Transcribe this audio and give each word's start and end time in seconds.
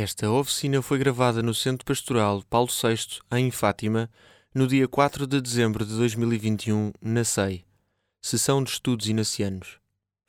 Esta 0.00 0.30
oficina 0.30 0.80
foi 0.80 0.96
gravada 0.96 1.42
no 1.42 1.52
Centro 1.52 1.84
Pastoral 1.84 2.44
Paulo 2.48 2.68
VI, 2.68 3.18
em 3.32 3.50
Fátima, 3.50 4.08
no 4.54 4.64
dia 4.68 4.86
4 4.86 5.26
de 5.26 5.40
dezembro 5.40 5.84
de 5.84 5.92
2021, 5.96 6.92
na 7.02 7.24
SEI, 7.24 7.64
Sessão 8.22 8.62
de 8.62 8.70
Estudos 8.70 9.08
Inacianos. 9.08 9.80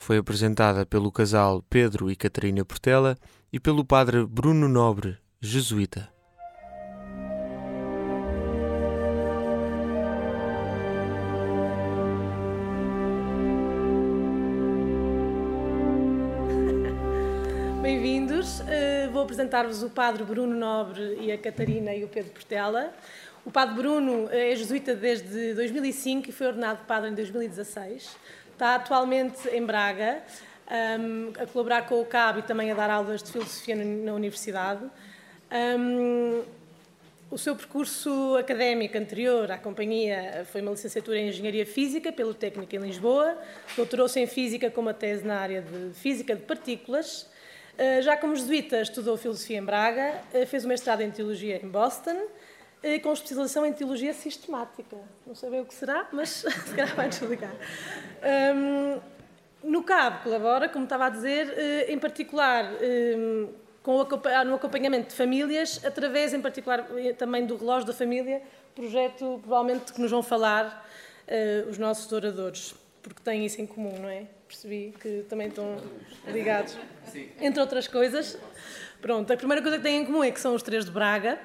Foi 0.02 0.18
apresentada 0.18 0.88
pelo 0.88 1.12
casal 1.12 1.64
Pedro 1.70 2.10
e 2.10 2.16
Catarina 2.16 2.66
Portela 2.66 3.16
e 3.54 3.60
pelo 3.60 3.86
padre 3.86 4.26
Bruno 4.26 4.68
Nobre, 4.68 5.20
jesuíta. 5.40 6.12
Vou 19.08 19.24
apresentar-vos 19.24 19.84
o 19.84 19.90
Padre 19.90 20.24
Bruno 20.24 20.56
Nobre 20.56 21.18
e 21.22 21.32
a 21.32 21.38
Catarina 21.38 21.94
e 21.94 22.04
o 22.04 22.08
Pedro 22.08 22.32
Portela. 22.32 22.94
O 23.46 23.52
Padre 23.52 23.76
Bruno 23.76 24.28
é 24.32 24.56
jesuíta 24.56 24.94
desde 24.94 25.54
2005 25.54 26.30
e 26.30 26.32
foi 26.32 26.48
ordenado 26.48 26.86
padre 26.86 27.10
em 27.10 27.14
2016. 27.14 28.18
Está 28.52 28.76
atualmente 28.76 29.48
em 29.50 29.66
Braga, 29.66 30.22
um, 31.00 31.32
a 31.42 31.46
colaborar 31.48 31.84
com 31.84 32.02
o 32.02 32.06
CAB 32.06 32.40
e 32.40 32.42
também 32.42 32.72
a 32.72 32.76
dar 32.76 32.90
aulas 32.90 33.24
de 33.24 33.32
filosofia 33.32 33.76
na 33.76 34.14
Universidade. 34.14 34.84
Um, 35.52 36.44
o 37.32 37.38
seu 37.38 37.56
percurso 37.56 38.36
académico 38.38 38.98
anterior 38.98 39.52
à 39.52 39.58
companhia 39.58 40.48
foi 40.52 40.62
uma 40.62 40.72
licenciatura 40.72 41.20
em 41.20 41.30
Engenharia 41.30 41.66
Física 41.66 42.12
pelo 42.12 42.34
Técnico 42.34 42.76
em 42.76 42.80
Lisboa, 42.80 43.38
doutorou-se 43.78 44.20
em 44.20 44.26
Física 44.26 44.72
com 44.72 44.82
uma 44.82 44.96
tese 44.96 45.26
na 45.26 45.40
área 45.40 45.62
de 45.62 45.94
Física 45.94 46.36
de 46.36 46.42
Partículas. 46.42 47.29
Uh, 47.80 48.02
já 48.02 48.18
como 48.18 48.36
jesuíta, 48.36 48.82
estudou 48.82 49.16
Filosofia 49.16 49.58
em 49.58 49.64
Braga, 49.64 50.22
uh, 50.34 50.46
fez 50.46 50.66
o 50.66 50.68
mestrado 50.68 51.00
em 51.00 51.10
Teologia 51.10 51.62
em 51.64 51.70
Boston, 51.70 52.12
uh, 52.12 53.02
com 53.02 53.14
especialização 53.14 53.66
em 53.66 53.72
Teologia 53.72 54.12
Sistemática. 54.12 54.98
Não 55.26 55.34
sei 55.34 55.50
bem 55.50 55.62
o 55.62 55.66
que 55.66 55.74
será, 55.74 56.06
mas 56.12 56.44
se 56.44 56.76
calhar 56.76 56.94
vai 56.94 57.08
explicar. 57.08 57.54
Um, 58.54 59.00
no 59.64 59.82
CAB 59.82 60.24
colabora, 60.24 60.68
como 60.68 60.84
estava 60.84 61.06
a 61.06 61.10
dizer, 61.10 61.88
em 61.90 61.98
particular 61.98 62.66
o, 63.86 64.44
no 64.46 64.56
acompanhamento 64.56 65.10
de 65.10 65.16
famílias, 65.16 65.84
através, 65.86 66.34
em 66.34 66.42
particular, 66.42 66.86
também 67.18 67.46
do 67.46 67.56
Relógio 67.56 67.88
da 67.88 67.94
Família, 67.94 68.42
projeto, 68.76 69.40
provavelmente, 69.42 69.94
que 69.94 70.02
nos 70.02 70.12
vão 70.12 70.24
falar 70.24 70.86
os 71.70 71.78
nossos 71.78 72.10
oradores, 72.12 72.74
porque 73.02 73.22
têm 73.24 73.46
isso 73.46 73.62
em 73.62 73.66
comum, 73.66 73.98
não 74.00 74.10
é? 74.10 74.26
Percebi 74.48 74.94
que 75.00 75.26
também 75.30 75.48
estão 75.48 75.78
ligados, 76.28 76.78
entre 77.40 77.60
outras 77.62 77.88
coisas. 77.88 78.38
Pronto, 79.02 79.32
a 79.32 79.38
primeira 79.38 79.62
coisa 79.62 79.78
que 79.78 79.84
têm 79.84 80.02
em 80.02 80.06
comum 80.06 80.24
é 80.24 80.32
que 80.32 80.40
são 80.40 80.56
os 80.56 80.64
três 80.64 80.86
de 80.86 80.92
Braga, 80.92 81.40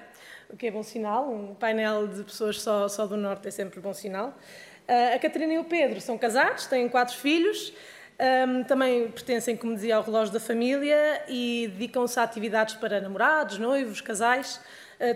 o 0.50 0.56
que 0.56 0.66
é 0.66 0.70
bom 0.70 0.82
sinal, 0.82 1.30
um 1.30 1.54
painel 1.54 2.06
de 2.06 2.24
pessoas 2.24 2.60
só, 2.60 2.88
só 2.88 3.06
do 3.06 3.16
Norte 3.16 3.48
é 3.48 3.50
sempre 3.50 3.80
bom 3.80 3.92
sinal. 3.92 4.36
Uh, 4.88 5.14
a 5.14 5.18
Catarina 5.18 5.54
e 5.54 5.58
o 5.58 5.64
Pedro 5.64 6.00
são 6.00 6.18
casados, 6.18 6.66
têm 6.66 6.88
quatro 6.88 7.16
filhos, 7.16 7.72
também 8.68 9.10
pertencem, 9.10 9.56
como 9.56 9.74
dizia, 9.74 9.96
ao 9.96 10.02
relógio 10.02 10.32
da 10.32 10.40
família 10.40 11.22
e 11.28 11.68
dedicam-se 11.72 12.18
a 12.20 12.22
atividades 12.22 12.74
para 12.76 13.00
namorados, 13.00 13.58
noivos, 13.58 14.00
casais, 14.00 14.60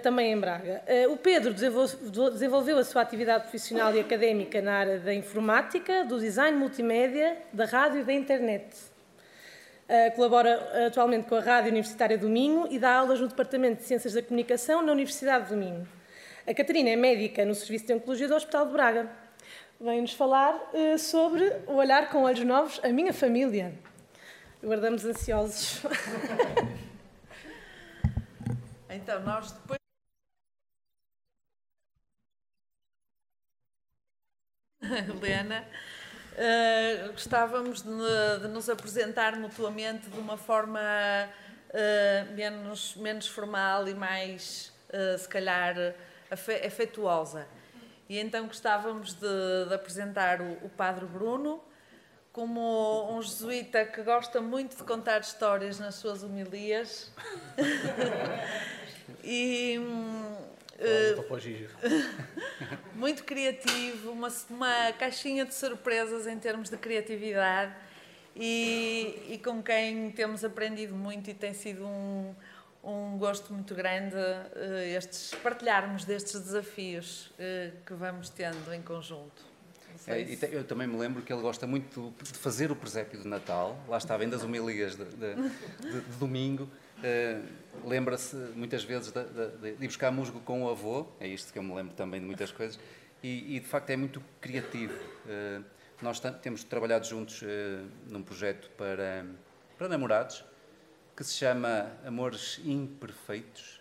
também 0.02 0.32
em 0.32 0.38
Braga. 0.38 0.82
Uh, 0.86 1.12
o 1.12 1.16
Pedro 1.16 1.54
desenvolveu, 1.54 2.78
a 2.78 2.84
sua 2.84 3.02
atividade 3.02 3.42
profissional 3.42 3.94
e 3.94 4.00
académica 4.00 4.60
na 4.60 4.74
área 4.74 4.98
da 4.98 5.14
informática, 5.14 6.04
do 6.04 6.18
design 6.18 6.56
multimédia, 6.56 7.36
da 7.52 7.64
rádio 7.64 8.00
e 8.00 8.04
da 8.04 8.12
internet. 8.12 8.76
Uh, 9.88 10.14
colabora 10.16 10.86
atualmente 10.86 11.26
com 11.28 11.36
a 11.36 11.40
Rádio 11.40 11.70
Universitária 11.70 12.18
do 12.18 12.28
Minho 12.28 12.66
e 12.70 12.78
dá 12.78 12.94
aulas 12.94 13.20
no 13.20 13.28
Departamento 13.28 13.80
de 13.80 13.84
Ciências 13.86 14.14
da 14.14 14.22
Comunicação 14.22 14.82
na 14.82 14.92
Universidade 14.92 15.48
do 15.48 15.56
Minho. 15.56 15.88
A 16.46 16.52
Catarina 16.52 16.90
é 16.90 16.96
médica 16.96 17.44
no 17.44 17.54
Serviço 17.54 17.86
de 17.86 17.94
Oncologia 17.94 18.28
do 18.28 18.34
Hospital 18.34 18.66
de 18.66 18.72
Braga 18.72 19.08
vem-nos 19.80 20.12
falar 20.12 20.60
sobre 20.98 21.44
o 21.68 21.74
olhar 21.74 22.10
com 22.10 22.24
olhos 22.24 22.44
novos 22.44 22.80
a 22.82 22.88
minha 22.88 23.12
família. 23.12 23.72
Guardamos 24.62 25.04
ansiosos. 25.04 25.82
então, 28.98 29.20
nós 29.20 29.52
depois. 29.52 29.78
Helena, 34.82 35.64
uh, 36.34 37.12
gostávamos 37.12 37.82
de, 37.82 37.90
de, 38.40 38.48
nos 38.48 38.68
apresentar 38.68 39.36
mutuamente 39.36 40.08
de 40.08 40.18
uma 40.18 40.36
forma 40.36 40.80
uh, 40.80 42.32
menos, 42.34 42.96
menos 42.96 43.28
formal 43.28 43.88
e 43.88 43.94
mais, 43.94 44.72
se 45.18 45.28
calhar, 45.28 45.76
afetuosa. 46.66 47.46
E 48.08 48.18
então 48.18 48.46
gostávamos 48.46 49.12
de, 49.12 49.66
de 49.68 49.74
apresentar 49.74 50.40
o, 50.40 50.52
o, 50.64 50.70
Padre 50.70 51.04
Bruno 51.04 51.62
como 52.32 53.12
um 53.12 53.20
jesuíta 53.20 53.84
que 53.84 54.02
gosta 54.02 54.40
muito 54.40 54.76
de 54.76 54.82
contar 54.84 55.20
histórias 55.20 55.78
nas 55.78 55.96
suas 55.96 56.22
homilias. 56.22 57.12
e. 59.24 59.78
Uh, 59.78 60.58
muito 62.94 63.24
criativo, 63.24 64.12
uma, 64.12 64.28
uma 64.48 64.92
caixinha 64.92 65.44
de 65.44 65.52
surpresas 65.52 66.24
em 66.28 66.38
termos 66.38 66.70
de 66.70 66.76
criatividade 66.76 67.74
e, 68.36 69.26
e 69.28 69.38
com 69.38 69.60
quem 69.60 70.12
temos 70.12 70.44
aprendido 70.44 70.94
muito 70.94 71.28
e 71.28 71.34
tem 71.34 71.52
sido 71.52 71.84
um, 71.84 72.32
um 72.84 73.18
gosto 73.18 73.52
muito 73.52 73.74
grande 73.74 74.14
uh, 74.14 74.96
estes, 74.96 75.34
partilharmos 75.42 76.04
destes 76.04 76.40
desafios 76.40 77.26
uh, 77.26 77.72
que 77.84 77.94
vamos 77.94 78.30
tendo 78.30 78.72
em 78.72 78.80
conjunto. 78.80 79.48
É, 80.06 80.24
eu 80.52 80.62
também 80.62 80.86
me 80.86 80.96
lembro 80.96 81.22
que 81.22 81.32
ele 81.32 81.42
gosta 81.42 81.66
muito 81.66 82.14
de 82.22 82.38
fazer 82.38 82.70
o 82.70 82.76
presépio 82.76 83.20
de 83.20 83.26
Natal, 83.26 83.76
lá 83.88 83.98
está, 83.98 84.16
vem 84.16 84.28
das 84.28 84.44
homilias 84.44 84.94
de, 84.94 85.04
de, 85.04 85.34
de, 85.34 86.00
de 86.00 86.16
domingo. 86.18 86.68
Uh, 86.98 87.68
Lembra-se 87.84 88.34
muitas 88.56 88.82
vezes 88.82 89.12
de, 89.12 89.22
de, 89.74 89.84
ir 89.84 89.86
buscar 89.86 90.10
musgo 90.10 90.40
com 90.40 90.64
o 90.64 90.70
avô, 90.70 91.06
é 91.20 91.28
isto 91.28 91.52
que 91.52 91.58
eu 91.58 91.62
me 91.62 91.74
lembro 91.74 91.94
também 91.94 92.20
de 92.20 92.26
muitas 92.26 92.50
coisas, 92.50 92.78
e, 93.22 93.56
e 93.56 93.60
de 93.60 93.66
facto 93.66 93.90
é 93.90 93.96
muito 93.96 94.22
criativo. 94.40 94.94
Uh, 95.24 95.64
nós 96.02 96.20
temos 96.42 96.64
trabalhado 96.64 97.06
juntos 97.06 97.42
uh, 97.42 97.46
num 98.08 98.22
projeto 98.22 98.70
para, 98.76 99.26
para 99.76 99.88
namorados, 99.88 100.44
que 101.16 101.24
se 101.24 101.34
chama 101.34 101.90
Amores 102.04 102.60
Imperfeitos 102.64 103.80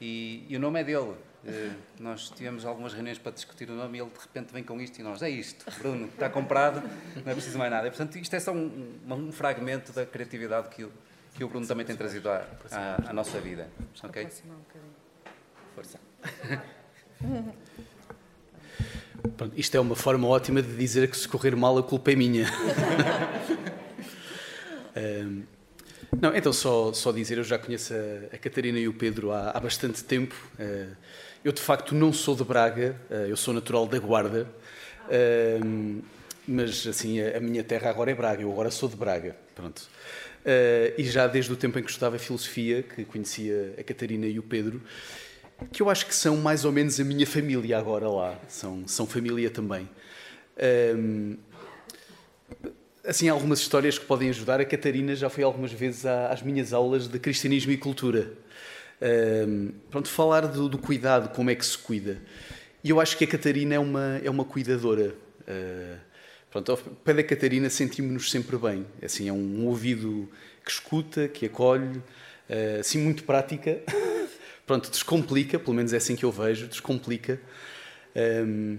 e, 0.00 0.46
e 0.48 0.56
o 0.56 0.60
nome 0.60 0.80
é 0.80 0.84
dele. 0.84 1.14
Nós 1.98 2.30
tivemos 2.30 2.64
algumas 2.64 2.94
reuniões 2.94 3.18
para 3.18 3.32
discutir 3.32 3.68
o 3.68 3.74
nome 3.74 3.98
e 3.98 4.00
ele 4.00 4.10
de 4.10 4.20
repente 4.20 4.52
vem 4.52 4.62
com 4.62 4.80
isto 4.80 5.00
e 5.00 5.02
nós, 5.02 5.20
é 5.22 5.28
isto, 5.28 5.68
Bruno, 5.80 6.06
está 6.06 6.30
comprado, 6.30 6.80
não 7.16 7.32
é 7.32 7.34
preciso 7.34 7.58
mais 7.58 7.68
nada. 7.68 7.88
E, 7.88 7.90
portanto, 7.90 8.16
isto 8.16 8.36
é 8.36 8.38
só 8.38 8.52
um, 8.52 9.00
um, 9.10 9.32
fragmento 9.32 9.92
da 9.92 10.06
criatividade 10.06 10.68
que 10.68 10.84
o, 10.84 10.92
que 11.34 11.44
o 11.44 11.48
Bruno 11.48 11.66
também 11.66 11.84
tem 11.84 11.96
trazido 11.96 12.28
à, 12.30 12.46
à, 12.70 13.10
à 13.10 13.12
nossa 13.12 13.40
vida. 13.40 13.68
Ok? 14.02 14.28
Força. 15.74 15.98
Pronto, 19.36 19.54
isto 19.56 19.76
é 19.76 19.80
uma 19.80 19.94
forma 19.94 20.26
ótima 20.26 20.60
de 20.60 20.76
dizer 20.76 21.08
que 21.08 21.16
se 21.16 21.28
correr 21.28 21.54
mal 21.54 21.78
a 21.78 21.82
culpa 21.82 22.12
é 22.12 22.16
minha. 22.16 22.46
um, 24.96 25.42
Não, 26.20 26.34
então 26.34 26.52
só, 26.52 26.92
só 26.92 27.10
dizer, 27.12 27.38
eu 27.38 27.44
já 27.44 27.58
conheço 27.58 27.94
a, 27.94 28.34
a 28.34 28.38
Catarina 28.38 28.78
e 28.78 28.86
o 28.86 28.92
Pedro 28.92 29.32
há, 29.32 29.50
há 29.50 29.60
bastante 29.60 30.04
tempo. 30.04 30.34
Uh, 30.58 30.94
eu 31.44 31.52
de 31.52 31.60
facto 31.60 31.94
não 31.94 32.12
sou 32.12 32.36
de 32.36 32.44
Braga, 32.44 32.96
uh, 33.10 33.14
eu 33.14 33.36
sou 33.36 33.54
natural 33.54 33.86
da 33.86 33.98
Guarda, 33.98 34.46
uh, 35.06 36.02
mas 36.46 36.86
assim, 36.86 37.20
a, 37.20 37.38
a, 37.38 37.40
minha 37.40 37.62
terra 37.62 37.90
agora 37.90 38.10
é 38.10 38.14
Braga, 38.14 38.42
eu 38.42 38.50
agora 38.50 38.70
sou 38.70 38.88
de 38.88 38.96
Braga, 38.96 39.36
pronto. 39.54 39.88
e 40.98 41.04
já 41.04 41.26
desde 41.26 41.52
o 41.52 41.56
tempo 41.56 41.78
em 41.78 41.82
que 41.82 41.90
estudava 41.90 42.18
Filosofia, 42.18 42.82
que 42.82 43.04
conhecia 43.04 43.74
a 43.78 43.82
Catarina 43.82 44.26
e 44.26 44.38
o 44.38 44.42
Pedro, 44.42 44.82
que 45.70 45.82
eu 45.82 45.88
acho 45.88 46.06
que 46.06 46.14
são 46.14 46.36
mais 46.36 46.64
ou 46.64 46.72
menos 46.72 46.98
a 46.98 47.04
minha 47.04 47.26
família 47.26 47.78
agora 47.78 48.08
lá, 48.08 48.38
são, 48.48 48.86
são 48.86 49.06
família 49.06 49.50
também 49.50 49.88
assim 53.06 53.28
algumas 53.28 53.60
histórias 53.60 53.98
que 53.98 54.06
podem 54.06 54.28
ajudar. 54.30 54.60
A 54.60 54.64
Catarina 54.64 55.14
já 55.14 55.28
foi 55.28 55.44
algumas 55.44 55.72
vezes 55.72 56.06
às 56.06 56.42
minhas 56.42 56.72
aulas 56.72 57.08
de 57.08 57.18
cristianismo 57.18 57.72
e 57.72 57.76
cultura. 57.76 58.32
Um, 59.00 59.72
pronto, 59.90 60.08
falar 60.08 60.46
do, 60.46 60.68
do, 60.68 60.78
cuidado, 60.78 61.34
como 61.34 61.50
é 61.50 61.54
que 61.54 61.66
se 61.66 61.76
cuida. 61.76 62.22
E 62.84 62.90
eu 62.90 63.00
acho 63.00 63.16
que 63.16 63.24
a 63.24 63.26
Catarina 63.26 63.74
é 63.74 63.78
uma, 63.78 64.20
é 64.22 64.30
uma 64.30 64.44
cuidadora. 64.44 65.14
Uh, 65.42 66.11
pronto, 66.52 66.70
ao 66.70 66.78
pé 66.78 67.14
da 67.14 67.24
Catarina 67.24 67.68
sentimos-nos 67.68 68.30
sempre 68.30 68.56
bem. 68.56 68.86
Assim, 69.02 69.28
é 69.28 69.32
um, 69.32 69.62
um, 69.62 69.66
ouvido 69.66 70.28
que 70.64 70.70
escuta, 70.70 71.26
que 71.26 71.46
acolhe, 71.46 71.98
uh, 71.98 72.80
assim, 72.80 72.98
muito 72.98 73.24
prática. 73.24 73.80
pronto, 74.64 74.90
descomplica, 74.90 75.58
pelo 75.58 75.74
menos 75.74 75.92
é 75.92 75.96
assim 75.96 76.14
que 76.14 76.24
eu 76.24 76.30
vejo, 76.30 76.68
descomplica. 76.68 77.40
Um, 78.14 78.78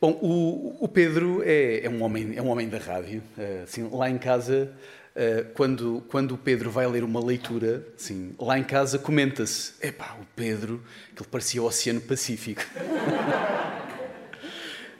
Bom, 0.00 0.12
o, 0.22 0.84
o 0.84 0.86
Pedro 0.86 1.42
é, 1.44 1.84
é, 1.84 1.90
um 1.90 2.04
homem, 2.04 2.34
é 2.36 2.40
um 2.40 2.46
homem 2.46 2.68
da 2.68 2.78
rádio. 2.78 3.20
Eh, 3.36 3.62
assim, 3.64 3.88
lá 3.90 4.08
em 4.08 4.16
casa 4.16 4.72
Uh, 5.18 5.50
quando, 5.52 6.04
quando 6.08 6.36
o 6.36 6.38
Pedro 6.38 6.70
vai 6.70 6.86
ler 6.86 7.02
uma 7.02 7.18
leitura, 7.18 7.84
assim, 7.96 8.36
lá 8.38 8.56
em 8.56 8.62
casa 8.62 9.00
comenta-se: 9.00 9.72
epá, 9.82 10.16
o 10.20 10.24
Pedro, 10.36 10.80
que 11.12 11.20
ele 11.20 11.28
parecia 11.28 11.60
o 11.60 11.64
Oceano 11.64 12.00
Pacífico. 12.00 12.62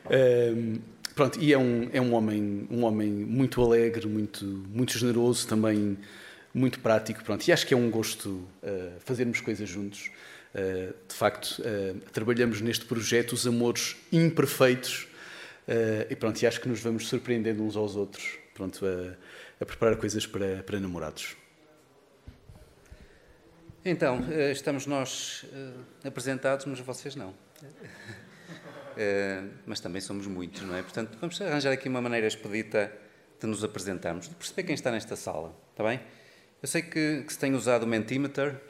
uh, 0.06 0.80
pronto, 1.18 1.40
e 1.40 1.52
é 1.52 1.58
um, 1.58 1.90
é 1.92 2.00
um, 2.00 2.14
homem, 2.14 2.68
um 2.70 2.84
homem 2.84 3.10
muito 3.10 3.60
alegre, 3.60 4.06
muito, 4.06 4.44
muito 4.44 4.96
generoso, 4.96 5.48
também 5.48 5.98
muito 6.54 6.78
prático. 6.78 7.24
Pronto, 7.24 7.44
e 7.44 7.50
acho 7.50 7.66
que 7.66 7.74
é 7.74 7.76
um 7.76 7.90
gosto 7.90 8.28
uh, 8.28 9.00
fazermos 9.00 9.40
coisas 9.40 9.68
juntos. 9.68 10.12
Uh, 10.54 10.94
de 11.08 11.14
facto, 11.14 11.60
uh, 11.60 11.98
trabalhamos 12.12 12.60
neste 12.60 12.84
projeto 12.84 13.32
os 13.32 13.48
amores 13.48 13.96
imperfeitos 14.12 15.08
e 16.08 16.16
pronto, 16.16 16.40
e 16.40 16.46
acho 16.46 16.60
que 16.62 16.68
nos 16.68 16.80
vamos 16.80 17.08
surpreendendo 17.08 17.62
uns 17.64 17.76
aos 17.76 17.96
outros. 17.96 18.38
Pronto, 18.54 18.86
a 19.60 19.66
preparar 19.66 19.96
coisas 19.96 20.24
para, 20.24 20.62
para 20.62 20.80
namorados. 20.80 21.36
Então, 23.84 24.24
estamos 24.50 24.86
nós 24.86 25.44
apresentados, 26.02 26.64
mas 26.64 26.80
vocês 26.80 27.14
não. 27.14 27.34
Eh, 28.98 29.44
mas 29.64 29.78
também 29.78 30.00
somos 30.00 30.26
muitos, 30.26 30.62
não 30.62 30.76
é? 30.76 30.82
Portanto, 30.82 31.16
vamos 31.20 31.40
arranjar 31.40 31.72
aqui 31.72 31.88
uma 31.88 32.02
maneira 32.02 32.26
expedita 32.26 32.92
de 33.40 33.46
nos 33.46 33.62
apresentarmos, 33.62 34.28
de 34.28 34.34
perceber 34.34 34.64
quem 34.64 34.74
está 34.74 34.90
nesta 34.90 35.14
sala, 35.14 35.54
está 35.70 35.84
bem? 35.84 36.00
Eu 36.60 36.66
sei 36.66 36.82
que, 36.82 37.22
que 37.24 37.32
se 37.32 37.38
tem 37.38 37.54
usado 37.54 37.84
o 37.84 37.86
Mentimeter, 37.86 38.60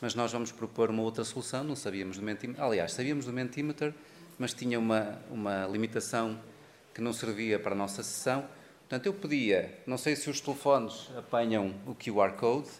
mas 0.00 0.14
nós 0.14 0.30
vamos 0.30 0.52
propor 0.52 0.88
uma 0.88 1.02
outra 1.02 1.24
solução, 1.24 1.64
não 1.64 1.74
sabíamos 1.74 2.18
do 2.18 2.22
Mentimeter. 2.22 2.62
Aliás, 2.62 2.92
sabíamos 2.92 3.26
do 3.26 3.32
Mentimeter, 3.32 3.92
mas 4.38 4.54
tinha 4.54 4.78
uma, 4.78 5.20
uma 5.28 5.66
limitação 5.66 6.40
que 6.94 7.00
não 7.00 7.12
servia 7.12 7.58
para 7.58 7.72
a 7.72 7.76
nossa 7.76 8.04
sessão 8.04 8.48
Portanto, 8.88 9.04
eu 9.04 9.12
pedia, 9.12 9.78
não 9.86 9.98
sei 9.98 10.16
se 10.16 10.30
os 10.30 10.40
telefones 10.40 11.10
apanham 11.14 11.74
o 11.86 11.94
QR 11.94 12.32
Code, 12.38 12.70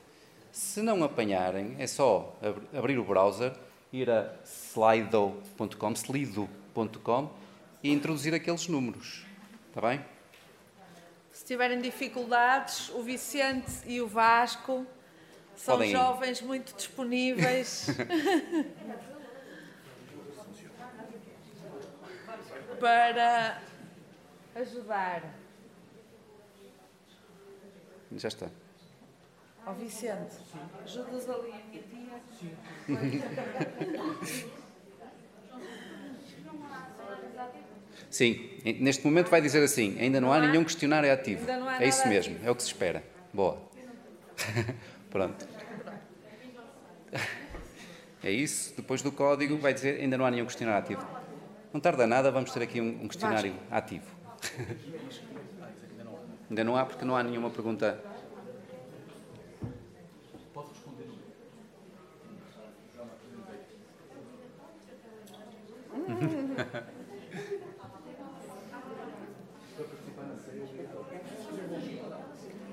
se 0.50 0.80
não 0.80 1.04
apanharem, 1.04 1.76
é 1.78 1.86
só 1.86 2.34
abrir 2.72 2.98
o 2.98 3.04
browser, 3.04 3.52
ir 3.92 4.10
a 4.10 4.34
slido.com, 4.44 5.94
slido.com 5.94 7.30
e 7.82 7.92
introduzir 7.92 8.34
aqueles 8.34 8.68
números. 8.68 9.24
Está 9.68 9.80
bem? 9.80 10.04
Se 11.32 11.44
tiverem 11.44 11.80
dificuldades, 11.80 12.90
o 12.90 13.02
Vicente 13.02 13.72
e 13.86 14.00
o 14.00 14.06
Vasco 14.06 14.86
são 15.56 15.76
Podem 15.76 15.92
jovens 15.92 16.40
ir. 16.40 16.44
muito 16.44 16.74
disponíveis. 16.76 17.86
para 22.80 23.60
ajudar. 24.54 25.34
Já 28.12 28.28
está. 28.28 28.48
Ó 29.68 29.72
oh, 29.72 29.74
Vicente, 29.74 30.34
ajudas 30.82 31.28
ali 31.28 31.52
a 31.52 31.94
minha 31.94 32.18
tia? 32.38 32.56
Sim, 38.08 38.50
neste 38.80 39.04
momento 39.04 39.28
vai 39.28 39.42
dizer 39.42 39.62
assim: 39.62 39.98
ainda 40.00 40.22
não, 40.22 40.28
não 40.28 40.34
há, 40.34 40.38
há, 40.38 40.46
nenhum 40.46 40.64
questionário 40.64 41.12
ativo. 41.12 41.44
é 41.78 41.86
isso 41.86 42.08
mesmo, 42.08 42.36
ativo. 42.36 42.48
é 42.48 42.50
o 42.50 42.54
que 42.54 42.62
se 42.62 42.68
espera. 42.68 43.04
Boa. 43.30 43.58
Pronto. 45.10 45.46
É 48.20 48.32
isso. 48.32 48.74
Depois 48.76 49.00
do 49.00 49.12
código 49.12 49.58
vai 49.58 49.72
dizer: 49.72 50.00
ainda 50.00 50.18
não 50.18 50.26
há 50.26 50.30
nenhum 50.30 50.44
questionário 50.44 50.80
ativo. 50.84 51.06
Não 51.72 51.80
tarda 51.80 52.04
nada, 52.04 52.32
vamos 52.32 52.50
ter 52.50 52.62
aqui 52.64 52.80
um, 52.80 53.04
um 53.04 53.06
questionário 53.06 53.52
Vasco. 53.52 53.66
ativo. 53.70 54.06
Ainda 56.50 56.64
não 56.64 56.76
há, 56.76 56.84
porque 56.84 57.04
não 57.04 57.14
há 57.16 57.22
nenhuma 57.22 57.48
pergunta. 57.48 58.07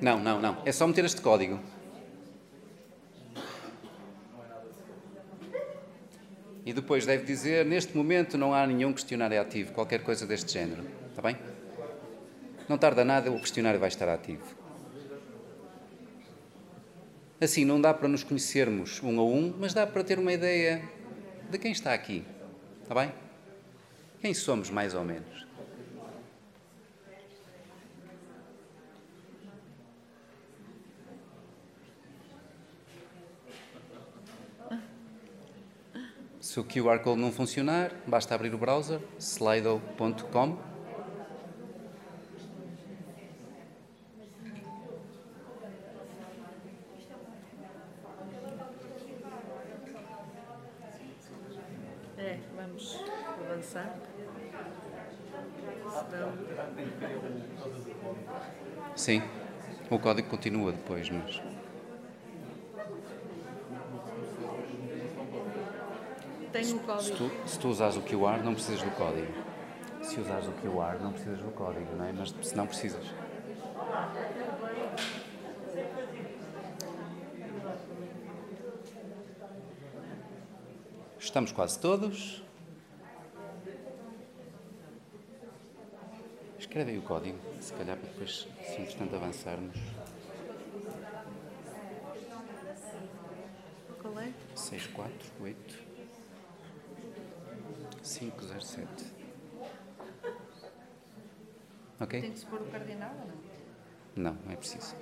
Não, 0.02 0.20
não, 0.20 0.42
não. 0.42 0.62
É 0.66 0.72
só 0.72 0.86
meter 0.86 1.06
este 1.06 1.22
código. 1.22 1.60
E 6.66 6.74
depois 6.74 7.06
deve 7.06 7.24
dizer: 7.26 7.66
neste 7.66 7.96
momento 7.96 8.38
não 8.38 8.54
há 8.54 8.66
nenhum 8.66 8.92
questionário 8.94 9.40
ativo, 9.40 9.72
qualquer 9.74 10.04
coisa 10.04 10.26
deste 10.26 10.52
género. 10.54 10.84
Está 11.10 11.22
bem? 11.22 11.38
Não 12.68 12.78
tarda 12.78 13.06
nada, 13.06 13.32
o 13.32 13.40
questionário 13.40 13.80
vai 13.80 13.90
estar 13.90 14.10
ativo. 14.10 14.44
Assim, 17.40 17.66
não 17.66 17.80
dá 17.80 17.94
para 17.94 18.08
nos 18.08 18.24
conhecermos 18.24 19.02
um 19.04 19.20
a 19.20 19.24
um, 19.24 19.54
mas 19.60 19.74
dá 19.74 19.86
para 19.86 20.04
ter 20.04 20.18
uma 20.18 20.34
ideia 20.34 20.82
de 21.50 21.58
quem 21.60 21.72
está 21.72 21.94
aqui. 21.94 22.24
Está 22.82 22.96
bem? 22.96 23.25
Quem 24.26 24.34
somos, 24.34 24.72
mais 24.72 24.96
ou 24.96 25.04
menos? 25.04 25.46
Se 36.42 36.60
o 36.60 36.64
QR 36.64 37.04
Code 37.04 37.22
não 37.22 37.32
funcionar, 37.32 37.92
basta 38.08 38.34
abrir 38.34 38.52
o 38.56 38.58
browser 38.58 39.00
slido.com 39.20 40.58
Sim, 58.96 59.22
o 59.96 60.00
código 60.00 60.30
continua 60.30 60.72
depois, 60.72 61.10
mas. 61.10 61.42
Tem 66.52 66.74
um 66.74 66.80
código. 66.80 67.02
Se 67.02 67.12
tu, 67.14 67.32
se 67.46 67.60
tu 67.60 67.68
usas 67.70 67.98
o 67.98 68.02
QR, 68.02 68.44
não 68.44 68.54
precisas 68.54 68.82
do 68.82 68.92
código. 68.92 69.34
Se 70.02 70.20
usares 70.20 70.48
o 70.48 70.52
QR, 70.52 71.02
não 71.02 71.12
precisas 71.12 71.40
do 71.40 71.52
código, 71.52 71.96
não 71.96 72.06
é? 72.06 72.14
Mas 72.14 72.34
se 72.42 72.56
não 72.56 72.68
precisas. 72.68 73.04
Estamos 81.20 81.52
quase 81.52 81.80
todos. 81.80 82.45
Escreve 86.76 86.92
aí 86.92 86.98
o 86.98 87.04
código, 87.04 87.40
se 87.62 87.72
calhar 87.72 87.96
para 87.96 88.10
depois, 88.10 88.50
se 88.62 88.82
entretanto 88.82 89.16
avançarmos. 89.16 89.78
Qual 94.02 94.20
é? 94.20 94.34
648 94.54 95.86
507. 98.04 99.06
Ok? 102.02 102.20
Tem 102.20 102.32
que 102.34 102.40
se 102.40 102.46
pôr 102.46 102.62
o 102.62 102.66
cardinal 102.66 103.16
ou 103.22 103.26
não? 103.26 104.34
Não, 104.34 104.38
não 104.44 104.52
é 104.52 104.58
preciso. 104.58 104.94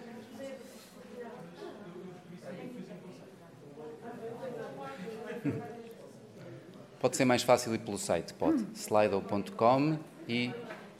Pode 7.02 7.18
ser 7.18 7.26
mais 7.26 7.42
fácil 7.42 7.74
ir 7.74 7.80
pelo 7.80 7.98
site, 7.98 8.32
pode. 8.36 8.62
Hum. 8.62 8.72
Slido.com 8.76 9.98
e 10.30 10.54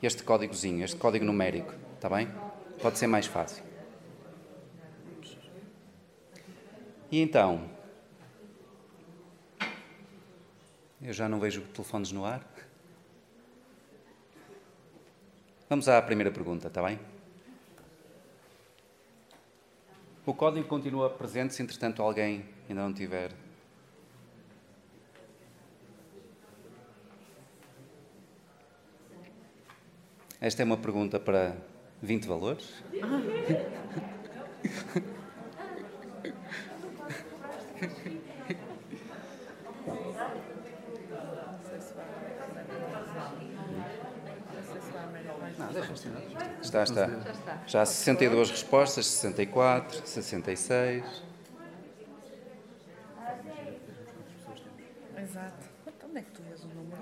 este 0.06 0.22
códigozinho, 0.22 0.84
este 0.84 0.96
código 0.96 1.24
numérico, 1.24 1.72
está 1.94 2.08
bem? 2.08 2.28
Pode 2.80 2.98
ser 2.98 3.06
mais 3.06 3.26
fácil. 3.26 3.62
E 7.10 7.20
então, 7.20 7.70
eu 11.00 11.12
já 11.12 11.28
não 11.28 11.38
vejo 11.38 11.62
telefones 11.68 12.10
no 12.12 12.24
ar. 12.24 12.44
Vamos 15.68 15.88
à 15.88 16.00
primeira 16.02 16.30
pergunta, 16.30 16.68
está 16.68 16.82
bem? 16.82 16.98
O 20.26 20.34
código 20.34 20.66
continua 20.66 21.10
presente 21.10 21.54
se 21.54 21.62
entretanto 21.62 22.02
alguém 22.02 22.44
ainda 22.68 22.82
não 22.82 22.92
tiver 22.92 23.43
Esta 30.44 30.60
é 30.60 30.64
uma 30.66 30.76
pergunta 30.76 31.18
para 31.18 31.56
20 32.02 32.26
valores. 32.26 32.70
Está, 46.60 46.82
está. 46.82 47.08
Já 47.66 47.80
há 47.80 47.86
62 47.86 48.50
respostas, 48.50 49.06
64, 49.06 50.06
66. 50.06 51.22
Exato. 55.22 55.66
Então, 55.86 56.10
onde 56.10 56.18
é 56.18 56.22
que 56.22 56.30
tu 56.32 56.42
vês 56.42 56.62
o 56.64 56.68
número? 56.68 57.00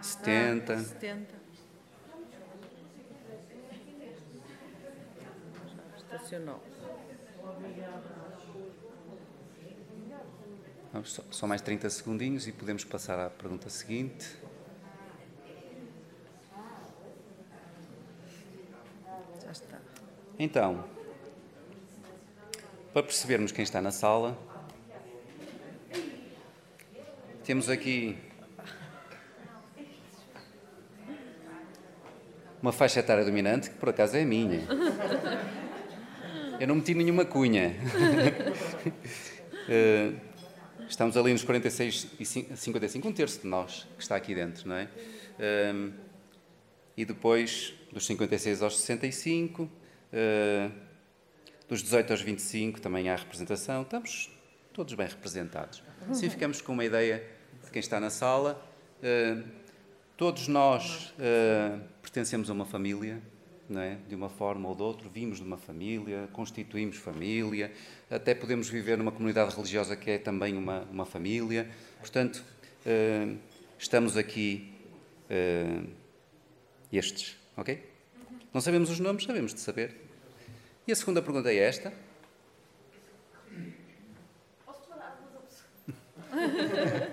70. 0.00 0.72
Ah, 0.72 0.78
70. 0.78 1.37
Estacionou. 6.10 6.58
Vamos 10.90 11.12
só, 11.12 11.22
só 11.30 11.46
mais 11.46 11.60
30 11.60 11.90
segundinhos 11.90 12.48
e 12.48 12.52
podemos 12.52 12.82
passar 12.82 13.18
à 13.18 13.28
pergunta 13.28 13.68
seguinte. 13.68 14.38
Já 19.44 19.52
está. 19.52 19.78
Então, 20.38 20.82
para 22.94 23.02
percebermos 23.02 23.52
quem 23.52 23.62
está 23.62 23.82
na 23.82 23.90
sala, 23.90 24.38
temos 27.44 27.68
aqui 27.68 28.16
uma 32.62 32.72
faixa 32.72 33.00
etária 33.00 33.26
dominante, 33.26 33.68
que 33.68 33.76
por 33.76 33.90
acaso 33.90 34.16
é 34.16 34.22
a 34.22 34.26
minha. 34.26 34.66
Eu 36.60 36.66
não 36.66 36.74
meti 36.76 36.94
nenhuma 36.94 37.24
cunha. 37.24 37.74
Eh, 39.70 40.12
Estamos 40.88 41.14
ali 41.18 41.30
nos 41.32 41.44
46 41.44 42.06
e 42.18 42.24
55, 42.24 43.06
um 43.06 43.12
terço 43.12 43.42
de 43.42 43.46
nós 43.46 43.86
que 43.94 44.02
está 44.02 44.16
aqui 44.16 44.34
dentro, 44.34 44.66
não 44.66 44.76
é? 44.76 44.88
Um, 45.74 45.92
e 46.96 47.04
depois, 47.04 47.74
dos 47.92 48.06
56 48.06 48.62
aos 48.62 48.80
65, 48.80 49.64
uh, 49.64 50.72
dos 51.68 51.82
18 51.82 52.10
aos 52.10 52.22
25 52.22 52.80
também 52.80 53.10
há 53.10 53.16
representação. 53.16 53.82
Estamos 53.82 54.30
todos 54.72 54.94
bem 54.94 55.06
representados. 55.06 55.82
Assim 56.08 56.30
ficamos 56.30 56.62
com 56.62 56.72
uma 56.72 56.86
ideia 56.86 57.22
de 57.62 57.70
quem 57.70 57.80
está 57.80 58.00
na 58.00 58.08
sala. 58.08 58.66
Todos 60.16 60.48
nós 60.48 61.12
pertencemos 62.00 62.48
a 62.48 62.54
uma 62.54 62.64
família, 62.64 63.20
é? 63.76 63.98
de 64.08 64.14
uma 64.14 64.28
forma 64.28 64.68
ou 64.68 64.74
de 64.74 64.82
outra, 64.82 65.08
vimos 65.08 65.38
de 65.38 65.44
uma 65.44 65.58
família, 65.58 66.28
constituímos 66.32 66.96
família, 66.96 67.70
até 68.10 68.34
podemos 68.34 68.68
viver 68.68 68.96
numa 68.96 69.12
comunidade 69.12 69.54
religiosa 69.54 69.94
que 69.94 70.10
é 70.12 70.18
também 70.18 70.56
uma, 70.56 70.80
uma 70.90 71.04
família. 71.04 71.68
Portanto, 71.98 72.42
uh, 72.86 73.36
estamos 73.78 74.16
aqui 74.16 74.72
uh, 75.30 75.86
estes, 76.90 77.36
ok? 77.56 77.82
Não 78.54 78.60
sabemos 78.60 78.88
os 78.88 78.98
nomes, 78.98 79.24
sabemos 79.24 79.52
de 79.52 79.60
saber. 79.60 79.94
E 80.86 80.92
a 80.92 80.96
segunda 80.96 81.20
pergunta 81.20 81.52
é 81.52 81.56
esta. 81.56 81.92
Posso 84.64 84.88
falar 84.88 85.20
duas 85.20 85.34
opções? 85.36 87.04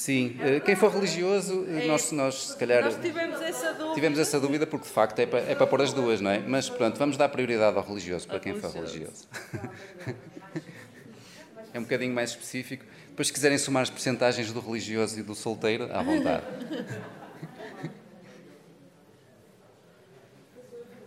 Sim, 0.00 0.36
eh, 0.40 0.60
quem 0.60 0.74
for 0.74 0.90
religioso, 0.90 1.66
eh, 1.68 1.84
é, 1.84 1.86
nós, 1.86 2.10
nós 2.10 2.52
se 2.52 2.56
calhar. 2.56 2.82
Nós 2.82 2.96
tivemos 2.96 3.38
essa 3.38 3.74
dúvida. 3.74 3.94
Tivemos 3.94 4.18
essa 4.18 4.40
dúvida 4.40 4.66
porque 4.66 4.86
de 4.86 4.92
facto 4.94 5.18
é 5.18 5.26
para, 5.26 5.40
é 5.40 5.54
para 5.54 5.66
pôr 5.66 5.82
as 5.82 5.92
duas, 5.92 6.22
não 6.22 6.30
é? 6.30 6.38
Mas 6.38 6.70
pronto, 6.70 6.98
vamos 6.98 7.18
dar 7.18 7.28
prioridade 7.28 7.76
ao 7.76 7.84
religioso, 7.84 8.26
para 8.26 8.40
quem 8.40 8.58
for 8.58 8.72
religioso. 8.72 9.28
é 11.74 11.78
um 11.78 11.82
bocadinho 11.82 12.14
mais 12.14 12.30
específico. 12.30 12.82
Depois, 13.10 13.28
se 13.28 13.34
quiserem 13.34 13.58
somar 13.58 13.82
as 13.82 13.90
percentagens 13.90 14.50
do 14.50 14.60
religioso 14.60 15.20
e 15.20 15.22
do 15.22 15.34
solteiro, 15.34 15.90
à 15.92 16.02
vontade. 16.02 16.46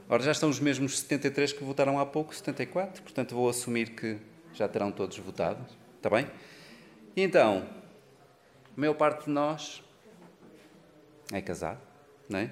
Ora, 0.07 0.21
já 0.21 0.33
estão 0.33 0.49
os 0.49 0.59
mesmos 0.59 0.99
73 0.99 1.51
que 1.51 1.63
votaram 1.63 1.97
há 1.97 2.05
pouco, 2.05 2.35
74, 2.35 3.01
portanto 3.01 3.33
vou 3.33 3.49
assumir 3.49 3.95
que 3.95 4.17
já 4.53 4.67
terão 4.67 4.91
todos 4.91 5.17
votado. 5.17 5.65
Está 5.97 6.11
bem? 6.11 6.27
E 7.15 7.23
então, 7.23 7.67
a 8.75 8.79
maior 8.79 8.95
parte 8.95 9.25
de 9.25 9.31
nós 9.31 9.83
é 11.31 11.41
casado, 11.41 11.81
não 12.27 12.39
é? 12.39 12.51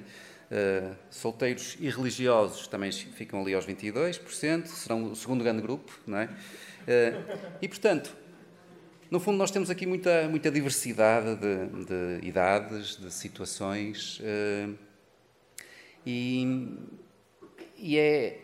Uh, 0.51 0.95
solteiros 1.09 1.77
e 1.79 1.89
religiosos 1.89 2.67
também 2.67 2.91
ficam 2.91 3.41
ali 3.41 3.53
aos 3.53 3.65
22%, 3.65 4.65
serão 4.67 5.11
o 5.11 5.15
segundo 5.15 5.43
grande 5.43 5.61
grupo, 5.61 5.97
não 6.05 6.17
é? 6.17 6.25
Uh, 6.25 7.55
e, 7.61 7.67
portanto, 7.67 8.15
no 9.09 9.19
fundo, 9.19 9.37
nós 9.37 9.49
temos 9.49 9.69
aqui 9.69 9.85
muita, 9.85 10.27
muita 10.27 10.51
diversidade 10.51 11.35
de, 11.35 12.19
de 12.19 12.27
idades, 12.27 12.97
de 12.97 13.11
situações, 13.11 14.19
uh, 14.19 14.77
e, 16.05 16.67
e, 17.77 17.97
é 17.97 18.41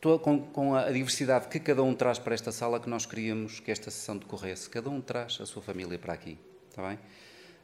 com, 0.00 0.40
com, 0.40 0.74
a 0.74 0.90
diversidade 0.90 1.48
que 1.48 1.58
cada 1.58 1.82
um 1.82 1.94
traz 1.94 2.18
para 2.18 2.34
esta 2.34 2.52
sala 2.52 2.78
que 2.78 2.88
nós 2.88 3.04
queríamos 3.04 3.58
que 3.58 3.70
esta 3.70 3.90
sessão 3.90 4.16
decorresse. 4.16 4.70
Cada 4.70 4.88
um 4.88 5.00
traz 5.00 5.38
a 5.40 5.46
sua 5.46 5.62
família 5.62 5.98
para 5.98 6.12
aqui. 6.12 6.38
Está 6.78 6.88
bem? 6.88 6.98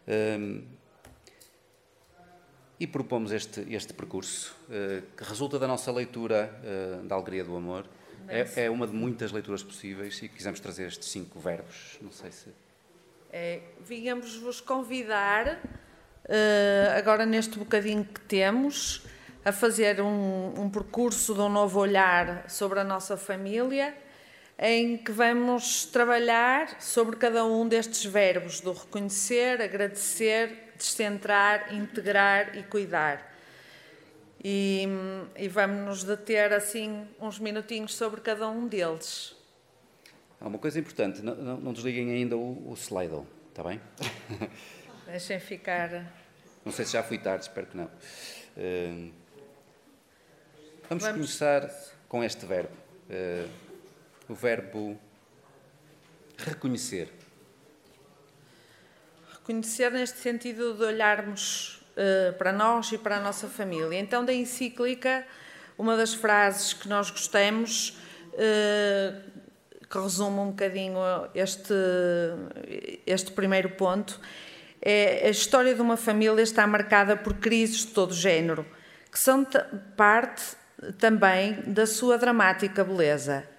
Um, 0.09 0.65
e 2.81 2.87
propomos 2.89 3.31
este, 3.31 3.61
este 3.73 3.95
percurso, 3.95 4.57
uh, 4.65 5.03
que 5.17 5.23
resulta 5.23 5.57
da 5.57 5.69
nossa 5.69 5.93
leitura 5.93 6.51
uh, 6.65 7.07
da 7.07 7.15
Alegria 7.15 7.45
do 7.45 7.55
Amor. 7.55 7.87
É, 8.27 8.65
é, 8.65 8.71
uma 8.71 8.89
de 8.89 8.93
muitas 8.93 9.31
leituras 9.31 9.63
possíveis 9.63 10.21
e 10.21 10.29
quisemos 10.29 10.59
trazer 10.59 10.89
estes 10.89 11.11
cinco 11.11 11.39
verbos. 11.39 11.97
Não 12.03 12.11
sei 12.11 12.33
se. 12.33 12.49
É, 13.33 13.61
Vínhamos-vos 13.87 14.61
convidar, 14.61 15.61
uh, 16.25 16.99
agora 16.99 17.25
neste 17.25 17.57
bocadinho 17.57 18.05
que 18.05 18.21
temos, 18.23 19.07
a 19.45 19.53
fazer 19.53 20.01
um, 20.01 20.61
um 20.61 20.69
percurso 20.69 21.35
de 21.35 21.41
um 21.41 21.49
novo 21.49 21.79
olhar 21.79 22.51
sobre 22.51 22.81
a 22.81 22.85
nossa 22.85 23.17
família 23.17 23.95
em 24.59 24.97
que 24.97 25.11
vamos 25.11 25.85
trabalhar 25.87 26.81
sobre 26.81 27.17
cada 27.17 27.45
um 27.45 27.67
destes 27.67 28.05
verbos 28.05 28.61
do 28.61 28.73
reconhecer, 28.73 29.61
agradecer, 29.61 30.73
descentrar, 30.77 31.75
integrar 31.75 32.57
e 32.57 32.63
cuidar. 32.63 33.33
E, 34.43 34.87
e 35.37 35.49
vamos 35.49 35.87
nos 35.87 36.05
deter 36.05 36.53
assim 36.53 37.09
uns 37.19 37.39
minutinhos 37.39 37.95
sobre 37.95 38.21
cada 38.21 38.49
um 38.49 38.69
deles. 38.69 39.35
Há 40.41 40.47
uma 40.47 40.59
coisa 40.59 40.79
importante, 40.79 41.23
não, 41.23 41.35
não, 41.35 41.57
não 41.57 41.73
desliguem 41.73 42.11
ainda 42.11 42.37
o, 42.37 42.71
o 42.71 42.75
Slido, 42.75 43.27
está 43.49 43.63
bem? 43.63 43.81
Deixem 45.07 45.41
ficar. 45.41 46.13
Não 46.65 46.73
sei 46.73 46.85
se 46.85 46.93
já 46.93 47.03
fui 47.03 47.19
tarde, 47.19 47.45
espero 47.45 47.67
que 47.67 47.77
não. 47.77 47.87
Uh, 47.87 49.11
vamos, 50.89 51.05
vamos, 51.05 51.09
começar 51.13 51.71
com 52.09 52.23
este 52.23 52.45
verbo. 52.45 52.75
Uh, 53.09 53.64
o 54.29 54.35
verbo 54.35 54.99
reconhecer. 56.39 57.13
Reconhecer 59.33 59.91
neste 59.91 60.19
sentido 60.19 60.75
de 60.75 60.85
olharmos 60.85 61.85
uh, 61.97 62.33
para 62.39 62.53
nós 62.53 62.91
e 62.93 62.99
para 62.99 63.17
a 63.19 63.21
nossa 63.21 63.49
família. 63.49 63.99
Então, 63.99 64.25
da 64.25 64.33
encíclica, 64.33 65.27
uma 65.77 65.97
das 65.97 66.15
frases 66.15 66.73
que 66.73 66.89
nós 66.89 67.11
gostamos, 67.11 67.99
uh, 68.33 69.21
que 69.89 69.99
resume 69.99 70.41
um 70.41 70.51
bocadinho 70.51 70.99
este, 71.35 71.75
este 73.07 73.31
primeiro 73.33 73.71
ponto, 73.71 74.21
é 74.81 75.27
a 75.27 75.31
história 75.31 75.75
de 75.75 75.81
uma 75.81 75.97
família 75.97 76.43
está 76.43 76.67
marcada 76.67 77.17
por 77.17 77.35
crises 77.35 77.87
de 77.87 77.93
todo 77.93 78.13
género, 78.13 78.67
que 79.11 79.19
são 79.19 79.47
parte 79.97 80.57
também 80.99 81.63
da 81.67 81.87
sua 81.87 82.19
dramática 82.19 82.85
beleza. 82.85 83.54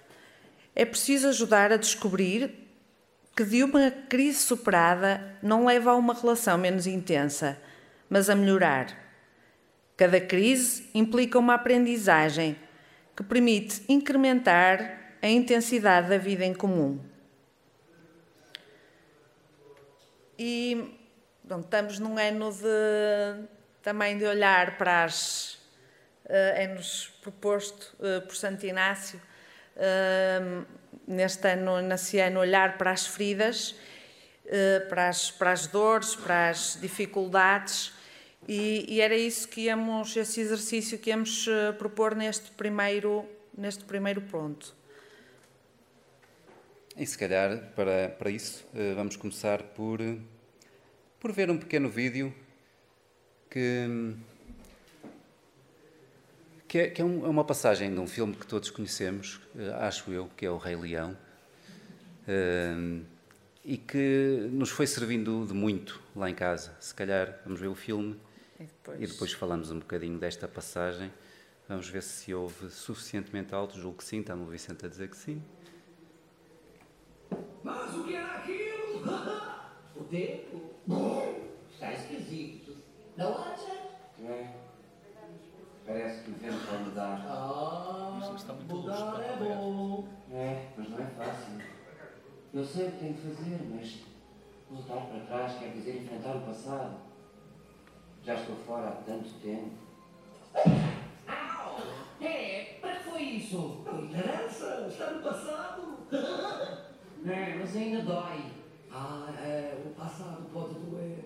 É 0.78 0.84
preciso 0.84 1.28
ajudar 1.28 1.72
a 1.72 1.78
descobrir 1.78 2.54
que 3.34 3.42
de 3.42 3.64
uma 3.64 3.90
crise 3.90 4.40
superada 4.40 5.38
não 5.42 5.64
leva 5.64 5.92
a 5.92 5.96
uma 5.96 6.12
relação 6.12 6.58
menos 6.58 6.86
intensa, 6.86 7.58
mas 8.10 8.28
a 8.28 8.34
melhorar. 8.34 8.94
Cada 9.96 10.20
crise 10.20 10.90
implica 10.94 11.38
uma 11.38 11.54
aprendizagem 11.54 12.56
que 13.16 13.22
permite 13.22 13.82
incrementar 13.88 15.16
a 15.22 15.28
intensidade 15.28 16.10
da 16.10 16.18
vida 16.18 16.44
em 16.44 16.52
comum. 16.52 17.00
E 20.38 20.94
estamos 21.42 21.98
num 21.98 22.18
ano 22.18 22.52
de, 22.52 23.48
também 23.82 24.18
de 24.18 24.26
olhar 24.26 24.76
para 24.76 25.04
as. 25.04 25.54
Uh, 26.26 26.54
é-nos 26.56 27.08
proposto 27.22 27.96
uh, 28.00 28.20
por 28.26 28.34
Santo 28.34 28.66
Inácio 28.66 29.18
neste 31.06 31.48
ano, 31.48 31.80
nesse 31.80 32.18
ano, 32.18 32.40
olhar 32.40 32.76
para 32.76 32.90
as 32.90 33.06
feridas, 33.06 33.76
uh, 34.46 34.88
para, 34.88 35.08
as, 35.08 35.30
para 35.30 35.52
as 35.52 35.66
dores, 35.66 36.16
para 36.16 36.50
as 36.50 36.78
dificuldades, 36.80 37.92
e, 38.48 38.84
e, 38.88 39.00
era 39.00 39.16
isso 39.16 39.48
que 39.48 39.62
íamos, 39.62 40.16
esse 40.16 40.40
exercício 40.40 40.98
que 40.98 41.10
íamos 41.10 41.46
uh, 41.48 41.72
propor 41.78 42.14
neste 42.14 42.50
primeiro, 42.52 43.24
neste 43.56 43.84
primeiro 43.84 44.20
ponto. 44.20 44.74
E 46.96 47.04
se 47.04 47.18
calhar, 47.18 47.72
para, 47.74 48.08
para 48.10 48.30
isso, 48.30 48.64
uh, 48.72 48.94
vamos 48.94 49.16
começar 49.16 49.62
por, 49.62 49.98
por 51.18 51.32
ver 51.32 51.50
um 51.50 51.58
pequeno 51.58 51.88
vídeo 51.88 52.32
que, 53.50 54.14
que, 56.68 56.78
é, 56.78 56.90
que 56.90 57.00
é, 57.00 57.04
um, 57.04 57.24
é, 57.24 57.28
uma 57.28 57.44
passagem 57.44 57.92
de 57.92 58.00
um 58.00 58.06
filme 58.06 58.34
que 58.34 58.46
todos 58.46 58.70
conhecemos, 58.70 59.40
uh, 59.54 59.74
acho 59.80 60.10
eu, 60.10 60.28
que 60.36 60.44
é 60.44 60.50
O 60.50 60.56
Rei 60.56 60.76
Leão, 60.76 61.16
uh, 62.28 63.04
e 63.64 63.76
que 63.76 64.48
nos 64.52 64.70
foi 64.70 64.86
servindo 64.86 65.46
de 65.46 65.52
muito 65.52 66.00
lá 66.14 66.30
em 66.30 66.34
casa. 66.34 66.76
Se 66.80 66.94
calhar 66.94 67.40
vamos 67.44 67.60
ver 67.60 67.68
o 67.68 67.74
filme 67.74 68.16
e 68.58 68.64
depois, 68.64 69.00
e 69.00 69.06
depois 69.06 69.32
falamos 69.32 69.70
um 69.70 69.78
bocadinho 69.78 70.18
desta 70.18 70.46
passagem. 70.46 71.12
Vamos 71.68 71.88
ver 71.88 72.02
se 72.02 72.32
houve 72.32 72.70
suficientemente 72.70 73.52
alto, 73.52 73.78
julgo 73.78 73.98
que 73.98 74.04
sim, 74.04 74.20
está-me 74.20 74.42
o 74.42 74.46
Vicente 74.46 74.86
a 74.86 74.88
dizer 74.88 75.08
que 75.08 75.16
sim. 75.16 75.42
Mas 77.64 77.94
o 77.94 78.04
que 78.04 78.14
era 78.14 78.36
aquilo? 78.36 79.02
o 79.96 80.04
tempo? 80.04 80.70
Está 81.72 81.92
esquisito. 81.92 82.76
Não 83.16 83.36
acha? 83.36 83.72
É. 84.22 84.65
Parece 85.86 86.24
que 86.24 86.30
o 86.32 86.34
vento 86.34 86.66
vai 86.66 86.78
mudar. 86.82 87.24
Ah, 87.28 88.18
mas 88.18 88.34
está 88.34 88.52
muito 88.54 88.74
mudar 88.74 89.20
é 89.20 89.36
bom. 89.36 90.08
É, 90.32 90.66
mas 90.76 90.88
não 90.88 90.98
é 90.98 91.06
fácil. 91.06 91.62
Eu 92.52 92.64
sei 92.64 92.88
o 92.88 92.90
que 92.90 92.98
tenho 92.98 93.14
que 93.14 93.20
fazer, 93.20 93.60
mas 93.72 94.00
voltar 94.68 95.06
para 95.06 95.20
trás 95.20 95.58
quer 95.58 95.70
dizer 95.70 96.02
enfrentar 96.02 96.34
o 96.36 96.40
passado. 96.40 96.96
Já 98.24 98.34
estou 98.34 98.56
fora 98.56 98.88
há 98.88 98.92
tanto 98.92 99.30
tempo. 99.40 99.70
Au! 101.28 101.78
É, 102.20 102.78
para 102.80 102.96
que 102.96 103.04
foi 103.04 103.22
isso? 103.22 103.82
Não 103.84 104.04
interessa, 104.06 104.86
está 104.88 105.10
no 105.12 105.22
passado. 105.22 105.98
É, 107.28 107.56
mas 107.58 107.74
ainda 107.74 108.02
dói. 108.02 108.52
Ah, 108.92 109.28
é, 109.42 109.82
o 109.84 109.88
passado 110.00 110.48
pode 110.52 110.74
doer. 110.74 111.24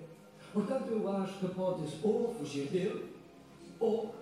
Portanto, 0.50 0.88
eu 0.88 1.12
acho 1.12 1.38
que 1.40 1.48
podes 1.48 2.02
ou 2.02 2.32
fugir 2.32 2.68
dele, 2.68 3.14
ou 3.78 4.14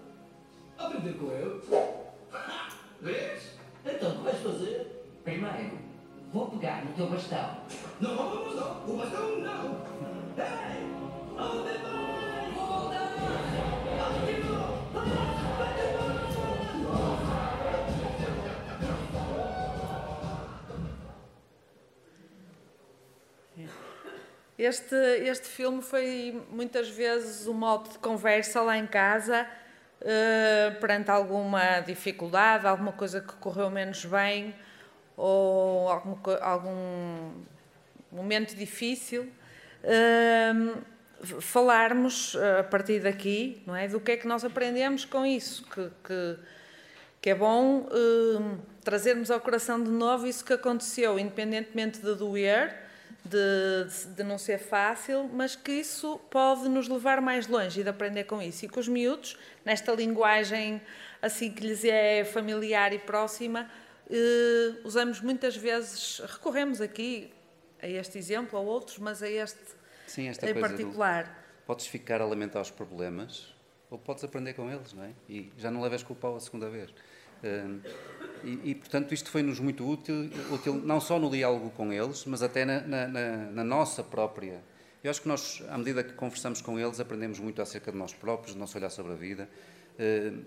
aprender 0.79 1.13
com 1.15 1.33
ele. 1.33 1.61
Vês? 3.01 3.59
Então, 3.85 4.11
o 4.11 4.17
que 4.19 4.25
vais 4.25 4.39
fazer? 4.39 5.05
Primeiro, 5.25 5.79
vou 6.33 6.51
pegar 6.51 6.85
no 6.85 6.93
teu 6.95 7.09
bastão. 7.09 7.59
Não, 8.01 8.15
não, 8.15 8.55
não, 8.55 8.95
o 8.95 8.97
bastão 8.97 9.39
não. 9.41 9.89
Ei, 10.39 10.85
onde 11.37 11.79
vai? 11.79 12.53
Volta! 12.55 13.09
Este, 24.59 24.97
este 24.97 25.47
filme 25.47 25.81
foi 25.81 26.43
muitas 26.51 26.89
vezes 26.89 27.47
um 27.47 27.55
modo 27.55 27.91
de 27.91 27.99
conversa 28.01 28.61
lá 28.61 28.77
em 28.77 28.89
casa, 28.89 29.49
uh, 30.03 30.81
perante 30.81 31.11
alguma 31.11 31.81
dificuldade, 31.81 32.67
alguma 32.67 32.93
coisa 32.93 33.21
que 33.21 33.33
correu 33.35 33.71
menos 33.71 34.05
bem 34.05 34.55
ou 35.17 35.89
algum, 35.89 36.17
algum 36.41 37.33
momento 38.11 38.55
difícil. 38.55 39.31
Uh, 39.83 40.83
falarmos 41.41 42.37
a 42.61 42.63
partir 42.63 43.01
daqui, 43.01 43.63
não 43.67 43.75
é, 43.75 43.89
do 43.89 43.99
que 43.99 44.13
é 44.13 44.17
que 44.17 44.27
nós 44.27 44.45
aprendemos 44.45 45.05
com 45.05 45.27
isso, 45.27 45.65
que, 45.65 45.91
que, 46.05 46.37
que 47.21 47.31
é 47.31 47.35
bom 47.35 47.81
uh, 47.81 48.59
trazermos 48.85 49.31
ao 49.31 49.41
coração 49.41 49.83
de 49.83 49.91
novo 49.91 50.27
isso 50.27 50.45
que 50.45 50.53
aconteceu, 50.53 51.19
independentemente 51.19 52.01
de 52.01 52.15
doer, 52.15 52.88
de, 53.25 54.15
de, 54.15 54.23
não 54.23 54.39
ser 54.39 54.59
fácil, 54.59 55.29
mas 55.33 55.55
que 55.55 55.73
isso 55.73 56.19
pode 56.31 56.69
nos 56.69 56.89
levar 56.89 57.21
mais 57.21 57.47
longe 57.47 57.81
e 57.81 57.83
de 57.83 57.89
aprender 57.89 58.25
com 58.25 58.41
isso. 58.41 58.65
E 58.65 58.69
que 58.69 58.79
os 58.79 58.89
miúdos, 58.89 59.37
nesta 59.65 59.93
linguagem 59.93 60.81
assim 61.21 61.51
que 61.51 61.67
lhes 61.67 61.85
é 61.85 62.25
familiar 62.25 62.93
e 62.93 62.99
próxima, 62.99 63.71
eh, 64.11 64.81
usamos 64.85 65.21
muitas 65.21 65.57
vezes, 65.57 66.21
recorremos 66.21 66.81
aqui 66.81 67.33
a 67.81 67.87
este 67.87 68.19
exemplo, 68.19 68.59
ou 68.59 68.67
outros, 68.67 68.99
mas 68.99 69.23
a 69.23 69.29
este 69.29 69.77
Sim, 70.07 70.29
esta 70.29 70.49
em 70.49 70.55
particular. 70.59 71.25
Do, 71.25 71.67
podes 71.67 71.87
ficar 71.87 72.21
a 72.21 72.25
lamentar 72.25 72.63
os 72.63 72.71
problemas 72.71 73.55
ou 73.91 73.99
podes 73.99 74.25
aprender 74.25 74.55
com 74.55 74.71
eles, 74.71 74.93
não 74.93 75.05
é? 75.05 75.13
E 75.29 75.53
já 75.57 75.71
não 75.71 75.81
levas 75.81 76.03
culpa 76.03 76.35
a 76.35 76.41
segunda 76.41 76.69
vez. 76.69 76.93
E, 78.45 78.71
e, 78.71 78.75
portanto, 78.75 79.13
isto 79.13 79.31
foi-nos 79.31 79.59
muito 79.59 79.89
útil, 79.89 80.31
útil, 80.53 80.75
não 80.75 81.01
só 81.01 81.19
no 81.19 81.31
diálogo 81.31 81.71
com 81.71 81.93
eles, 81.93 82.25
mas 82.25 82.43
até 82.43 82.65
na, 82.65 82.81
na, 82.81 83.07
na, 83.07 83.65
nossa 83.65 84.03
própria. 84.03 84.63
Eu 85.03 85.11
acho 85.11 85.23
que 85.23 85.29
nós, 85.29 85.63
à 85.69 85.77
medida 85.77 86.05
que 86.05 86.13
conversamos 86.13 86.61
com 86.61 86.79
eles, 86.79 87.01
aprendemos 87.01 87.39
muito 87.39 87.61
acerca 87.61 87.91
de 87.91 87.99
nós 87.99 88.13
próprios, 88.13 88.55
do 88.55 88.61
nosso 88.61 88.79
olhar 88.79 88.91
sobre 88.91 89.13
a 89.13 89.17
vida. 89.17 89.49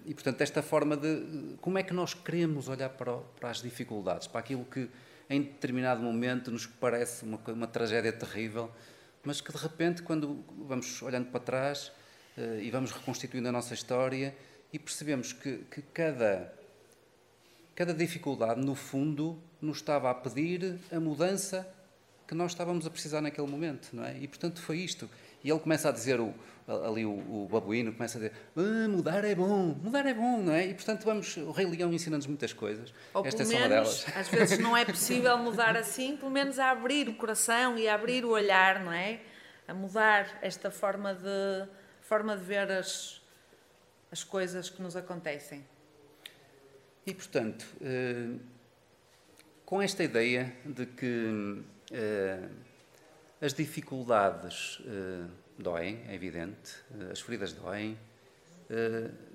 E, 0.06 0.14
portanto, 0.14 0.42
esta 0.42 0.62
forma 0.62 0.96
de 0.96 1.58
como 1.60 1.78
é 1.78 1.84
que 1.84 1.94
nós 1.94 2.14
queremos 2.14 2.70
olhar 2.70 2.90
para, 2.90 3.18
para 3.40 3.50
as 3.50 3.62
dificuldades, 3.62 4.28
para 4.28 4.40
aquilo 4.40 4.64
que 4.66 4.90
em 5.30 5.42
determinado 5.42 6.02
momento 6.02 6.52
nos 6.52 6.66
parece 6.66 7.24
uma, 7.24 7.40
uma 7.48 7.68
tragédia 7.68 8.12
terrível, 8.12 8.70
mas 9.24 9.40
que 9.40 9.52
de 9.52 9.58
repente, 9.58 10.02
quando 10.02 10.44
vamos 10.68 11.02
olhando 11.02 11.28
para 11.28 11.40
trás 11.40 11.88
uh, 12.38 12.60
e 12.62 12.70
vamos 12.70 12.92
reconstituindo 12.92 13.48
a 13.48 13.52
nossa 13.52 13.74
história 13.74 14.36
e 14.74 14.80
percebemos 14.80 15.32
que, 15.32 15.60
que 15.72 15.82
cada 15.82 16.54
cada 17.82 17.96
dificuldade, 17.96 18.62
no 18.62 18.76
fundo, 18.76 19.42
nos 19.60 19.78
estava 19.78 20.12
a 20.12 20.14
pedir 20.14 20.78
a 20.92 21.00
mudança 21.00 21.68
que 22.28 22.36
nós 22.36 22.52
estávamos 22.52 22.86
a 22.86 22.92
precisar 22.92 23.22
naquele 23.22 23.48
momento, 23.48 23.90
não 23.92 24.06
é? 24.06 24.20
E 24.20 24.28
portanto 24.28 24.62
foi 24.62 24.78
isto. 24.78 25.10
E 25.44 25.50
ele 25.50 25.60
começa 25.60 25.90
a 25.90 25.92
dizer, 25.92 26.20
o, 26.20 26.32
ali 26.68 27.04
o, 27.08 27.10
o 27.10 27.48
babuíno 27.52 27.92
começa 27.92 28.20
a 28.20 28.22
dizer: 28.22 28.34
ah, 28.56 28.88
mudar 28.88 29.26
é 29.26 29.34
bom, 29.34 29.76
mudar 29.82 30.06
é 30.06 30.14
bom, 30.14 30.44
não 30.44 30.54
é? 30.54 30.68
E 30.68 30.76
portanto 30.76 31.04
vamos, 31.06 31.36
o 31.38 31.50
Rei 31.50 31.66
Leão 31.66 31.92
ensina-nos 31.92 32.28
muitas 32.28 32.54
coisas. 32.54 32.94
Ou 33.16 33.26
Esta 33.26 33.44
pelo 33.44 33.58
é 33.58 33.68
menos, 33.68 34.06
às 34.16 34.28
vezes 34.28 34.60
não 34.60 34.78
é 34.78 34.86
possível 34.86 35.36
mudar 35.40 35.76
assim, 35.76 36.16
pelo 36.16 36.30
menos 36.30 36.60
a 36.60 36.70
abrir 36.70 37.10
o 37.10 37.16
coração 37.16 37.80
e 37.80 37.88
a 37.88 37.96
abrir 37.96 38.24
o 38.24 38.30
olhar, 38.30 38.84
não 38.84 38.94
é? 38.94 39.22
A 39.68 39.74
mudar 39.74 40.38
esta 40.44 40.70
forma 40.70 41.16
de, 41.16 41.68
forma 42.04 42.38
de 42.38 42.44
ver 42.44 42.72
as, 42.72 43.20
as 44.12 44.24
coisas 44.24 44.70
que 44.70 44.84
nos 44.84 44.96
acontecem. 44.96 45.66
E, 47.06 47.14
portanto, 47.14 47.66
eh, 47.82 48.36
com 49.66 49.82
esta 49.82 50.04
ideia 50.04 50.56
de 50.64 50.86
que 50.86 51.64
eh, 51.92 52.48
as 53.42 53.54
dificuldades 53.54 54.82
eh, 54.86 55.28
doem, 55.58 56.04
é 56.08 56.14
evidente, 56.14 56.76
as 57.12 57.20
feridas 57.20 57.54
doem, 57.54 57.98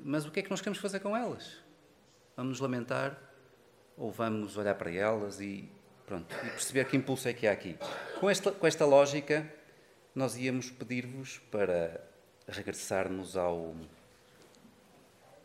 mas 0.02 0.24
o 0.24 0.30
que 0.30 0.40
é 0.40 0.42
que 0.42 0.48
nós 0.48 0.60
queremos 0.60 0.78
fazer 0.78 1.00
com 1.00 1.14
elas? 1.14 1.58
Vamos 2.34 2.52
nos 2.52 2.60
lamentar 2.60 3.20
ou 3.94 4.10
vamos 4.10 4.56
olhar 4.56 4.74
para 4.76 4.90
elas 4.90 5.40
e, 5.40 5.68
pronto, 6.06 6.34
e 6.34 6.50
perceber 6.50 6.86
que 6.86 6.96
impulso 6.96 7.28
é 7.28 7.34
que 7.34 7.46
há 7.46 7.52
aqui? 7.52 7.76
Com 8.18 8.30
esta, 8.30 8.50
com 8.50 8.66
esta 8.66 8.86
lógica, 8.86 9.46
nós 10.14 10.38
íamos 10.38 10.70
pedir-vos 10.70 11.38
para 11.50 12.02
regressarmos 12.48 13.36
ao 13.36 13.76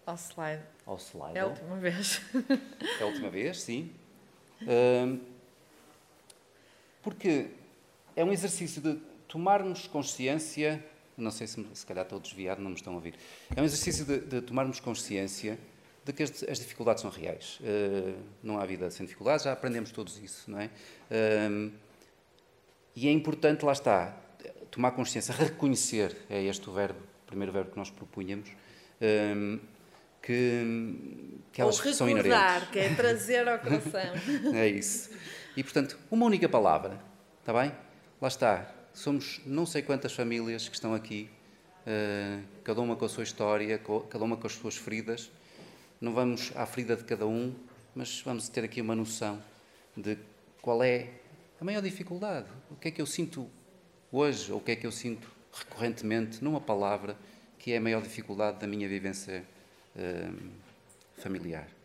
ao 0.06 0.16
slide. 0.16 0.64
Ao 0.86 0.98
slide. 0.98 1.38
É 1.38 1.42
a 1.42 1.48
última 1.48 1.76
vez. 1.78 2.22
É 3.00 3.04
a 3.04 3.06
última 3.08 3.30
vez, 3.30 3.62
sim. 3.62 3.92
Porque 7.02 7.48
é 8.16 8.24
um 8.24 8.32
exercício 8.32 8.82
de 8.82 8.96
tomarmos 9.28 9.88
consciência. 9.88 10.84
Não 11.18 11.32
sei 11.32 11.48
se, 11.48 11.66
se 11.74 11.86
calhar 11.86 12.04
estou 12.04 12.20
desviado, 12.20 12.62
não 12.62 12.70
me 12.70 12.76
estão 12.76 12.94
a 12.94 12.96
ouvir. 12.96 13.16
É 13.56 13.62
um 13.62 13.66
exercício 13.66 14.06
de, 14.06 14.20
de 14.20 14.42
tomarmos 14.42 14.80
consciência 14.80 15.58
de 16.04 16.14
que 16.14 16.24
as, 16.24 16.44
as 16.44 16.60
dificuldades 16.60 17.02
são 17.02 17.12
reais. 17.12 17.60
Uh, 17.60 18.18
não 18.42 18.60
há 18.60 18.66
vida 18.66 18.90
sem 18.90 19.06
dificuldades, 19.06 19.46
já 19.46 19.52
aprendemos 19.52 19.92
todos 19.92 20.18
isso, 20.18 20.50
não 20.50 20.60
é? 20.60 20.70
E 22.96 23.08
é 23.08 23.12
importante, 23.12 23.64
lá 23.64 23.72
está, 23.72 24.18
tomar 24.70 24.92
consciência, 24.92 25.34
reconhecer, 25.34 26.18
é 26.30 26.44
este 26.44 26.70
o 26.70 26.74
verbo, 26.74 27.00
o 27.24 27.28
primeiro 27.28 27.52
verbo 27.52 27.72
que 27.72 27.78
nós 27.78 27.90
propunhamos, 27.90 28.50
que, 30.22 31.42
que 31.52 31.62
elas 31.62 31.84
Ou 31.84 31.94
são 31.94 32.10
inerentes. 32.10 32.70
que 32.70 32.80
é 32.80 32.94
trazer 32.94 33.48
ao 33.48 33.60
coração. 33.60 34.14
é 34.54 34.68
isso. 34.68 35.10
E, 35.58 35.64
portanto, 35.64 35.98
uma 36.10 36.26
única 36.26 36.48
palavra, 36.48 37.00
está 37.40 37.52
bem? 37.54 37.72
Lá 38.22 38.28
está. 38.28 38.74
Somos 38.94 39.42
não 39.46 39.66
sei 39.66 39.82
quantas 39.82 40.14
famílias 40.14 40.68
que 40.70 40.76
estão 40.76 40.94
aqui, 40.94 41.30
uh, 41.88 42.44
cada 42.64 42.82
uma 42.82 42.96
com 42.96 43.06
a 43.06 43.10
sua 43.10 43.24
história, 43.24 43.80
cada 44.10 44.24
uma 44.24 44.38
com 44.38 44.48
as 44.48 44.54
suas 44.54 44.78
feridas. 44.78 45.32
Não 46.00 46.14
vamos 46.14 46.52
à 46.56 46.66
ferida 46.66 46.96
de 46.96 47.04
cada 47.04 47.26
um, 47.26 47.54
mas 47.96 48.22
vamos 48.22 48.48
ter 48.50 48.64
aqui 48.64 48.82
uma 48.82 48.96
noção 48.96 49.42
de 49.96 50.18
qual 50.62 50.84
é 50.84 51.10
a 51.60 51.64
maior 51.64 51.82
dificuldade. 51.82 52.48
O 52.70 52.76
que 52.76 52.88
é 52.90 52.92
que 52.92 53.02
eu 53.02 53.06
sinto 53.06 53.50
hoje, 54.12 54.52
ou 54.52 54.60
o 54.60 54.62
que 54.62 54.72
é 54.72 54.76
que 54.76 54.86
eu 54.86 54.92
sinto 54.92 55.30
recorrentemente 55.54 56.44
numa 56.44 56.62
palavra 56.62 57.18
que 57.58 57.72
é 57.72 57.78
a 57.78 57.82
maior 57.82 58.02
dificuldade 58.02 58.60
da 58.60 58.68
minha 58.68 58.88
vivência 58.88 59.46
familiar. 61.17 61.81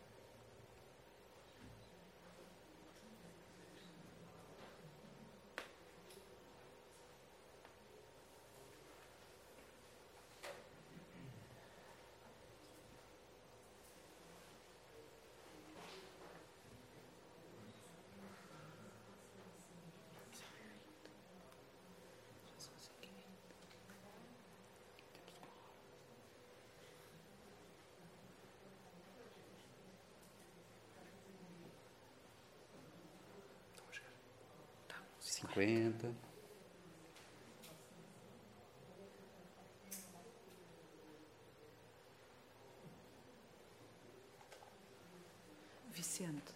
Cinquenta. 35.57 36.13
Vicente. 45.93 46.55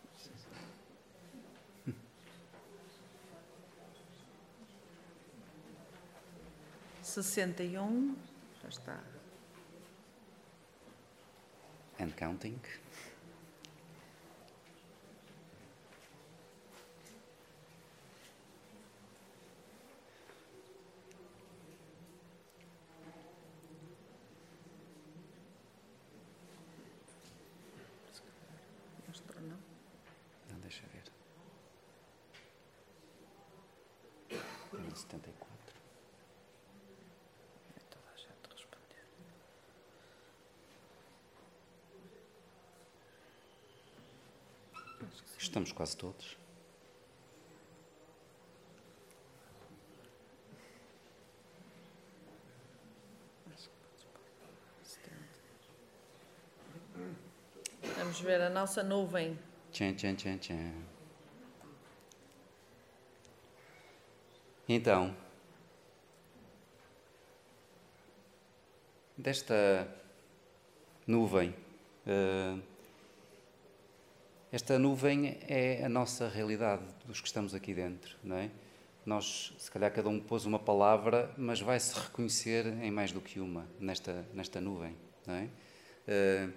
Sessenta 7.02 7.62
e 7.64 7.76
um, 7.78 8.14
já 8.62 8.68
está. 8.68 9.02
And 11.98 12.10
counting. 12.16 12.60
Mostrou, 29.10 29.42
não? 29.42 29.58
Não, 30.48 30.60
deixa 30.60 30.86
ver. 30.86 31.02
Tenho 34.70 34.96
74. 34.96 35.76
É 37.76 37.80
toda 37.90 38.08
a 38.08 38.16
gente 38.16 38.52
responder. 38.52 39.04
Estamos 45.70 45.72
quase 45.72 45.96
todos. 45.96 46.37
Vamos 57.96 58.20
ver 58.20 58.40
a 58.40 58.50
nossa 58.50 58.83
nuvem. 58.83 59.38
Tchan, 59.72 59.94
tchan, 59.94 60.14
tchan, 60.16 60.38
tchan. 60.38 60.72
Então, 64.68 65.16
desta 69.16 69.88
nuvem, 71.06 71.54
eh, 72.06 72.59
esta 74.52 74.78
nuvem 74.78 75.38
é 75.46 75.84
a 75.84 75.88
nossa 75.88 76.28
realidade 76.28 76.82
dos 77.06 77.20
que 77.20 77.28
estamos 77.28 77.54
aqui 77.54 77.72
dentro, 77.72 78.16
não 78.22 78.36
é? 78.36 78.50
Nós, 79.06 79.54
se 79.58 79.70
calhar, 79.70 79.92
cada 79.92 80.08
um 80.08 80.18
pôs 80.20 80.44
uma 80.44 80.58
palavra, 80.58 81.32
mas 81.36 81.60
vai 81.60 81.78
se 81.78 81.98
reconhecer 81.98 82.66
em 82.66 82.90
mais 82.90 83.12
do 83.12 83.20
que 83.20 83.38
uma 83.40 83.66
nesta, 83.78 84.24
nesta 84.34 84.60
nuvem, 84.60 84.94
não 85.26 85.34
é? 85.34 85.48
Eh, 86.06 86.48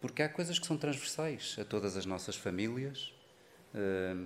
porque 0.00 0.22
há 0.22 0.28
coisas 0.28 0.58
que 0.58 0.66
são 0.66 0.76
transversais 0.76 1.56
a 1.60 1.64
todas 1.64 1.96
as 1.96 2.04
nossas 2.04 2.36
famílias, 2.36 3.14
eh, 3.74 4.16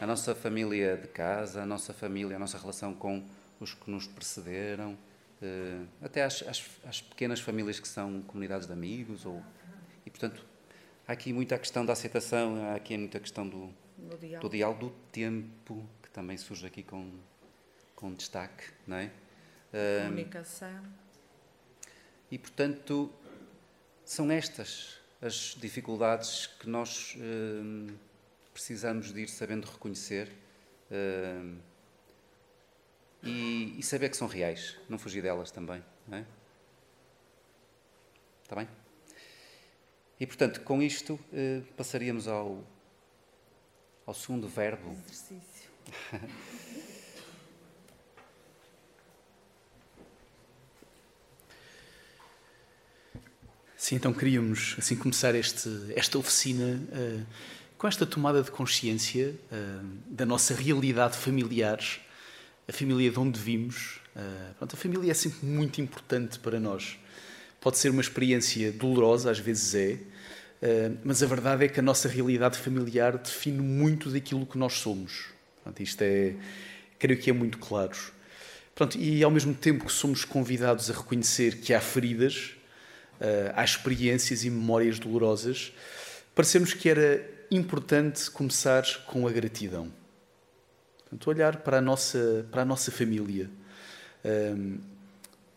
a 0.00 0.06
nossa 0.06 0.34
família 0.34 0.96
de 0.96 1.08
casa, 1.08 1.62
a 1.62 1.66
nossa 1.66 1.92
família, 1.92 2.36
a 2.36 2.38
nossa 2.38 2.58
relação 2.58 2.94
com 2.94 3.24
os 3.58 3.74
que 3.74 3.90
nos 3.90 4.06
precederam, 4.06 4.96
eh, 5.42 5.82
até 6.00 6.24
às, 6.24 6.42
pequenas 7.10 7.40
famílias 7.40 7.80
que 7.80 7.88
são 7.88 8.22
comunidades 8.22 8.66
de 8.66 8.72
amigos, 8.72 9.26
ou, 9.26 9.42
e 10.06 10.10
portanto 10.10 10.49
há 11.10 11.12
aqui 11.12 11.32
muita 11.32 11.58
questão 11.58 11.84
da 11.84 11.92
aceitação, 11.92 12.70
há 12.70 12.76
aqui 12.76 12.96
muita 12.96 13.18
questão 13.18 13.48
do, 13.48 13.74
diálogo. 14.20 14.48
do 14.48 14.48
diálogo 14.48 14.86
do 14.86 14.90
tempo, 15.10 15.84
que 16.00 16.08
também 16.08 16.36
surge 16.36 16.64
aqui 16.64 16.84
com, 16.84 17.10
com 17.96 18.14
destaque, 18.14 18.70
não 18.86 18.96
é? 18.96 19.10
Eh, 19.72 20.04
Comunicação. 20.04 20.84
e, 22.30 22.38
portanto, 22.38 23.12
são 24.04 24.30
estas 24.30 25.00
as 25.20 25.56
dificuldades 25.60 26.46
que 26.46 26.68
nós 26.68 27.16
hum, 27.18 27.88
precisamos 28.54 29.12
de 29.12 29.22
ir 29.22 29.28
sabendo 29.28 29.66
reconhecer 29.66 30.32
hum, 30.92 31.58
e, 33.24 33.74
e 33.78 33.82
saber 33.82 34.10
que 34.10 34.16
são 34.16 34.28
reais, 34.28 34.78
não 34.88 34.96
fugir 34.96 35.22
delas 35.22 35.50
também. 35.50 35.82
Não 36.06 36.18
é? 36.18 36.26
Está 38.44 38.54
bem? 38.54 38.68
E, 40.20 40.26
portanto, 40.26 40.60
com 40.60 40.82
isto, 40.82 41.18
eh, 41.32 41.62
passaríamos 41.76 42.28
ao, 42.28 42.62
ao 44.06 44.12
segundo 44.12 44.46
verbo. 44.46 44.94
Exercício. 45.06 45.70
Sim, 53.80 53.94
então 53.94 54.12
queríamos 54.12 54.76
assim 54.78 54.94
começar 54.94 55.34
este, 55.34 55.70
esta 55.96 56.18
oficina 56.18 56.78
eh, 56.92 57.22
com 57.78 57.88
esta 57.88 58.04
tomada 58.04 58.42
de 58.42 58.50
consciência 58.50 59.34
eh, 59.50 59.80
da 60.06 60.26
nossa 60.26 60.54
realidade 60.54 61.16
familiar, 61.16 61.80
a 62.68 62.72
família 62.74 63.10
de 63.10 63.18
onde 63.18 63.40
vimos. 63.40 64.00
Eh, 64.14 64.52
pronto, 64.58 64.74
a 64.74 64.76
família 64.76 65.10
é 65.10 65.14
sempre 65.14 65.46
muito 65.46 65.80
importante 65.80 66.38
para 66.38 66.60
nós. 66.60 66.98
Pode 67.60 67.78
ser 67.78 67.90
uma 67.90 68.00
experiência 68.00 68.72
dolorosa, 68.72 69.30
às 69.30 69.38
vezes 69.38 69.74
é, 69.74 69.98
eh, 70.62 70.90
mas 71.04 71.22
a 71.22 71.26
verdade 71.26 71.64
é 71.64 71.68
que 71.68 71.80
a 71.80 71.82
nossa 71.82 72.08
realidade 72.08 72.58
familiar 72.58 73.18
define 73.18 73.60
muito 73.60 74.10
daquilo 74.10 74.46
que 74.46 74.58
nós 74.58 74.74
somos. 74.74 75.26
Isto 75.78 76.02
é, 76.02 76.34
creio 76.98 77.20
que 77.20 77.30
é 77.30 77.32
muito 77.32 77.58
claro. 77.58 77.96
Pronto, 78.74 78.98
e 78.98 79.22
ao 79.22 79.30
mesmo 79.30 79.54
tempo 79.54 79.84
que 79.84 79.92
somos 79.92 80.24
convidados 80.24 80.90
a 80.90 80.94
reconhecer 80.94 81.58
que 81.60 81.74
há 81.74 81.80
feridas, 81.80 82.54
eh, 83.20 83.52
há 83.54 83.62
experiências 83.62 84.44
e 84.44 84.50
memórias 84.50 84.98
dolorosas, 84.98 85.72
parecemos 86.34 86.72
que 86.72 86.88
era 86.88 87.22
importante 87.50 88.30
começar 88.30 88.84
com 89.06 89.26
a 89.28 89.32
gratidão. 89.32 89.92
Portanto, 91.00 91.28
olhar 91.28 91.56
para 91.58 91.78
a 91.78 91.80
nossa, 91.80 92.46
para 92.50 92.62
a 92.62 92.64
nossa 92.64 92.90
família, 92.90 93.50
ehm, 94.24 94.78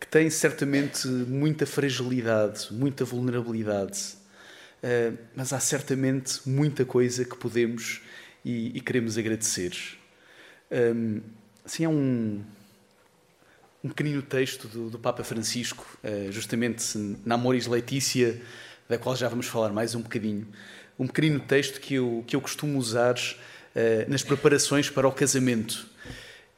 que 0.04 0.08
tem 0.10 0.30
certamente 0.30 1.08
muita 1.08 1.66
fragilidade, 1.66 2.68
muita 2.74 3.06
vulnerabilidade, 3.06 4.18
eh, 4.84 5.14
mas 5.34 5.54
há 5.54 5.62
certamente 5.62 6.42
muita 6.46 6.84
coisa 6.84 7.24
que 7.24 7.38
podemos 7.38 8.02
e, 8.44 8.78
e 8.78 8.82
queremos 8.82 9.18
agradecer. 9.18 9.74
Ehm, 10.70 11.22
assim, 11.64 11.86
há 11.86 11.90
um, 11.90 12.44
um 13.82 13.88
pequenino 13.88 14.22
texto 14.22 14.68
do, 14.68 14.90
do 14.90 15.00
Papa 15.00 15.24
Francisco, 15.24 15.86
eh, 16.04 16.28
justamente 16.32 16.98
na 17.26 17.36
Amoris 17.36 17.66
Letícia, 17.66 18.42
da 18.90 18.98
qual 18.98 19.16
já 19.16 19.30
vamos 19.30 19.48
falar 19.48 19.72
mais 19.72 19.96
um 19.96 20.02
bocadinho. 20.02 20.46
Um 21.00 21.08
pequenino 21.08 21.40
texto 21.40 21.80
que 21.80 21.94
eu, 21.94 22.26
que 22.28 22.36
eu 22.36 22.42
costumo 22.42 22.78
usar 22.78 23.16
eh, 23.74 24.06
nas 24.10 24.22
preparações 24.22 24.90
para 24.90 25.08
o 25.08 25.14
casamento. 25.14 25.88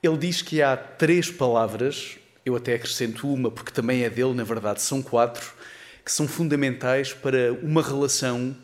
Ele 0.01 0.17
diz 0.17 0.41
que 0.41 0.63
há 0.63 0.75
três 0.75 1.29
palavras, 1.29 2.17
eu 2.45 2.55
até 2.55 2.75
acrescento 2.75 3.27
uma, 3.27 3.49
porque 3.49 3.71
também 3.71 4.03
é 4.03 4.09
dele, 4.09 4.33
na 4.33 4.43
verdade, 4.43 4.81
são 4.81 5.01
quatro, 5.01 5.51
que 6.03 6.11
são 6.11 6.27
fundamentais 6.27 7.11
para 7.11 7.51
uma 7.53 7.81
relação 7.81 8.55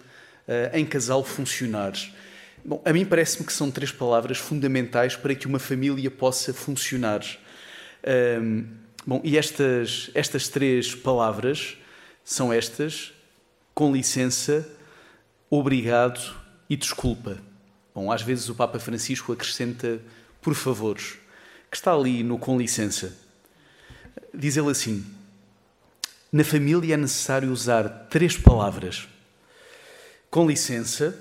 eh, 0.48 0.72
em 0.76 0.86
casal 0.86 1.24
funcionar. 1.24 1.94
Bom, 2.64 2.80
a 2.86 2.94
mim 2.94 3.04
parece-me 3.04 3.46
que 3.46 3.52
são 3.52 3.72
três 3.72 3.92
palavras 3.92 4.38
fundamentais 4.38 5.16
para 5.16 5.34
que 5.34 5.48
uma 5.48 5.58
família 5.58 6.12
possa 6.12 6.54
funcionar. 6.54 7.22
Hum, 8.40 8.68
bom, 9.06 9.20
e 9.24 9.36
estas, 9.36 10.12
estas 10.14 10.48
três 10.48 10.94
palavras 10.94 11.78
são 12.24 12.54
estas: 12.54 13.12
com 13.74 13.92
licença, 13.92 14.68
obrigado 15.50 16.36
e 16.70 16.76
desculpa. 16.76 17.40
Bom, 17.96 18.12
às 18.12 18.22
vezes 18.22 18.48
o 18.48 18.56
Papa 18.56 18.80
Francisco 18.80 19.34
acrescenta 19.34 20.00
por 20.40 20.56
favor, 20.56 20.98
que 20.98 21.78
está 21.78 21.94
ali 21.94 22.24
no 22.24 22.38
com 22.38 22.58
licença. 22.58 23.16
Diz 24.34 24.58
ele 24.58 24.70
assim: 24.70 25.06
na 26.32 26.44
família 26.44 26.94
é 26.94 26.98
necessário 26.98 27.52
usar 27.52 28.08
três 28.10 28.38
palavras: 28.38 29.08
com 30.30 30.48
licença, 30.48 31.18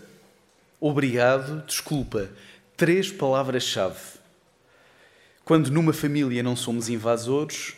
obrigado, 0.81 1.67
desculpa. 1.67 2.31
Três 2.77 3.11
palavras-chave. 3.11 3.99
Quando 5.45 5.69
numa 5.69 5.93
família 5.93 6.45
não 6.45 6.55
somos 6.55 6.89
invasores 6.89 7.75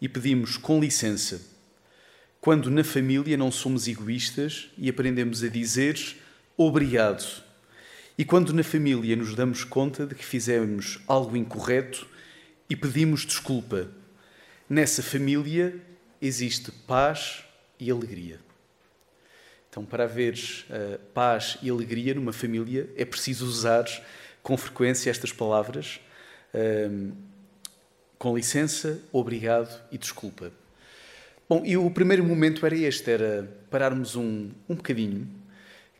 e 0.00 0.08
pedimos 0.08 0.56
com 0.56 0.78
licença. 0.78 1.40
Quando 2.40 2.70
na 2.70 2.84
família 2.84 3.36
não 3.36 3.50
somos 3.50 3.88
egoístas 3.88 4.70
e 4.78 4.88
aprendemos 4.88 5.42
a 5.42 5.48
dizer 5.48 5.98
obrigado. 6.56 7.42
E 8.16 8.24
quando 8.24 8.52
na 8.52 8.62
família 8.62 9.16
nos 9.16 9.34
damos 9.34 9.64
conta 9.64 10.06
de 10.06 10.14
que 10.14 10.24
fizemos 10.24 11.00
algo 11.08 11.36
incorreto 11.36 12.06
e 12.70 12.76
pedimos 12.76 13.26
desculpa. 13.26 13.88
Nessa 14.68 15.00
família 15.00 15.80
existe 16.20 16.72
paz 16.72 17.44
e 17.78 17.88
alegria. 17.88 18.40
Então, 19.70 19.84
para 19.84 20.04
haver 20.04 20.34
uh, 20.34 20.98
paz 21.14 21.56
e 21.62 21.70
alegria 21.70 22.14
numa 22.14 22.32
família, 22.32 22.90
é 22.96 23.04
preciso 23.04 23.46
usar 23.46 23.84
com 24.42 24.56
frequência 24.56 25.08
estas 25.08 25.32
palavras: 25.32 26.00
um, 26.90 27.12
com 28.18 28.34
licença, 28.34 29.00
obrigado 29.12 29.80
e 29.92 29.98
desculpa. 29.98 30.50
Bom, 31.48 31.62
e 31.64 31.76
o 31.76 31.88
primeiro 31.88 32.24
momento 32.24 32.66
era 32.66 32.76
este: 32.76 33.08
era 33.08 33.48
pararmos 33.70 34.16
um, 34.16 34.50
um 34.68 34.74
bocadinho, 34.74 35.28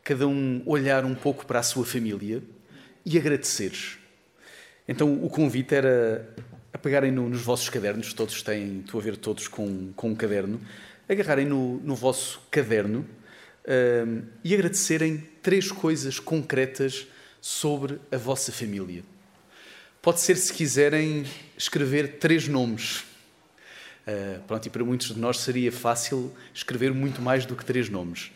cada 0.02 0.26
um 0.26 0.60
olhar 0.66 1.04
um 1.04 1.14
pouco 1.14 1.46
para 1.46 1.60
a 1.60 1.62
sua 1.62 1.86
família 1.86 2.42
e 3.04 3.16
agradecer. 3.16 3.72
Então 4.88 5.22
o 5.24 5.28
convite 5.30 5.72
era 5.72 6.34
a 6.76 6.78
pegarem 6.78 7.10
no, 7.10 7.26
nos 7.26 7.40
vossos 7.40 7.70
cadernos, 7.70 8.12
todos 8.12 8.42
têm, 8.42 8.80
estou 8.80 9.00
a 9.00 9.02
ver 9.02 9.16
todos 9.16 9.48
com, 9.48 9.94
com 9.96 10.10
um 10.10 10.14
caderno, 10.14 10.60
agarrarem 11.08 11.46
no, 11.46 11.78
no 11.78 11.94
vosso 11.94 12.38
caderno 12.50 13.06
um, 14.06 14.22
e 14.44 14.52
agradecerem 14.52 15.26
três 15.40 15.72
coisas 15.72 16.20
concretas 16.20 17.06
sobre 17.40 17.98
a 18.12 18.18
vossa 18.18 18.52
família. 18.52 19.02
Pode 20.02 20.20
ser, 20.20 20.36
se 20.36 20.52
quiserem, 20.52 21.24
escrever 21.56 22.18
três 22.18 22.46
nomes. 22.46 23.06
Uh, 24.06 24.42
pronto, 24.46 24.66
e 24.66 24.70
para 24.70 24.84
muitos 24.84 25.14
de 25.14 25.18
nós 25.18 25.38
seria 25.38 25.72
fácil 25.72 26.30
escrever 26.52 26.92
muito 26.92 27.22
mais 27.22 27.46
do 27.46 27.56
que 27.56 27.64
três 27.64 27.88
nomes. 27.88 28.30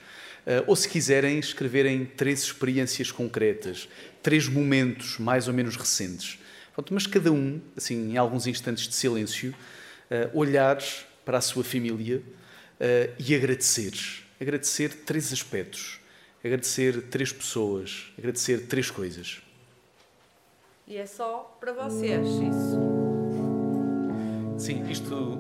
Uh, 0.47 0.65
ou 0.67 0.75
se 0.75 0.89
quiserem, 0.89 1.39
escreverem 1.39 2.07
três 2.07 2.43
experiências 2.45 3.13
concretas, 3.13 3.87
três 4.23 4.49
momentos 4.49 5.19
mais 5.19 5.47
ou 5.47 5.53
menos 5.53 5.77
recentes. 5.77 6.40
Pronto, 6.81 6.95
mas 6.95 7.07
cada 7.07 7.31
um, 7.31 7.61
assim, 7.77 8.13
em 8.13 8.17
alguns 8.17 8.47
instantes 8.47 8.89
de 8.89 8.95
silêncio, 8.95 9.55
uh, 10.11 10.39
olhar 10.39 10.83
para 11.27 11.37
a 11.37 11.41
sua 11.43 11.63
família 11.63 12.17
uh, 12.17 13.15
e 13.19 13.35
agradecer. 13.35 13.93
Agradecer 14.41 14.89
três 15.05 15.31
aspectos. 15.31 16.01
Agradecer 16.43 17.03
três 17.11 17.35
pessoas. 17.35 18.11
Agradecer 18.17 18.67
três 18.67 18.91
coisas. 18.91 19.43
E 20.87 20.97
é 20.97 21.05
só 21.05 21.55
para 21.61 21.75
vocês 21.75 22.27
isso. 22.27 22.81
Sim, 24.59 24.91
isto, 24.91 25.39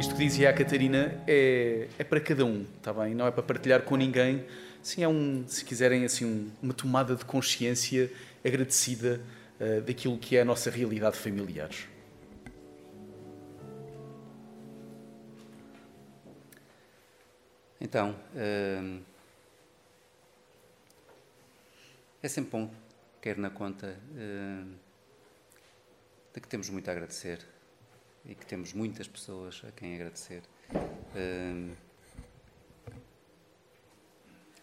isto 0.00 0.16
que 0.16 0.24
dizia 0.24 0.50
a 0.50 0.52
Catarina 0.52 1.22
é, 1.28 1.86
é 1.96 2.02
para 2.02 2.18
cada 2.18 2.44
um, 2.44 2.66
está 2.76 2.92
bem? 2.92 3.14
Não 3.14 3.24
é 3.24 3.30
para 3.30 3.44
partilhar 3.44 3.82
com 3.82 3.94
ninguém. 3.94 4.44
Sim, 4.82 5.04
é 5.04 5.08
um, 5.08 5.44
se 5.46 5.64
quiserem, 5.64 6.04
assim, 6.04 6.24
um, 6.24 6.50
uma 6.60 6.74
tomada 6.74 7.14
de 7.14 7.24
consciência 7.24 8.10
agradecida 8.44 9.20
daquilo 9.84 10.18
que 10.18 10.36
é 10.36 10.42
a 10.42 10.44
nossa 10.44 10.70
realidade 10.70 11.16
familiar. 11.16 11.70
Então, 17.80 18.12
uh, 18.12 19.02
é 22.22 22.28
sempre 22.28 22.52
bom, 22.52 22.70
quer 23.20 23.36
na 23.36 23.50
conta, 23.50 23.98
uh, 24.12 24.74
de 26.32 26.40
que 26.40 26.46
temos 26.46 26.70
muito 26.70 26.88
a 26.88 26.92
agradecer 26.92 27.44
e 28.24 28.36
que 28.36 28.46
temos 28.46 28.72
muitas 28.72 29.08
pessoas 29.08 29.60
a 29.66 29.72
quem 29.72 29.96
agradecer. 29.96 30.42
Uh, 30.70 31.76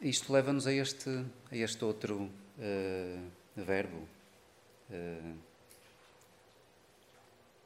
isto 0.02 0.32
leva-nos 0.32 0.66
a 0.66 0.72
este, 0.72 1.10
a 1.52 1.56
este 1.58 1.84
outro 1.84 2.22
uh, 2.22 3.32
verbo, 3.58 4.08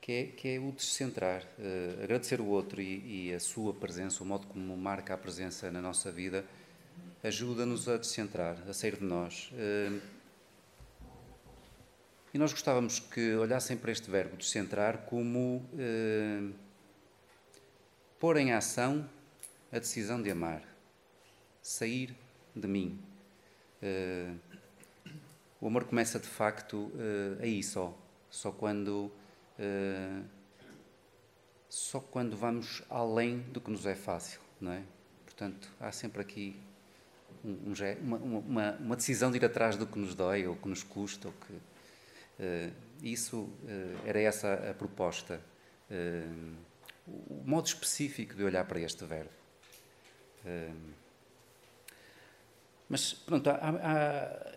que, 0.01 0.11
é, 0.11 0.25
que 0.25 0.47
é 0.49 0.59
o 0.59 0.71
descentrar. 0.71 1.43
Uh, 1.57 2.03
agradecer 2.03 2.41
o 2.41 2.45
outro 2.45 2.81
e, 2.81 3.29
e, 3.29 3.33
a 3.33 3.39
sua 3.39 3.73
presença, 3.73 4.21
o 4.21 4.25
modo 4.25 4.45
como 4.47 4.75
marca 4.75 5.13
a 5.13 5.17
presença 5.17 5.71
na 5.71 5.81
nossa 5.81 6.11
vida, 6.11 6.45
ajuda-nos 7.23 7.87
a 7.87 7.95
descentrar, 7.95 8.57
a 8.67 8.73
sair 8.73 8.97
de 8.97 9.05
nós. 9.05 9.49
e 12.33 12.37
nós 12.37 12.51
gostávamos 12.51 12.99
que 12.99 13.33
olhassem 13.35 13.77
para 13.77 13.91
este 13.91 14.11
verbo 14.11 14.35
descentrar 14.35 15.05
como 15.05 15.65
pôr 18.19 18.37
em 18.37 18.51
ação 18.51 19.09
a 19.71 19.79
decisão 19.79 20.21
de 20.21 20.29
amar, 20.29 20.63
sair 21.61 22.13
de 22.53 22.67
mim. 22.67 22.99
Uh, 23.81 24.52
o 25.63 25.67
amor 25.67 25.85
começa 25.85 26.19
de 26.19 26.27
facto 26.27 26.75
uh, 26.75 27.41
aí 27.41 27.63
só, 27.63 27.97
só 28.29 28.51
quando 28.51 29.09
uh, 29.57 30.25
só 31.69 32.01
quando 32.01 32.35
vamos 32.35 32.83
além 32.89 33.39
do 33.39 33.61
que 33.61 33.71
nos 33.71 33.85
é 33.85 33.95
fácil, 33.95 34.41
não 34.59 34.73
é? 34.73 34.83
Portanto, 35.23 35.69
há 35.79 35.89
sempre 35.93 36.21
aqui 36.21 36.59
um, 37.45 37.71
um, 37.71 37.73
uma, 38.01 38.17
uma, 38.17 38.71
uma, 38.73 38.95
decisão 38.97 39.31
de 39.31 39.37
ir 39.37 39.45
atrás 39.45 39.77
do 39.77 39.87
que 39.87 39.97
nos 39.97 40.13
dói 40.13 40.45
ou 40.45 40.57
que 40.57 40.67
nos 40.67 40.83
custa, 40.83 41.29
ou 41.29 41.33
que 41.33 42.71
isso 43.01 43.49
era 44.05 44.19
essa 44.19 44.53
a 44.69 44.73
proposta, 44.73 45.41
o 47.07 47.41
modo 47.43 47.65
específico 47.65 48.35
de 48.35 48.43
olhar 48.43 48.65
para 48.65 48.79
este 48.79 49.03
verbo. 49.03 49.31
Mas 52.87 53.13
pronto, 53.13 53.49
há, 53.49 53.55
há 53.55 54.52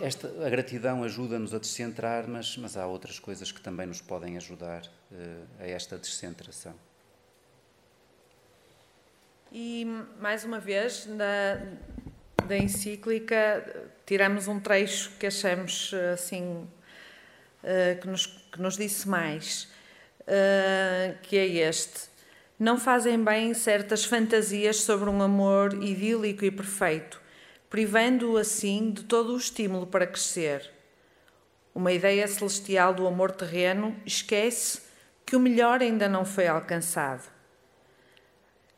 esta, 0.00 0.28
a 0.44 0.48
gratidão 0.48 1.04
ajuda-nos 1.04 1.54
a 1.54 1.58
descentrar, 1.58 2.26
mas, 2.26 2.56
mas 2.56 2.76
há 2.76 2.86
outras 2.86 3.18
coisas 3.18 3.52
que 3.52 3.60
também 3.60 3.86
nos 3.86 4.00
podem 4.00 4.36
ajudar 4.36 4.82
uh, 4.82 5.16
a 5.60 5.66
esta 5.66 5.98
descentração. 5.98 6.74
E 9.52 9.84
mais 10.20 10.44
uma 10.44 10.60
vez, 10.60 11.06
na, 11.06 11.60
da 12.46 12.56
encíclica, 12.56 13.88
tiramos 14.06 14.48
um 14.48 14.60
trecho 14.60 15.10
que 15.18 15.26
achamos 15.26 15.92
assim 16.12 16.68
uh, 17.62 18.00
que, 18.00 18.06
nos, 18.06 18.26
que 18.26 18.60
nos 18.60 18.76
disse 18.76 19.08
mais, 19.08 19.64
uh, 20.22 21.18
que 21.22 21.36
é 21.36 21.46
este. 21.46 22.08
Não 22.58 22.78
fazem 22.78 23.22
bem 23.22 23.54
certas 23.54 24.04
fantasias 24.04 24.82
sobre 24.82 25.10
um 25.10 25.20
amor 25.22 25.74
idílico 25.82 26.44
e 26.44 26.50
perfeito 26.50 27.20
privando-o 27.70 28.36
assim 28.36 28.90
de 28.90 29.04
todo 29.04 29.32
o 29.32 29.38
estímulo 29.38 29.86
para 29.86 30.06
crescer. 30.06 30.68
Uma 31.72 31.92
ideia 31.92 32.26
celestial 32.26 32.92
do 32.92 33.06
amor 33.06 33.30
terreno 33.30 33.96
esquece 34.04 34.82
que 35.24 35.36
o 35.36 35.40
melhor 35.40 35.80
ainda 35.80 36.08
não 36.08 36.24
foi 36.24 36.48
alcançado. 36.48 37.30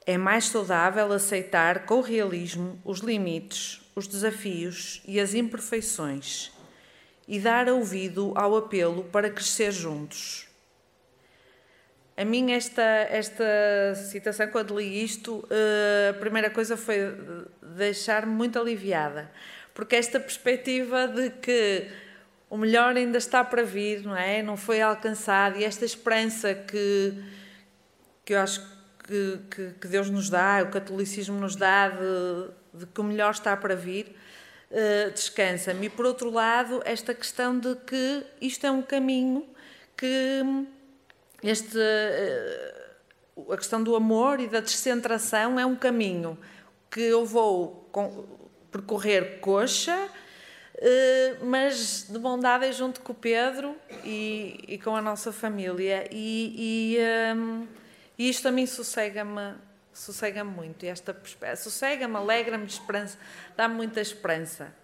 É 0.05 0.19
mais 0.19 0.45
saudável 0.45 1.11
aceitar 1.11 1.87
com 1.87 2.03
realismo 2.03 2.79
os 2.85 2.99
limites, 2.99 3.81
os 3.95 4.07
desafios 4.07 5.01
e 5.09 5.19
as 5.19 5.33
imperfeições 5.33 6.53
e 7.27 7.41
dar 7.41 7.69
ouvido 7.69 8.33
ao 8.37 8.57
apelo 8.57 9.05
para 9.05 9.31
crescer 9.31 9.73
juntos. 9.73 10.52
A 12.17 12.25
mim, 12.25 12.53
esta, 12.53 12.83
esta 12.83 13.95
citação, 13.95 14.47
quando 14.49 14.79
li 14.79 15.03
isto, 15.03 15.47
eh, 15.51 16.11
a 16.11 16.15
primeira 16.15 16.51
coisa 16.51 16.77
foi 16.77 16.99
deixar-me 17.63 18.33
muito 18.33 18.59
aliviada, 18.59 19.31
porque 19.73 19.97
esta 19.97 20.21
perspectiva 20.21 21.09
de 21.09 21.31
que 21.31 21.89
o 22.51 22.59
melhor 22.59 22.95
ainda 22.97 23.17
está 23.17 23.43
para 23.43 23.63
vir, 23.63 24.03
não 24.03 24.15
é? 24.15 24.43
Não 24.43 24.59
foi 24.59 24.83
alcançado, 24.83 25.59
e 25.59 25.65
esta 25.65 25.87
esperança 25.87 26.55
que, 26.55 27.15
que 28.27 28.35
eu 28.35 28.41
acho 28.41 28.61
que, 29.05 29.39
que, 29.51 29.71
que 29.81 29.89
Deus 29.89 30.11
nos 30.11 30.29
dá, 30.29 30.63
o 30.63 30.71
catolicismo 30.71 31.41
nos 31.41 31.57
dá, 31.57 31.89
de, 31.89 32.51
de 32.75 32.87
que 32.87 33.01
o 33.01 33.05
melhor 33.05 33.31
está 33.31 33.57
para 33.57 33.75
vir, 33.75 34.15
uh, 34.71 35.11
descansa-me. 35.13 35.87
E 35.87 35.89
por 35.89 36.05
outro 36.05 36.31
lado, 36.31 36.83
esta 36.85 37.15
questão 37.15 37.59
de 37.59 37.75
que 37.87 38.23
isto 38.39 38.67
é 38.67 38.71
um 38.71 38.83
caminho 38.83 39.47
que 39.97 40.43
este, 41.43 41.77
uh, 41.77 43.53
a 43.53 43.57
questão 43.57 43.83
do 43.83 43.97
amor 43.97 44.41
e 44.41 44.47
da 44.47 44.61
descentração 44.61 45.59
é 45.59 45.67
um 45.67 45.77
caminho 45.77 46.39
que 46.91 47.01
eu 47.01 47.25
vou 47.25 47.91
percorrer 48.71 49.41
coxa, 49.41 50.09
eh, 50.77 51.37
mas 51.43 52.07
de 52.09 52.19
bondade 52.19 52.71
junto 52.73 53.01
com 53.01 53.13
o 53.13 53.15
Pedro 53.15 53.77
e, 54.05 54.65
e 54.67 54.79
com 54.79 54.97
a 54.97 55.01
nossa 55.01 55.33
família. 55.33 56.09
E, 56.11 56.97
e, 56.97 57.35
um, 57.35 57.67
e 58.19 58.29
isto 58.29 58.49
a 58.49 58.51
mim 58.51 58.67
sossega-me 58.67 59.55
sossega 59.93 60.43
muito. 60.43 60.85
E 60.85 60.89
esta 60.89 61.17
sossega-me, 61.57 62.17
alegra-me 62.17 62.67
de 62.67 62.73
esperança, 62.73 63.19
dá-me 63.57 63.75
muita 63.75 64.01
esperança. 64.01 64.75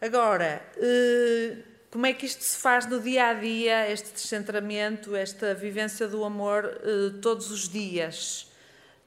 Agora, 0.00 0.62
eh, 0.76 1.56
como 1.90 2.06
é 2.06 2.12
que 2.12 2.26
isto 2.26 2.44
se 2.44 2.58
faz 2.58 2.86
no 2.86 3.00
dia 3.00 3.28
a 3.28 3.34
dia, 3.34 3.90
este 3.90 4.12
descentramento, 4.12 5.16
esta 5.16 5.54
vivência 5.54 6.06
do 6.06 6.24
amor 6.24 6.64
eh, 6.82 7.18
todos 7.20 7.50
os 7.50 7.68
dias? 7.68 8.48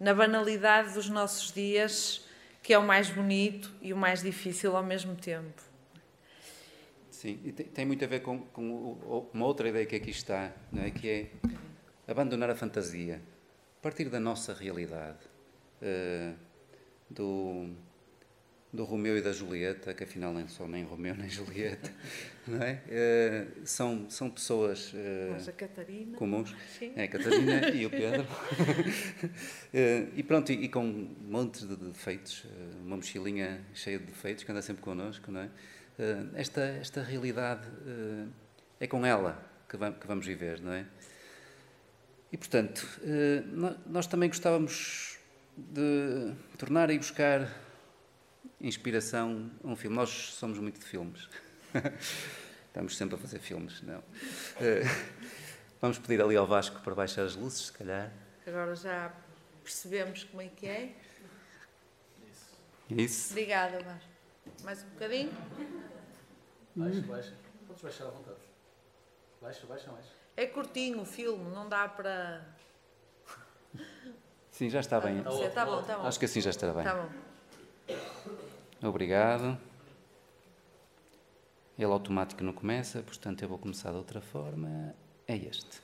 na 0.01 0.15
banalidade 0.15 0.95
dos 0.95 1.07
nossos 1.07 1.51
dias, 1.51 2.25
que 2.63 2.73
é 2.73 2.77
o 2.77 2.81
mais 2.81 3.11
bonito 3.11 3.71
e 3.83 3.93
o 3.93 3.97
mais 3.97 4.23
difícil 4.23 4.75
ao 4.75 4.83
mesmo 4.83 5.15
tempo. 5.15 5.61
Sim, 7.11 7.39
e 7.45 7.51
tem, 7.51 7.85
muito 7.85 8.03
a 8.03 8.07
ver 8.07 8.21
com, 8.21 8.39
com, 8.39 9.29
uma 9.31 9.45
outra 9.45 9.69
ideia 9.69 9.85
que 9.85 9.95
aqui 9.95 10.09
está, 10.09 10.51
é? 10.75 10.89
que 10.89 11.07
é 11.07 11.31
abandonar 12.11 12.49
a 12.49 12.55
fantasia, 12.55 13.21
partir 13.79 14.09
da 14.09 14.19
nossa 14.19 14.55
realidade, 14.55 15.19
uh, 15.83 16.35
do, 17.07 17.69
do 18.73 18.85
Romeu 18.85 19.17
e 19.17 19.21
da 19.21 19.33
Julieta, 19.33 19.93
que 19.93 20.03
afinal 20.05 20.33
nem 20.33 20.47
são 20.47 20.65
nem 20.67 20.83
Romeu 20.85 21.13
nem 21.13 21.27
Julieta, 21.29 21.91
não 22.47 22.61
é? 22.63 22.81
Eh, 22.89 23.45
são, 23.65 24.09
são 24.09 24.29
pessoas 24.29 24.93
Catarina. 25.57 26.17
comuns. 26.17 26.55
Sim. 26.79 26.93
É, 26.95 27.03
a 27.03 27.07
Catarina 27.09 27.69
e 27.69 27.85
o 27.85 27.89
Pedro. 27.89 28.25
Eh, 29.73 30.07
e 30.15 30.23
pronto, 30.23 30.51
e, 30.51 30.65
e 30.65 30.69
com 30.69 30.83
um 30.85 31.15
monte 31.29 31.65
de 31.65 31.75
defeitos, 31.77 32.45
uma 32.83 32.97
mochilinha 32.97 33.61
cheia 33.73 33.97
de 33.99 34.05
defeitos 34.05 34.43
que 34.43 34.51
anda 34.51 34.61
sempre 34.61 34.81
connosco, 34.83 35.31
não 35.31 35.41
é? 35.41 35.49
Esta, 36.35 36.61
esta 36.61 37.01
realidade 37.01 37.67
é 38.79 38.87
com 38.87 39.05
ela 39.05 39.41
que 39.69 39.77
va- 39.77 39.91
que 39.91 40.05
vamos 40.07 40.25
viver, 40.25 40.59
não 40.59 40.73
é? 40.73 40.85
E 42.31 42.37
portanto, 42.37 42.85
nó- 43.53 43.75
nós 43.85 44.07
também 44.07 44.27
gostávamos 44.29 45.17
de 45.57 46.33
tornar 46.57 46.89
e 46.89 46.97
buscar 46.97 47.47
inspiração 48.61 49.51
a 49.63 49.67
um 49.67 49.75
filme. 49.75 49.95
Nós 49.95 50.09
somos 50.09 50.57
muito 50.59 50.79
de 50.79 50.85
filmes. 50.85 51.27
Estamos 52.67 52.95
sempre 52.95 53.15
a 53.15 53.17
fazer 53.17 53.39
filmes, 53.39 53.81
não? 53.81 54.01
Eh, 54.61 54.83
Vamos 55.81 55.97
pedir 55.97 56.21
ali 56.21 56.35
ao 56.37 56.45
Vasco 56.45 56.79
para 56.81 56.93
baixar 56.93 57.23
as 57.23 57.35
luzes, 57.35 57.65
se 57.65 57.73
calhar. 57.73 58.11
Agora 58.45 58.75
já 58.75 59.11
percebemos 59.63 60.23
como 60.25 60.43
é 60.43 60.47
que 60.47 60.67
é. 60.67 60.95
Isso. 62.87 63.31
Obrigada, 63.31 63.81
Vasco. 63.83 64.09
Mais 64.63 64.83
um 64.83 64.89
bocadinho. 64.89 65.31
Baixa, 66.75 67.01
baixa. 67.01 67.33
Podes 67.67 67.81
baixar 67.81 68.05
à 68.05 68.09
vontade. 68.11 68.37
Baixa, 69.41 69.65
baixa 69.65 69.91
mais. 69.91 70.05
É 70.37 70.45
curtinho 70.45 71.01
o 71.01 71.05
filme, 71.05 71.49
não 71.49 71.67
dá 71.67 71.89
para. 71.89 72.45
Sim, 74.51 74.69
já 74.69 74.81
está 74.81 74.99
bem. 74.99 75.17
Está 75.17 75.49
tá 75.49 75.65
bom, 75.65 75.81
está 75.81 75.97
bom. 75.97 76.05
Acho 76.05 76.19
que 76.19 76.25
assim 76.25 76.41
já 76.41 76.51
estará 76.51 76.73
bem. 76.73 76.83
Está 76.83 76.93
bom. 76.93 77.09
Obrigado. 78.83 79.59
Ele 81.77 81.91
automático 81.91 82.43
não 82.43 82.53
começa, 82.53 83.01
portanto 83.01 83.41
eu 83.41 83.49
vou 83.49 83.57
começar 83.57 83.91
de 83.91 83.97
outra 83.97 84.21
forma. 84.21 84.93
É 85.27 85.35
este. 85.35 85.81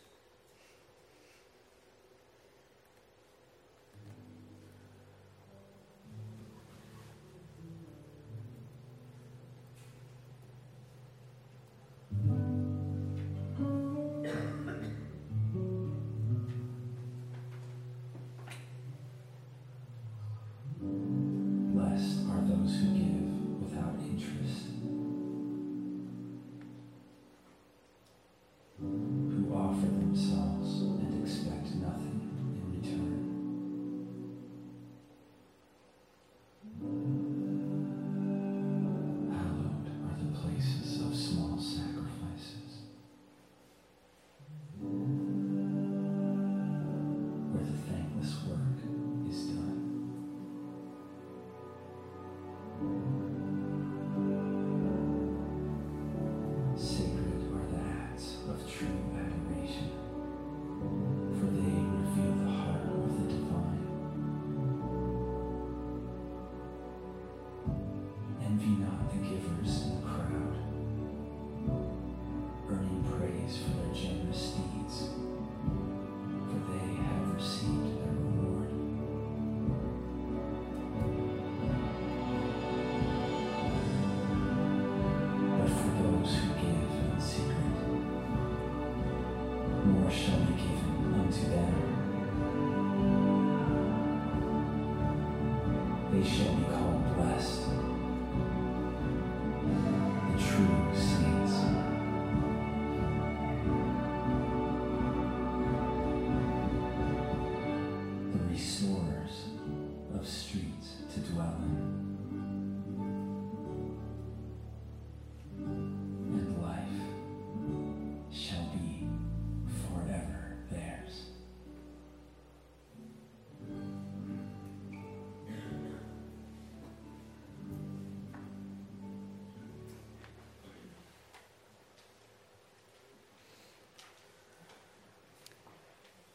Those 22.68 22.80
who 22.82 22.88
give 22.88 23.62
without 23.62 23.96
interest, 24.02 24.66
who 28.80 29.54
offer 29.56 29.86
themselves 29.86 30.82
and 30.82 31.24
expect 31.24 31.76
nothing 31.76 32.17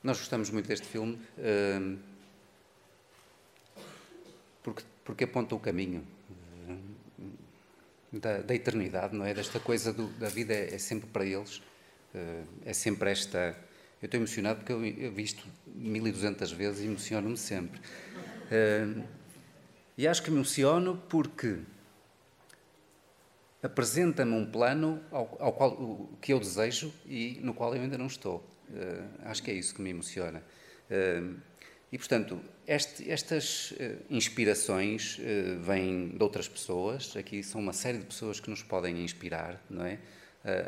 Nós 0.03 0.19
gostamos 0.19 0.51
muito 0.51 0.67
deste 0.67 0.87
filme 0.87 1.19
hum, 1.39 1.99
porque, 4.63 4.83
porque 5.05 5.25
aponta 5.25 5.55
o 5.55 5.61
caminho 5.61 6.05
hum, 6.69 7.33
da, 8.13 8.39
da 8.39 8.55
eternidade, 8.55 9.17
não 9.17 9.25
é? 9.25 9.33
Desta 9.35 9.59
coisa 9.61 9.93
do- 9.93 10.09
da 10.19 10.29
vida 10.29 10.53
é, 10.53 10.75
é 10.75 10.79
sempre 10.79 11.09
para 11.09 11.25
eles, 11.25 11.63
hum, 12.15 12.45
é 12.65 12.73
sempre 12.73 13.11
esta. 13.11 13.57
Eu 14.01 14.07
estou 14.07 14.19
emocionado 14.19 14.59
porque 14.59 14.73
eu, 14.73 14.85
eu 14.85 15.13
vi 15.13 15.23
isto 15.23 15.47
1200 15.67 16.51
vezes 16.51 16.81
e 16.83 16.87
emociono-me 16.87 17.37
sempre. 17.37 17.81
Hum, 18.51 19.05
e 19.97 20.09
acho 20.09 20.23
que 20.23 20.31
me 20.31 20.37
emociono 20.39 20.97
porque 21.09 21.59
apresenta-me 23.63 24.33
um 24.35 24.51
plano 24.51 25.01
ao, 25.11 25.37
ao 25.39 25.53
qual 25.53 26.09
que 26.21 26.33
eu 26.33 26.41
desejo 26.41 26.93
e 27.07 27.39
no 27.43 27.55
qual 27.55 27.75
eu 27.77 27.83
ainda 27.83 27.97
não 27.97 28.07
estou. 28.07 28.52
Eh, 28.75 29.03
acho 29.25 29.43
que 29.43 29.51
é 29.51 29.55
isso 29.55 29.75
que 29.75 29.83
me 29.83 29.91
emociona. 29.91 30.43
Eh, 30.91 31.23
e, 31.91 31.99
portanto, 31.99 32.41
este- 32.67 33.11
estas 33.11 33.75
eh, 33.79 33.97
inspirações 34.09 35.19
vêm 35.61 36.09
de 36.17 36.23
outras 36.23 36.49
pessoas. 36.49 37.15
Aqui 37.17 37.43
são 37.43 37.61
uma 37.61 37.73
série 37.73 37.99
de 37.99 38.07
pessoas 38.07 38.41
que 38.41 38.49
nos 38.49 38.63
podem 38.63 39.05
inspirar, 39.05 39.63
não 39.69 39.85
é? 39.85 39.99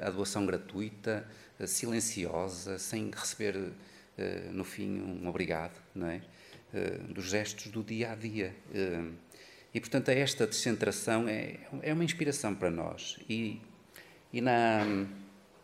A 0.03 0.11
doação 0.11 0.47
gratuita, 0.47 1.27
silenciosa, 1.67 2.79
sem 2.79 3.11
receber 3.11 3.57
no 4.53 4.63
fim 4.63 5.01
um 5.01 5.27
obrigado, 5.27 5.73
não 5.93 6.07
é? 6.07 6.21
Dos 7.09 7.25
gestos 7.25 7.73
do 7.73 7.83
dia 7.83 8.13
a 8.13 8.15
dia. 8.15 8.55
E, 9.73 9.81
portanto, 9.81 10.11
esta 10.11 10.47
descentração 10.47 11.27
é, 11.27 11.57
é 11.83 11.93
uma 11.93 12.05
inspiração 12.05 12.55
para 12.55 12.71
nós. 12.71 13.19
E, 13.29 13.61
e 14.33 14.41
na, 14.41 14.85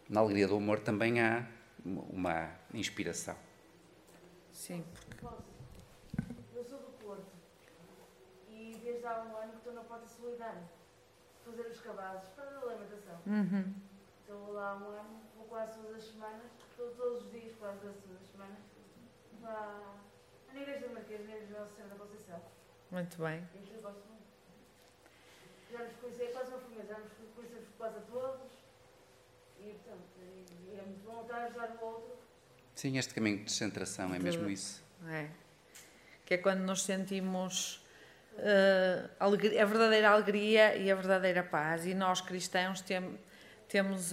na 0.08 0.18
alegria 0.20 0.48
do 0.48 0.56
humor 0.56 0.80
também 0.80 1.20
há 1.20 1.46
uma 1.84 2.54
inspiração. 2.74 3.36
Sim. 4.52 4.84
Eu 6.54 6.64
sou 6.64 6.78
do 6.78 6.98
Porto 6.98 7.32
e 8.48 8.78
desde 8.82 9.06
há 9.06 9.22
um 9.22 9.36
ano 9.36 9.52
que 9.52 9.58
estou 9.58 9.72
na 9.72 9.82
Porta 9.82 10.06
Solidária 10.06 10.62
fazer 11.44 11.62
os 11.62 11.80
cabazes 11.80 12.28
para 12.30 12.44
a 12.44 12.62
alimentação. 12.62 13.20
Uhum. 13.26 13.74
Estou 14.20 14.52
lá 14.52 14.72
há 14.72 14.76
um 14.76 14.88
ano, 14.88 15.20
vou 15.36 15.46
quase 15.46 15.80
todas 15.80 15.96
as 15.96 16.04
semanas, 16.04 16.50
estou 16.70 16.90
todos 16.94 17.24
os 17.24 17.32
dias, 17.32 17.54
quase 17.58 17.80
todas 17.80 17.96
as 17.96 18.26
semanas, 18.28 18.58
lá 19.42 20.00
na 20.52 20.60
Igreja 20.60 20.88
do 20.88 20.94
Marquês, 20.94 21.20
na 21.20 21.26
Igreja 21.26 21.46
de 21.46 21.52
Nossa 21.52 21.74
Senhora 21.74 21.94
da 21.94 22.04
Conceição. 22.04 22.42
Muito 22.90 23.22
bem. 23.22 23.48
E 23.54 23.72
eu 23.72 23.80
gosto 23.80 24.06
muito. 24.06 24.20
Já 25.70 25.84
nos 25.84 25.96
conheci, 25.96 26.32
quase 26.32 26.50
uma 26.50 26.60
família, 26.60 26.84
já 26.84 26.98
nos 26.98 27.12
conhecemos 27.34 27.68
quase 27.78 27.98
a 27.98 28.00
todos 28.02 28.52
e, 29.58 29.72
portanto, 29.72 30.19
muito 30.76 31.04
bom 31.04 31.22
estar 31.22 31.36
a 31.36 31.44
ajudar 31.44 31.76
o 31.80 31.84
outro. 31.84 32.10
Sim, 32.74 32.98
este 32.98 33.14
caminho 33.14 33.38
de 33.38 33.44
descentração 33.44 34.14
é 34.14 34.18
mesmo 34.18 34.48
isso. 34.48 34.82
É. 35.08 35.26
Que 36.24 36.34
é 36.34 36.38
quando 36.38 36.60
nos 36.60 36.82
sentimos 36.82 37.80
a 39.18 39.64
verdadeira 39.64 40.10
alegria 40.10 40.76
e 40.76 40.90
a 40.90 40.94
verdadeira 40.94 41.42
paz. 41.42 41.86
E 41.86 41.94
nós 41.94 42.20
cristãos 42.20 42.80
tem, 42.80 43.18
temos 43.68 44.12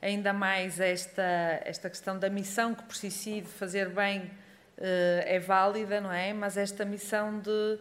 ainda 0.00 0.32
mais 0.32 0.80
esta, 0.80 1.60
esta 1.64 1.88
questão 1.88 2.18
da 2.18 2.28
missão 2.28 2.74
que 2.74 2.82
por 2.82 2.96
si 2.96 3.10
si 3.10 3.40
de 3.40 3.48
fazer 3.48 3.90
bem 3.90 4.30
é 4.78 5.38
válida, 5.38 6.00
não 6.00 6.12
é? 6.12 6.32
Mas 6.32 6.56
esta 6.56 6.84
missão 6.84 7.38
de, 7.38 7.78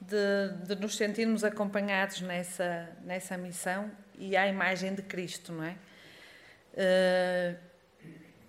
de, 0.00 0.66
de 0.66 0.80
nos 0.80 0.96
sentirmos 0.96 1.44
acompanhados 1.44 2.20
nessa, 2.20 2.88
nessa 3.04 3.36
missão 3.36 3.90
e 4.18 4.36
à 4.36 4.46
imagem 4.46 4.94
de 4.94 5.02
Cristo, 5.02 5.52
não 5.52 5.64
é? 5.64 5.76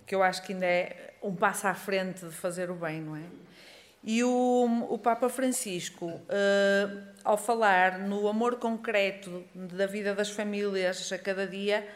Que 0.06 0.16
eu 0.16 0.24
acho 0.24 0.44
que 0.44 0.54
ainda 0.54 0.66
é 0.66 1.14
um 1.22 1.36
passo 1.36 1.68
à 1.68 1.74
frente 1.74 2.26
de 2.26 2.32
fazer 2.32 2.70
o 2.70 2.76
bem, 2.76 3.02
não 3.02 3.16
é? 3.16 3.24
E 4.04 4.22
o, 4.22 4.88
o 4.90 4.98
Papa 4.98 5.30
Francisco, 5.30 6.08
uh, 6.08 7.04
ao 7.24 7.38
falar 7.38 8.00
no 8.00 8.28
amor 8.28 8.58
concreto 8.58 9.46
da 9.56 9.88
vida 9.88 10.14
das 10.14 10.30
famílias 10.30 11.10
a 11.14 11.18
cada 11.18 11.48
dia, 11.48 11.88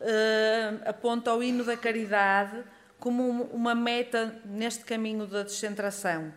uh, 0.00 0.88
aponta 0.88 1.34
o 1.34 1.42
hino 1.42 1.64
da 1.64 1.76
caridade 1.76 2.62
como 3.00 3.42
uma 3.52 3.74
meta 3.74 4.40
neste 4.44 4.84
caminho 4.84 5.26
da 5.26 5.42
descentração. 5.42 6.32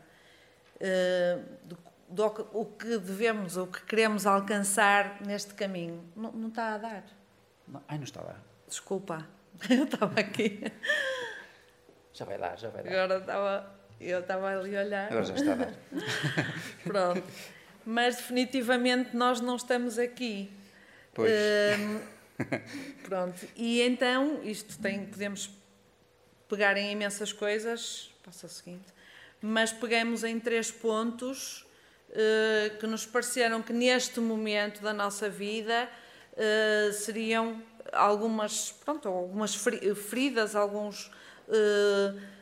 Uh, 0.77 1.43
do, 1.65 1.77
do, 2.09 2.49
o 2.53 2.65
que 2.65 2.97
devemos, 2.97 3.57
o 3.57 3.67
que 3.67 3.83
queremos 3.85 4.25
alcançar 4.25 5.21
neste 5.23 5.53
caminho. 5.53 6.03
Não, 6.15 6.31
não 6.31 6.47
está 6.47 6.73
a 6.73 6.77
dar. 6.79 7.03
Não, 7.67 7.83
ai, 7.87 7.97
não 7.97 8.05
está 8.05 8.21
a 8.21 8.23
dar. 8.23 8.50
Desculpa, 8.71 9.27
eu 9.69 9.83
estava 9.83 10.17
aqui. 10.17 10.63
Já 12.13 12.23
vai 12.23 12.37
dar, 12.37 12.57
já 12.57 12.69
vai 12.69 12.83
dar. 12.83 12.89
Agora 12.89 13.17
estava 13.19 13.81
eu 13.99 14.19
estava 14.21 14.47
ali 14.47 14.77
a 14.77 14.81
olhar. 14.81 15.11
Agora 15.11 15.25
já 15.25 15.35
está 15.35 15.51
a 15.51 15.55
dar. 15.55 15.73
Pronto. 16.85 17.23
Mas 17.85 18.15
definitivamente 18.15 19.13
nós 19.13 19.41
não 19.41 19.57
estamos 19.57 19.99
aqui. 19.99 20.49
Pois. 21.13 21.29
Um, 21.77 21.99
pronto. 23.03 23.45
E 23.57 23.81
então, 23.81 24.41
isto 24.43 24.79
tem, 24.79 25.05
podemos 25.05 25.49
pegar 26.47 26.77
em 26.77 26.93
imensas 26.93 27.33
coisas. 27.33 28.09
Passa 28.23 28.47
o 28.47 28.49
seguinte. 28.49 28.87
Mas 29.41 29.73
pegamos 29.73 30.23
em 30.23 30.39
três 30.39 30.71
pontos 30.71 31.67
uh, 32.09 32.77
que 32.77 32.87
nos 32.87 33.05
pareceram 33.05 33.61
que 33.61 33.73
neste 33.73 34.21
momento 34.21 34.81
da 34.81 34.93
nossa 34.93 35.29
vida 35.29 35.89
uh, 36.33 36.93
seriam 36.93 37.61
algumas, 37.91 38.71
pronto, 38.71 39.07
algumas 39.07 39.55
feridas, 39.55 40.55
alguns. 40.55 41.11
Uh, 41.47 42.41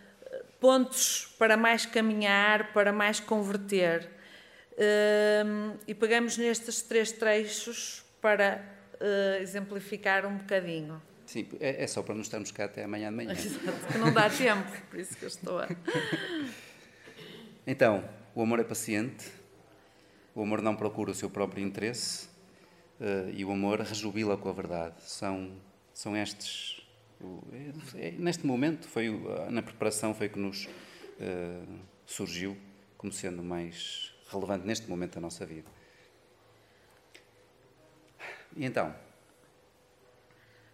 pontos 0.60 1.34
para 1.40 1.56
mais 1.56 1.86
caminhar, 1.86 2.74
para 2.74 2.92
mais 2.92 3.20
converter. 3.20 4.10
Um, 4.78 5.78
e 5.88 5.94
pegamos 5.94 6.38
nestes 6.38 6.82
três 6.82 7.12
trechos 7.12 8.04
para 8.22 8.64
uh, 8.96 9.42
exemplificar 9.42 10.26
um 10.26 10.38
bocadinho. 10.38 11.02
Sim, 11.26 11.48
é, 11.60 11.84
é, 11.84 11.88
só 11.88 12.02
para 12.02 12.16
não 12.16 12.22
estarmos 12.22 12.52
cá 12.52 12.66
até 12.66 12.84
amanhã 12.84 13.10
de 13.10 13.16
manhã. 13.16 13.32
Exato, 13.38 13.88
que 13.92 13.98
não 13.98 14.12
dá 14.12 14.30
tempo, 14.30 14.72
por 14.90 15.00
isso 15.00 15.16
que 15.16 15.24
eu 15.24 15.28
estou 15.28 15.60
a. 15.60 15.68
Então, 17.68 18.04
o 18.34 18.42
amor 18.42 18.60
é 18.60 18.64
paciente, 18.64 19.30
o 20.34 20.42
amor 20.42 20.62
não 20.62 20.76
procura 20.76 21.12
o 21.12 21.14
seu 21.14 21.30
próprio 21.30 21.64
interesse 21.64 22.29
uh, 23.00 23.30
e 23.34 23.44
o 23.46 23.52
amor 23.52 23.80
rejubila 23.80 24.38
com 24.38 24.50
a 24.50 24.54
verdade. 24.54 24.96
São, 25.00 25.52
são 25.94 26.16
estes 26.16 26.80
é, 27.94 28.08
é, 28.08 28.12
neste 28.12 28.46
momento, 28.46 28.88
foi, 28.88 29.10
na 29.50 29.62
preparação, 29.62 30.14
foi 30.14 30.30
que 30.30 30.40
nos 30.40 30.66
uh, 30.66 31.80
surgiu 32.06 32.58
como 32.98 33.12
sendo 33.12 33.44
mais 33.44 34.14
relevante 34.32 34.66
neste 34.66 34.90
momento 34.90 35.16
da 35.16 35.22
nossa 35.22 35.46
vida. 35.46 35.70
E 38.56 38.66
então? 38.66 38.96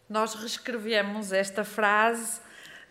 Nós 0.08 0.36
reescrevemos 0.36 1.32
esta 1.32 1.64
frase 1.64 2.40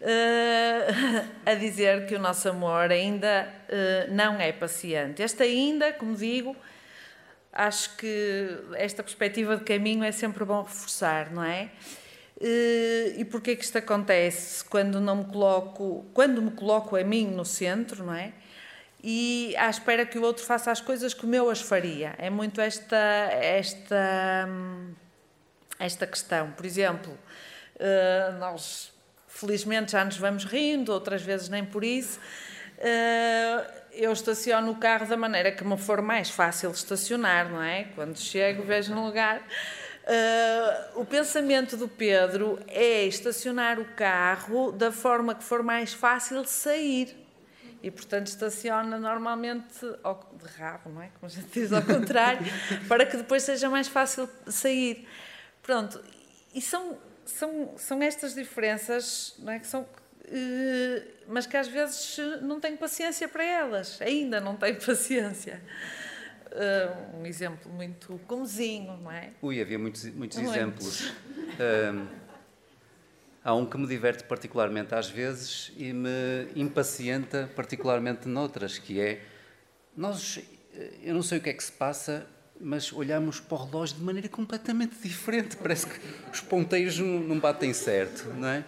uh, 0.01 1.31
a 1.47 1.55
dizer 1.55 2.07
que 2.07 2.17
o 2.17 2.19
nosso 2.19 2.49
amor 2.49 2.91
ainda 2.91 3.49
uh, 3.69 4.13
não 4.13 4.41
é 4.41 4.53
paciente. 4.53 5.23
Este 5.23 5.45
ainda, 5.45 5.93
como 5.93 6.17
digo, 6.17 6.57
acho 7.55 7.97
que 7.97 8.59
esta 8.75 9.03
perspectiva 9.03 9.57
de 9.57 9.65
caminho 9.65 10.03
é 10.03 10.11
sempre 10.11 10.45
bom 10.45 10.63
reforçar, 10.63 11.31
não 11.31 11.45
é? 11.45 11.71
Eh, 12.41 13.15
e 13.17 13.25
porquê 13.25 13.55
que 13.55 13.65
isto 13.65 13.79
acontece 13.79 14.65
quando 14.65 15.01
não 15.01 15.17
me 15.17 15.25
coloco, 15.27 16.05
quando 16.13 16.43
me 16.43 16.51
coloco 16.51 16.97
a 16.97 17.05
mim 17.05 17.29
no 17.29 17.45
centro, 17.45 18.05
não 18.05 18.15
é? 18.15 18.33
E 19.03 19.55
à 19.57 19.69
espera 19.71 20.05
que 20.05 20.19
o 20.19 20.23
outro 20.23 20.45
faça 20.45 20.71
as 20.71 20.81
coisas 20.81 21.15
como 21.15 21.35
eu 21.35 21.49
as 21.49 21.61
faria. 21.61 22.15
É 22.19 22.29
muito 22.31 22.61
esta 22.61 22.97
esta 22.97 24.49
esta 25.79 26.07
questão. 26.07 26.51
Por 26.53 26.67
exemplo, 26.67 27.17
eh, 27.79 28.35
nós 28.39 28.93
felizmente 29.29 29.93
já 29.93 30.05
nos 30.05 30.17
vamos 30.17 30.45
rindo, 30.45 30.93
outras 30.93 31.23
vezes 31.23 31.49
nem 31.49 31.65
por 31.65 31.85
isso. 31.85 32.19
Eu 33.95 34.13
estaciono 34.13 34.73
o 34.73 34.77
carro 34.77 35.07
da 35.07 35.17
maneira 35.17 35.53
que 35.53 35.65
me 35.65 35.79
for 35.79 36.03
mais 36.03 36.29
fácil 36.29 36.71
estacionar, 36.71 37.51
não 37.51 37.63
é? 37.63 37.85
Quando 37.95 38.19
chego, 38.19 38.63
vejo 38.63 38.93
um 38.93 39.07
lugar 39.07 39.43
Uh, 40.05 41.01
o 41.01 41.07
pensamento 41.07 41.79
do 41.79 41.89
Pedro 41.89 42.59
é 42.69 43.07
estacionar 43.07 43.81
o 43.81 43.87
carro 43.87 44.71
da 44.71 44.93
forma 44.93 45.35
que 45.35 45.43
for 45.43 45.63
mais 45.63 45.95
fácil 45.95 46.45
sair. 46.45 47.17
E, 47.83 47.91
portanto, 47.91 48.27
estaciona 48.27 48.99
normalmente 48.99 49.81
ao, 50.03 50.31
de 50.35 50.47
rabo, 50.59 50.91
não 50.91 51.03
é? 51.03 51.09
Como 51.19 51.25
a 51.25 51.29
gente 51.29 51.49
diz 51.49 51.73
ao 51.73 51.83
contrário, 51.83 52.41
para 52.87 53.07
que 53.07 53.17
depois 53.17 53.43
seja 53.43 53.71
mais 53.71 53.89
fácil 53.89 54.29
sair. 54.47 55.09
Pronto, 55.63 56.03
e 56.55 56.61
são, 56.61 56.99
são, 57.25 57.73
são 57.79 58.03
estas 58.03 58.35
diferenças, 58.35 59.35
não 59.39 59.53
é? 59.55 59.59
Que 59.59 59.67
são, 59.67 59.87
mas 61.29 61.47
que 61.47 61.57
às 61.57 61.69
vezes 61.69 62.19
não 62.43 62.61
tenho 62.61 62.77
paciência 62.77 63.29
para 63.29 63.45
elas, 63.45 64.01
ainda 64.01 64.41
não 64.41 64.57
tenho 64.57 64.77
paciência 64.85 65.61
uh, 66.55 67.19
um 67.19 67.27
exemplo 67.27 67.71
muito 67.71 68.19
comezinho, 68.27 68.97
não 68.99 69.11
é? 69.11 69.31
Ui, 69.43 69.61
havia 69.61 69.79
muitos, 69.79 70.05
muitos 70.11 70.39
exemplos. 70.39 71.09
Uh, 71.11 72.07
há 73.43 73.55
um 73.55 73.67
que 73.67 73.77
me 73.77 73.87
diverte 73.87 74.25
particularmente 74.25 74.95
às 74.95 75.11
vezes 75.11 75.73
e 75.77 75.93
me 75.93 76.49
impacienta 76.55 77.51
particularmente 77.55 78.29
noutras, 78.29 78.79
que 78.79 79.01
é 79.01 79.23
nós, 79.97 80.41
eu 81.03 81.15
não 81.15 81.23
sei 81.23 81.39
o 81.39 81.41
que 81.41 81.51
é 81.51 81.53
que 81.53 81.63
se 81.63 81.73
passa, 81.73 82.27
mas 82.61 82.93
olhamos 82.93 83.41
para 83.41 83.57
o 83.57 83.65
relógio 83.65 83.97
de 83.97 84.03
maneira 84.03 84.29
completamente 84.29 84.97
diferente. 85.01 85.57
Parece 85.57 85.87
que 85.87 86.01
os 86.33 86.41
ponteiros 86.41 86.99
não, 86.99 87.21
não 87.21 87.39
batem 87.39 87.73
certo, 87.73 88.29
não 88.35 88.49
é? 88.49 88.65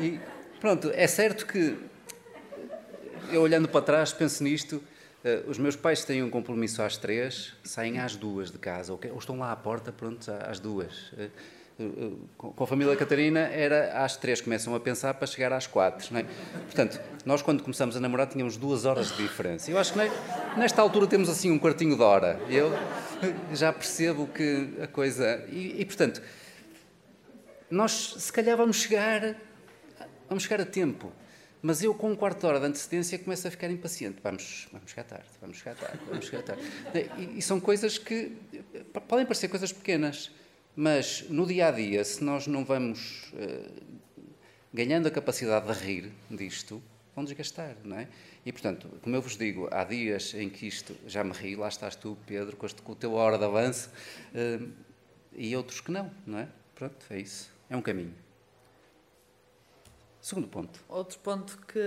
E 0.00 0.20
pronto, 0.60 0.90
é 0.94 1.06
certo 1.06 1.46
que 1.46 1.76
eu 3.30 3.42
olhando 3.42 3.68
para 3.68 3.82
trás 3.82 4.12
penso 4.12 4.42
nisto 4.44 4.82
Uh, 5.26 5.50
os 5.50 5.58
meus 5.58 5.74
pais 5.74 6.04
têm 6.04 6.22
um 6.22 6.30
compromisso 6.30 6.80
às 6.80 6.96
três, 6.96 7.52
saem 7.64 7.98
às 7.98 8.14
duas 8.14 8.48
de 8.48 8.58
casa, 8.58 8.92
ou, 8.92 9.00
ou 9.10 9.18
estão 9.18 9.36
lá 9.36 9.50
à 9.50 9.56
porta, 9.56 9.90
pronto, 9.90 10.30
às 10.48 10.60
duas. 10.60 11.10
Uh, 11.10 11.82
uh, 11.82 12.28
com 12.38 12.62
a 12.62 12.66
família 12.66 12.94
Catarina 12.94 13.40
era 13.40 14.04
às 14.04 14.16
três, 14.16 14.40
começam 14.40 14.72
a 14.72 14.78
pensar 14.78 15.14
para 15.14 15.26
chegar 15.26 15.52
às 15.52 15.66
quatro. 15.66 16.16
É? 16.16 16.24
Portanto, 16.66 17.00
nós 17.24 17.42
quando 17.42 17.60
começamos 17.64 17.96
a 17.96 18.00
namorar 18.00 18.28
tínhamos 18.28 18.56
duas 18.56 18.84
horas 18.84 19.16
de 19.16 19.24
diferença. 19.24 19.68
Eu 19.68 19.78
acho 19.78 19.94
que 19.94 19.98
nesta 20.56 20.80
altura 20.80 21.08
temos 21.08 21.28
assim 21.28 21.50
um 21.50 21.58
quartinho 21.58 21.96
de 21.96 22.02
hora. 22.02 22.38
Eu 22.48 22.70
já 23.52 23.72
percebo 23.72 24.28
que 24.28 24.74
a 24.80 24.86
coisa. 24.86 25.44
E, 25.48 25.80
e 25.80 25.84
portanto, 25.84 26.22
nós 27.68 28.14
se 28.18 28.32
calhar 28.32 28.56
vamos 28.56 28.76
chegar, 28.76 29.34
vamos 30.28 30.44
chegar 30.44 30.60
a 30.60 30.66
tempo. 30.66 31.12
Mas 31.62 31.82
eu, 31.82 31.94
com 31.94 32.12
um 32.12 32.16
quarto 32.16 32.40
de 32.40 32.46
hora 32.46 32.60
de 32.60 32.66
antecedência, 32.66 33.18
começo 33.18 33.48
a 33.48 33.50
ficar 33.50 33.70
impaciente. 33.70 34.18
Vamos, 34.22 34.68
vamos 34.70 34.90
chegar 34.90 35.04
tarde, 35.04 35.26
vamos 35.40 35.56
chegar 35.58 35.74
tarde, 35.74 35.98
vamos 36.08 36.26
chegar 36.26 36.42
tarde. 36.42 36.62
E, 37.18 37.38
e 37.38 37.42
são 37.42 37.58
coisas 37.58 37.98
que 37.98 38.36
podem 39.08 39.24
parecer 39.24 39.48
coisas 39.48 39.72
pequenas, 39.72 40.30
mas 40.76 41.24
no 41.28 41.46
dia 41.46 41.68
a 41.68 41.70
dia, 41.70 42.04
se 42.04 42.22
nós 42.22 42.46
não 42.46 42.64
vamos 42.64 43.32
uh, 43.32 43.82
ganhando 44.72 45.08
a 45.08 45.10
capacidade 45.10 45.66
de 45.66 45.84
rir 45.84 46.12
disto, 46.30 46.82
vão 47.14 47.24
desgastar, 47.24 47.74
não 47.82 47.98
é? 47.98 48.06
E, 48.44 48.52
portanto, 48.52 48.88
como 49.02 49.16
eu 49.16 49.22
vos 49.22 49.36
digo, 49.36 49.68
há 49.72 49.82
dias 49.82 50.34
em 50.34 50.50
que 50.50 50.68
isto 50.68 50.94
já 51.06 51.24
me 51.24 51.32
ri, 51.32 51.56
lá 51.56 51.66
estás 51.66 51.96
tu, 51.96 52.16
Pedro, 52.26 52.56
com, 52.56 52.66
este, 52.66 52.82
com 52.82 52.92
a 52.92 52.94
tua 52.94 53.18
hora 53.18 53.38
de 53.38 53.44
avanço, 53.44 53.90
uh, 54.34 54.70
e 55.34 55.56
outros 55.56 55.80
que 55.80 55.90
não, 55.90 56.10
não 56.26 56.38
é? 56.38 56.48
Pronto, 56.74 57.04
é 57.10 57.18
isso. 57.18 57.50
É 57.68 57.76
um 57.76 57.82
caminho. 57.82 58.14
Segundo 60.26 60.48
ponto. 60.48 60.80
Outro 60.88 61.20
ponto 61.20 61.56
que 61.68 61.80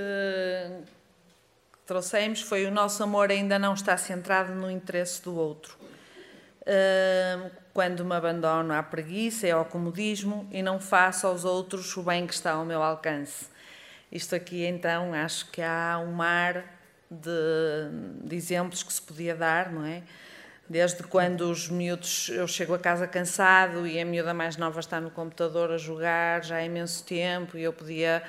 trouxemos 1.86 2.40
foi 2.40 2.66
o 2.66 2.72
nosso 2.72 3.04
amor 3.04 3.32
ainda 3.32 3.60
não 3.60 3.74
está 3.74 3.98
centrado 3.98 4.54
no 4.54 4.72
interesse 4.72 5.22
do 5.22 5.36
outro. 5.36 5.78
Quando 7.74 8.06
me 8.06 8.16
abandono 8.16 8.74
à 8.74 8.82
preguiça 8.82 9.46
e 9.46 9.52
ao 9.52 9.66
comodismo 9.66 10.48
e 10.54 10.62
não 10.62 10.80
faço 10.80 11.28
aos 11.28 11.44
outros 11.44 11.98
o 11.98 12.02
bem 12.02 12.26
que 12.26 12.34
está 12.34 12.52
ao 12.54 12.64
meu 12.64 12.82
alcance. 12.82 13.48
Isto 14.10 14.36
aqui, 14.36 14.66
então, 14.66 15.14
acho 15.14 15.52
que 15.52 15.62
há 15.62 16.02
um 16.02 16.14
mar 16.14 16.64
de, 17.12 18.24
de 18.24 18.38
exemplos 18.38 18.84
que 18.84 18.94
se 18.94 19.02
podia 19.02 19.36
dar, 19.36 19.70
não 19.70 19.86
é? 19.86 20.02
Desde 20.70 21.02
quando 21.02 21.50
os 21.50 21.68
miúdos, 21.68 22.30
eu 22.30 22.48
chego 22.48 22.76
a 22.76 22.80
casa 22.80 23.08
cansado 23.08 23.88
e 23.88 24.00
a 24.00 24.06
miúda 24.06 24.36
mais 24.36 24.56
nova 24.56 24.80
está 24.80 25.02
no 25.02 25.10
computador 25.10 25.72
a 25.72 25.78
jogar 25.78 26.44
já 26.44 26.58
há 26.58 26.64
imenso 26.64 27.04
tempo 27.04 27.58
e 27.58 27.64
eu 27.64 27.74
podia 27.74 28.22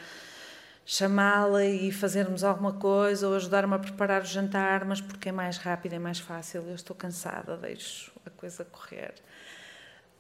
chamá-la 0.87 1.67
e 1.67 1.93
fazermos 1.93 2.43
alguma 2.43 2.73
coisa 2.73 3.29
ou 3.29 3.35
ajudar-me 3.35 3.75
a 3.75 3.79
preparar 3.79 4.23
o 4.23 4.25
jantar, 4.25 4.87
mas 4.87 5.03
porque 5.03 5.29
é 5.29 5.33
mais 5.33 5.59
rápido, 5.59 5.93
é 5.93 5.99
mais 5.99 6.19
fácil, 6.19 6.63
eu 6.67 6.75
estou 6.75 6.97
cansada, 6.97 7.59
deixo 7.59 8.11
a 8.25 8.31
coisa 8.31 8.65
correr 8.65 9.13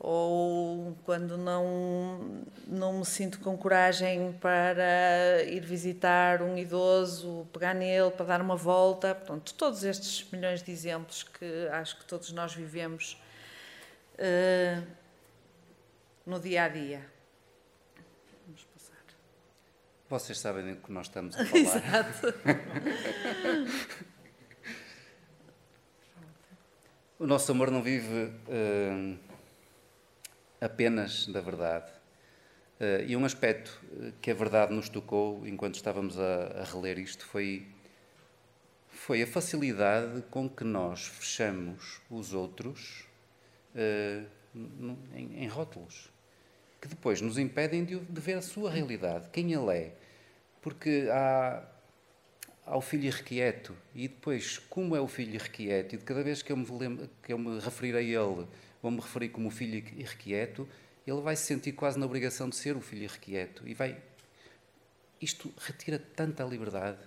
ou 0.03 0.97
quando 1.05 1.37
não, 1.37 2.43
não 2.67 3.01
me 3.01 3.05
sinto 3.05 3.39
com 3.39 3.55
coragem 3.59 4.33
para 4.41 5.45
ir 5.45 5.61
visitar 5.61 6.41
um 6.41 6.57
idoso, 6.57 7.47
pegar 7.53 7.75
nele, 7.75 8.11
para 8.11 8.25
dar 8.25 8.41
uma 8.41 8.57
volta. 8.57 9.15
Portanto, 9.15 9.53
todos 9.53 9.85
estes 9.85 10.27
milhões 10.31 10.63
de 10.63 10.73
exemplos 10.73 11.23
que 11.23 11.69
acho 11.73 11.99
que 11.99 12.07
todos 12.07 12.33
nós 12.33 12.55
vivemos 12.55 13.21
uh, 14.15 14.83
no 16.25 16.41
dia 16.41 16.65
a 16.65 16.69
dia. 16.69 17.07
Vamos 18.47 18.65
passar. 18.65 19.05
Vocês 20.09 20.39
sabem 20.39 20.77
do 20.77 20.81
que 20.81 20.91
nós 20.91 21.09
estamos 21.09 21.37
a 21.39 21.45
falar. 21.45 21.61
Exato. 21.61 22.35
o 27.19 27.27
nosso 27.27 27.53
amor 27.53 27.71
não 27.71 27.83
vive. 27.83 28.33
Uh, 28.49 29.30
apenas 30.61 31.27
da 31.27 31.41
verdade. 31.41 31.91
Uh, 32.81 33.05
e 33.07 33.17
um 33.17 33.25
aspecto 33.27 33.79
eh, 34.01 34.13
que 34.23 34.31
a 34.31 34.35
verdade 34.35 34.73
nos 34.73 34.89
tocou 34.89 35.47
enquanto 35.47 35.75
estávamos 35.75 36.19
a, 36.19 36.65
reler 36.65 36.99
isto 36.99 37.27
foi, 37.27 37.67
foi 38.89 39.23
a 39.23 39.27
facilidade 39.27 40.23
com 40.31 40.49
que 40.49 40.65
nós 40.65 41.07
fechamos 41.07 42.01
os 42.11 42.33
outros 42.33 43.07
uh, 43.75 44.27
em, 45.15 45.47
rótulos, 45.47 46.11
que 46.81 46.89
depois 46.89 47.21
nos 47.21 47.37
impedem 47.37 47.85
de, 47.85 47.97
ver 48.19 48.39
a 48.39 48.43
sua 48.43 48.71
realidade, 48.71 49.29
quem 49.31 49.53
ele 49.53 49.77
é. 49.77 49.95
Porque 50.63 51.07
há, 51.13 51.63
há 52.65 52.77
o 52.79 52.81
filho 52.81 53.05
irrequieto, 53.05 53.77
e 53.95 54.09
depois, 54.09 54.57
como 54.59 54.97
é 54.97 55.01
o 55.01 55.07
filho 55.07 55.35
irrequieto, 55.35 55.95
e 55.95 55.99
de 55.99 56.05
cada 56.05 56.23
vez 56.23 56.41
que 56.41 56.51
eu 56.51 56.57
me, 56.57 56.67
lembro, 56.71 57.11
que 57.23 57.31
eu 57.31 57.39
me 57.39 57.61
referir 57.61 57.95
a 57.95 58.01
ele 58.01 58.47
vou-me 58.83 59.01
referir 59.01 59.29
como 59.31 59.49
o 59.49 59.51
filho 59.51 59.77
irrequieto, 59.97 60.69
ele 61.07 61.21
vai 61.21 61.37
se 61.37 61.45
sentir 61.45 61.73
quase 61.73 61.99
na 61.99 62.07
obrigação 62.07 62.49
de 62.49 62.57
ser 62.57 62.77
o 62.77 62.81
filho 62.81 63.05
irrequieto 63.05 63.67
e 63.67 63.75
vai. 63.75 63.97
Isto 65.21 65.53
retira 65.59 65.99
tanta 65.99 66.45
liberdade 66.45 66.99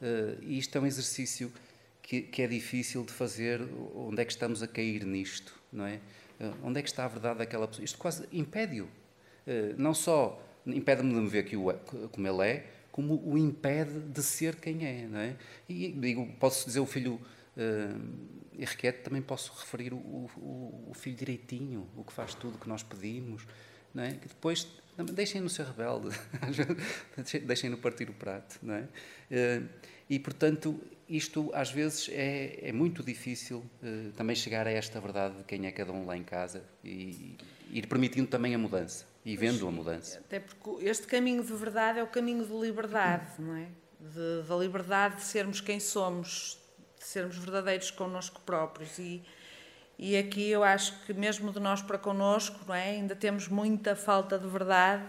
uh, 0.00 0.42
e 0.42 0.58
isto 0.58 0.76
é 0.76 0.80
um 0.80 0.86
exercício 0.86 1.52
que, 2.02 2.22
que, 2.22 2.42
é 2.42 2.46
difícil 2.46 3.04
de 3.04 3.12
fazer. 3.12 3.60
Onde 3.94 4.22
é 4.22 4.24
que 4.24 4.32
estamos 4.32 4.62
a 4.62 4.68
cair 4.68 5.04
nisto, 5.04 5.54
não 5.72 5.86
é? 5.86 6.00
Uh, 6.40 6.54
onde 6.62 6.78
é 6.78 6.82
que 6.82 6.88
está 6.88 7.04
a 7.04 7.08
verdade 7.08 7.38
daquela 7.38 7.66
pessoa? 7.66 7.84
Isto 7.84 7.98
quase 7.98 8.24
impede-o. 8.32 8.84
Uh, 8.84 9.74
não 9.76 9.94
só 9.94 10.42
impede-me 10.66 11.12
de 11.14 11.20
me 11.20 11.28
ver 11.28 11.44
que 11.44 11.56
o, 11.56 11.72
como 12.10 12.26
ele 12.26 12.46
é, 12.46 12.66
como 12.92 13.22
o 13.24 13.38
impede 13.38 14.00
de 14.00 14.22
ser 14.22 14.56
quem 14.56 14.86
é, 14.86 15.06
não 15.06 15.20
é? 15.20 15.36
E 15.68 15.92
digo, 15.92 16.26
posso 16.38 16.66
dizer 16.66 16.80
o 16.80 16.86
filho 16.86 17.20
e 18.52 18.64
requer 18.64 18.92
também 19.02 19.22
posso 19.22 19.52
referir 19.52 19.92
o, 19.92 19.96
o, 19.96 20.86
o, 20.90 20.94
filho 20.94 21.16
direitinho, 21.16 21.88
o 21.96 22.04
que 22.04 22.12
faz 22.12 22.34
tudo 22.34 22.56
o 22.56 22.58
que 22.58 22.68
nós 22.68 22.82
pedimos, 22.82 23.46
não 23.94 24.02
é? 24.02 24.12
que 24.12 24.28
depois 24.28 24.66
deixem-no 25.12 25.48
ser 25.48 25.66
rebelde, 25.66 26.08
deixem-no 27.44 27.78
partir 27.78 28.10
o 28.10 28.14
prato. 28.14 28.58
Não 28.62 28.74
é? 28.74 28.88
Eh, 29.30 29.62
e, 30.10 30.18
portanto, 30.18 30.80
isto 31.08 31.50
às 31.54 31.70
vezes 31.70 32.08
é, 32.10 32.68
é 32.68 32.72
muito 32.72 33.02
difícil 33.02 33.58
uh, 33.58 34.12
também 34.16 34.34
chegar 34.34 34.66
a 34.66 34.70
esta 34.70 35.00
verdade 35.00 35.36
de 35.38 35.44
quem 35.44 35.66
é 35.66 35.70
cada 35.70 35.92
um 35.92 36.06
lá 36.06 36.16
em 36.16 36.24
casa 36.24 36.62
e, 36.82 37.36
e 37.70 37.78
ir 37.78 37.86
permitindo 37.86 38.26
também 38.26 38.54
a 38.54 38.58
mudança 38.58 39.06
e 39.24 39.36
vendo 39.36 39.66
a 39.68 39.70
mudança. 39.70 40.18
Até 40.18 40.40
porque 40.40 40.84
este 40.86 41.06
caminho 41.06 41.44
de 41.44 41.52
verdade 41.52 41.98
é 41.98 42.02
o 42.02 42.06
caminho 42.06 42.44
de 42.44 42.52
liberdade, 42.52 43.32
não 43.38 43.54
é? 43.54 43.68
De, 44.00 44.48
da 44.48 44.56
liberdade 44.56 45.16
de 45.16 45.22
sermos 45.22 45.60
quem 45.60 45.78
somos, 45.78 46.58
de 46.98 47.04
sermos 47.04 47.36
verdadeiros 47.36 47.90
connosco 47.90 48.40
próprios 48.40 48.98
e 48.98 49.24
e 49.98 50.16
aqui 50.16 50.48
eu 50.48 50.62
acho 50.62 51.04
que 51.04 51.12
mesmo 51.12 51.52
de 51.52 51.58
nós 51.58 51.82
para 51.82 51.98
connosco, 51.98 52.60
não 52.68 52.74
é? 52.74 52.90
Ainda 52.90 53.16
temos 53.16 53.48
muita 53.48 53.96
falta 53.96 54.38
de 54.38 54.46
verdade 54.46 55.04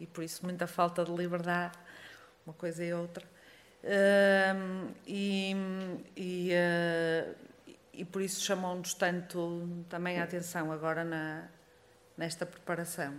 e 0.00 0.06
por 0.06 0.24
isso 0.24 0.44
muita 0.44 0.66
falta 0.66 1.04
de 1.04 1.12
liberdade, 1.12 1.78
uma 2.44 2.52
coisa 2.52 2.84
e 2.84 2.92
outra. 2.92 3.24
E, 5.06 5.54
e, 6.16 6.50
uh, 6.50 7.36
e, 7.92 8.04
por 8.04 8.20
isso 8.20 8.44
chamou-nos 8.44 8.94
tanto 8.94 9.84
também 9.88 10.18
a 10.18 10.24
atenção 10.24 10.72
agora 10.72 11.04
na, 11.04 11.46
nesta 12.18 12.44
preparação. 12.44 13.14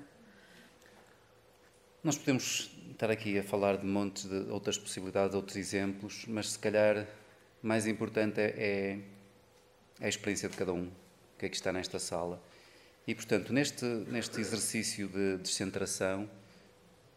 Nós 2.04 2.18
podemos 2.18 2.70
estar 2.92 3.10
aqui 3.10 3.40
a 3.40 3.44
falar 3.44 3.78
de 3.78 3.86
montes 3.86 4.26
de 4.26 4.52
outras 4.52 4.78
possibilidades, 4.78 5.34
outros 5.34 5.56
exemplos, 5.56 6.26
mas 6.28 6.52
se 6.52 6.60
calhar 6.60 7.08
mais 7.62 7.88
importante 7.88 8.40
é, 8.40 8.54
é, 8.58 9.00
é 10.00 10.06
a 10.06 10.10
experiência 10.10 10.48
de 10.50 10.56
cada 10.56 10.74
um, 10.74 10.90
que 11.38 11.46
é 11.46 11.50
que 11.50 11.56
está 11.56 11.72
nesta 11.72 12.00
sala. 12.00 12.42
E, 13.08 13.16
portanto, 13.16 13.54
neste, 13.54 13.86
neste 13.86 14.40
exercício 14.42 15.08
de 15.08 15.38
descentração, 15.38 16.30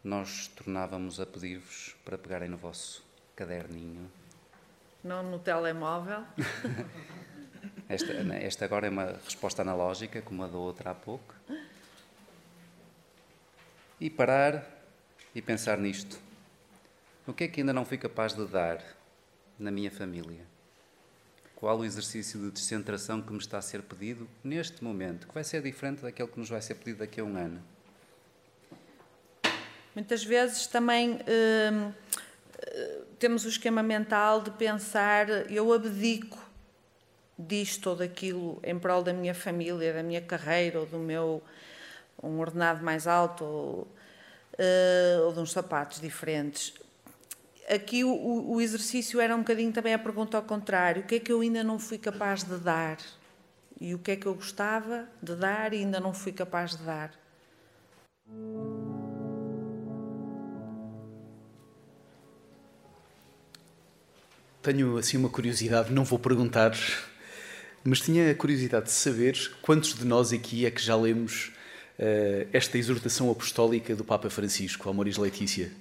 nós 0.03 0.49
tornávamos 0.49 1.21
a 1.21 1.27
pedir-vos 1.27 1.97
para 2.05 2.17
pegarem 2.17 2.49
no 2.49 2.57
vosso 2.57 3.05
caderninho. 3.35 4.11
Não 5.03 5.23
no 5.23 5.39
telemóvel. 5.39 6.25
esta, 7.89 8.13
esta 8.13 8.65
agora 8.65 8.87
é 8.87 8.91
uma 8.91 9.19
resposta 9.25 9.63
analógica, 9.63 10.23
como 10.23 10.45
a 10.45 10.47
da 10.47 10.57
outra 10.57 10.91
há 10.91 10.95
pouco. 10.95 11.35
E 13.99 14.09
parar 14.09 14.65
e 15.35 15.43
pensar 15.43 15.77
nisto. 15.77 16.19
O 17.27 17.33
que 17.33 17.45
é 17.45 17.49
que 17.49 17.61
ainda 17.61 17.73
não 17.73 17.85
fui 17.85 17.99
capaz 17.99 18.33
de 18.33 18.47
dar 18.47 18.83
na 19.63 19.71
minha 19.71 19.91
família? 19.91 20.45
Qual 21.55 21.79
o 21.79 21.85
exercício 21.85 22.41
de 22.41 22.51
descentração 22.51 23.21
que 23.21 23.33
me 23.33 23.39
está 23.39 23.59
a 23.59 23.63
ser 23.63 23.83
pedido 23.83 24.27
neste 24.43 24.83
momento, 24.83 25.29
que 25.29 25.35
vai 25.35 25.45
ser 25.45 25.63
diferente 25.63 26.03
daquele 26.03 26.29
que 26.29 26.39
nos 26.39 26.49
vai 26.49 26.63
ser 26.63 26.75
pedido 26.77 27.01
daqui 27.01 27.21
a 27.21 27.25
um 27.25 27.37
ano? 27.37 27.63
Muitas 29.95 30.25
vezes 30.25 30.67
também 30.67 31.19
hum, 31.73 31.93
temos 33.19 33.45
o 33.45 33.49
esquema 33.49 33.83
mental 33.83 34.41
de 34.41 34.51
pensar 34.53 35.29
eu 35.51 35.73
abdico 35.73 36.39
disto 37.39 37.91
ou 37.91 37.97
daquilo 37.97 38.59
em 38.63 38.79
prol 38.79 39.03
da 39.03 39.13
minha 39.13 39.35
família, 39.35 39.93
da 39.93 40.03
minha 40.03 40.21
carreira 40.21 40.81
ou 40.81 40.87
do 40.87 40.99
meu 40.99 41.43
um 42.23 42.39
ordenado 42.39 42.85
mais 42.85 43.07
alto 43.07 43.45
ou, 43.45 43.89
uh, 44.59 45.27
ou 45.27 45.33
de 45.33 45.41
uns 45.41 45.53
sapatos 45.53 46.01
diferentes 46.01 46.75
aqui 47.71 48.05
o, 48.05 48.51
o, 48.51 48.61
exercício 48.61 49.21
era 49.21 49.35
um 49.35 49.39
bocadinho 49.39 49.73
também 49.73 49.95
a 49.95 49.99
pergunta 49.99 50.37
ao 50.37 50.43
contrário: 50.43 51.03
o 51.03 51.07
que 51.07 51.15
é 51.15 51.21
que 51.21 51.33
eu 51.33 51.41
ainda 51.41 51.63
não 51.63 51.79
fui 51.79 51.99
capaz 51.99 52.43
de 52.43 52.57
dar? 52.59 52.99
E 53.81 53.95
o 53.95 53.99
que 53.99 54.11
é 54.11 54.17
que 54.17 54.27
eu 54.27 54.35
gostava 54.35 55.09
de 55.23 55.35
dar 55.37 55.73
e 55.73 55.79
ainda 55.79 56.01
não 56.01 56.13
fui 56.13 56.33
capaz 56.33 56.73
de 56.73 56.83
dar? 56.83 57.13
Tenho 64.61 64.99
assim 64.99 65.17
uma 65.17 65.31
curiosidade, 65.31 65.91
não 65.91 66.05
vou 66.05 66.19
perguntar, 66.19 66.77
mas 67.83 68.01
tinha 68.01 68.31
a 68.31 68.35
curiosidade 68.35 68.87
de 68.87 68.93
saber 68.93 69.35
quantos 69.63 69.95
de 69.95 70.05
nós 70.05 70.35
aqui 70.35 70.67
é 70.67 70.71
que 70.71 70.83
já 70.83 70.95
lemos 70.95 71.51
uh, 71.99 72.47
esta 72.53 72.77
exortação 72.77 73.31
apostólica 73.31 73.97
do 73.97 74.05
Papa 74.05 74.29
Francisco, 74.29 74.91
Amoris 74.91 75.17
Letícia. 75.17 75.73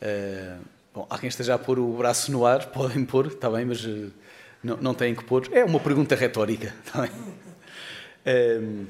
Uh, 0.00 0.77
Bom, 0.94 1.06
há 1.10 1.18
quem 1.18 1.28
esteja 1.28 1.54
a 1.54 1.58
pôr 1.58 1.78
o 1.78 1.92
braço 1.96 2.32
no 2.32 2.46
ar, 2.46 2.66
podem 2.72 3.04
pôr, 3.04 3.26
está 3.26 3.50
bem, 3.50 3.64
mas 3.64 3.84
uh, 3.84 4.10
não, 4.62 4.76
não 4.78 4.94
têm 4.94 5.14
que 5.14 5.22
pôr. 5.22 5.48
É 5.52 5.64
uma 5.64 5.78
pergunta 5.78 6.14
retórica, 6.14 6.74
está 6.84 7.02
bem? 7.02 7.10
Um, 8.26 8.86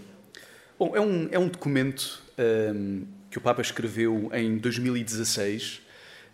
bom, 0.79 0.97
é 0.97 1.01
um, 1.01 1.29
é 1.33 1.39
um 1.39 1.49
documento 1.49 2.23
um, 2.39 3.05
que 3.31 3.39
o 3.39 3.41
Papa 3.41 3.63
escreveu 3.63 4.31
em 4.33 4.59
2016, 4.59 5.83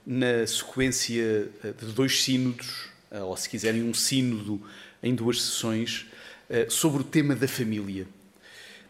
na 0.06 0.46
sequência 0.46 1.48
eh, 1.64 1.72
de 1.72 1.92
dois 1.92 2.22
sínodos, 2.22 2.88
eh, 3.10 3.20
ou 3.20 3.34
se 3.38 3.48
quiserem, 3.48 3.82
um 3.82 3.94
sínodo 3.94 4.62
em 5.02 5.14
duas 5.14 5.42
sessões, 5.42 6.06
sobre 6.68 7.00
o 7.00 7.04
tema 7.04 7.34
da 7.34 7.48
família. 7.48 8.06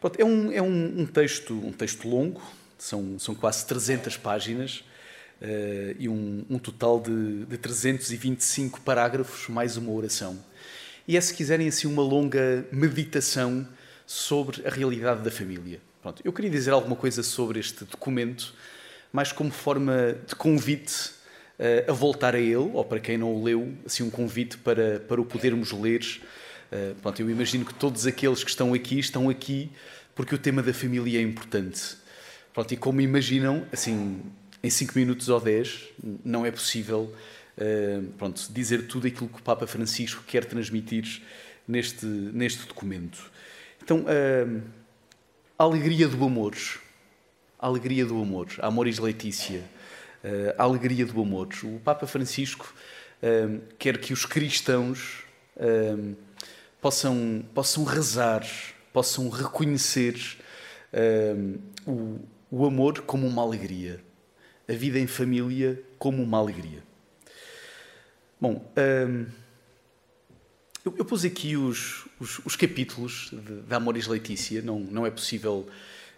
Pronto, 0.00 0.20
é 0.20 0.24
um, 0.24 0.52
é 0.52 0.60
um, 0.60 1.02
um, 1.02 1.06
texto, 1.06 1.54
um 1.54 1.72
texto 1.72 2.08
longo, 2.08 2.42
são, 2.76 3.16
são 3.18 3.32
quase 3.32 3.64
300 3.64 4.16
páginas, 4.16 4.84
uh, 5.44 5.96
e 5.98 6.08
um, 6.08 6.44
um, 6.48 6.58
total 6.58 6.98
de, 6.98 7.44
de 7.44 7.58
325 7.58 8.80
parágrafos, 8.80 9.48
mais 9.48 9.76
uma 9.76 9.92
oração. 9.92 10.42
E 11.06 11.16
é, 11.16 11.20
se 11.20 11.34
quiserem, 11.34 11.68
assim, 11.68 11.86
uma 11.86 12.02
longa 12.02 12.66
meditação 12.72 13.68
sobre 14.06 14.66
a 14.66 14.70
realidade 14.70 15.22
da 15.22 15.30
família. 15.30 15.80
Pronto, 16.02 16.22
eu 16.24 16.32
queria 16.32 16.50
dizer 16.50 16.70
alguma 16.70 16.96
coisa 16.96 17.22
sobre 17.22 17.60
este 17.60 17.84
documento, 17.84 18.54
mais 19.12 19.30
como 19.30 19.50
forma 19.50 20.16
de 20.26 20.34
convite 20.34 21.12
a 21.88 21.92
voltar 21.92 22.34
a 22.34 22.40
ele, 22.40 22.56
ou 22.56 22.84
para 22.84 22.98
quem 22.98 23.16
não 23.16 23.32
o 23.32 23.42
leu, 23.42 23.72
assim 23.86 24.02
um 24.02 24.10
convite 24.10 24.58
para, 24.58 25.00
para 25.00 25.20
o 25.20 25.24
podermos 25.24 25.72
ler. 25.72 26.02
Uh, 26.72 26.94
pronto, 26.96 27.22
eu 27.22 27.30
imagino 27.30 27.64
que 27.64 27.72
todos 27.72 28.06
aqueles 28.06 28.42
que 28.42 28.50
estão 28.50 28.74
aqui 28.74 28.98
estão 28.98 29.30
aqui 29.30 29.70
porque 30.14 30.34
o 30.34 30.38
tema 30.38 30.62
da 30.62 30.72
família 30.72 31.18
é 31.18 31.22
importante. 31.22 31.96
Pronto, 32.52 32.72
e 32.72 32.76
como 32.76 33.00
imaginam, 33.00 33.66
assim, 33.72 34.22
em 34.64 34.70
5 34.70 34.98
minutos 34.98 35.28
ou 35.28 35.38
10, 35.38 35.90
não 36.24 36.46
é 36.46 36.50
possível 36.50 37.14
uh, 37.58 38.02
pronto, 38.16 38.50
dizer 38.50 38.86
tudo 38.86 39.06
aquilo 39.06 39.28
que 39.28 39.38
o 39.38 39.42
Papa 39.42 39.66
Francisco 39.66 40.24
quer 40.26 40.46
transmitir 40.46 41.20
neste, 41.68 42.06
neste 42.06 42.66
documento. 42.66 43.30
Então, 43.82 44.06
uh, 44.06 44.62
a 45.58 45.64
alegria 45.64 46.08
do 46.08 46.24
amor. 46.24 46.56
A 47.58 47.66
alegria 47.66 48.06
do 48.06 48.18
amor. 48.20 48.48
A 48.58 48.68
Amoris 48.68 48.98
Letícia 48.98 49.62
a 50.56 50.62
alegria 50.62 51.04
do 51.04 51.20
amor. 51.20 51.48
O 51.62 51.78
Papa 51.80 52.06
Francisco 52.06 52.74
um, 53.22 53.60
quer 53.78 53.98
que 53.98 54.10
os 54.10 54.24
cristãos 54.24 55.22
possam, 56.80 57.44
possam 57.52 57.84
rezar, 57.84 58.42
possam 58.90 59.28
reconhecer 59.28 60.18
o, 61.86 62.18
o 62.50 62.64
amor 62.64 63.02
como 63.02 63.26
uma 63.26 63.42
alegria, 63.42 64.00
a 64.68 64.72
vida 64.72 64.98
em 64.98 65.06
família 65.06 65.82
como 65.98 66.22
uma 66.22 66.38
alegria. 66.38 66.82
Bom, 68.40 68.70
eu, 70.84 70.94
eu, 70.98 71.04
pus 71.04 71.24
aqui 71.24 71.56
os, 71.56 72.06
os, 72.20 72.40
os 72.44 72.56
capítulos 72.56 73.30
da 73.66 73.76
Amoris 73.76 74.06
Letícia, 74.06 74.60
não, 74.60 74.80
não 74.80 75.06
é 75.06 75.10
possível 75.10 75.66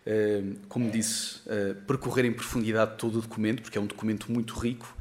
Ehm, 0.07 0.55
como 0.68 0.88
disse, 0.88 1.40
eh, 1.49 1.74
percorrer 1.84 2.24
em 2.24 2.32
profundidade 2.32 2.97
todo 2.97 3.18
o 3.18 3.22
documento, 3.22 3.61
porque 3.61 3.76
é 3.76 3.80
um 3.80 3.86
documento 3.86 4.30
muito 4.30 4.55
rico, 4.55 4.97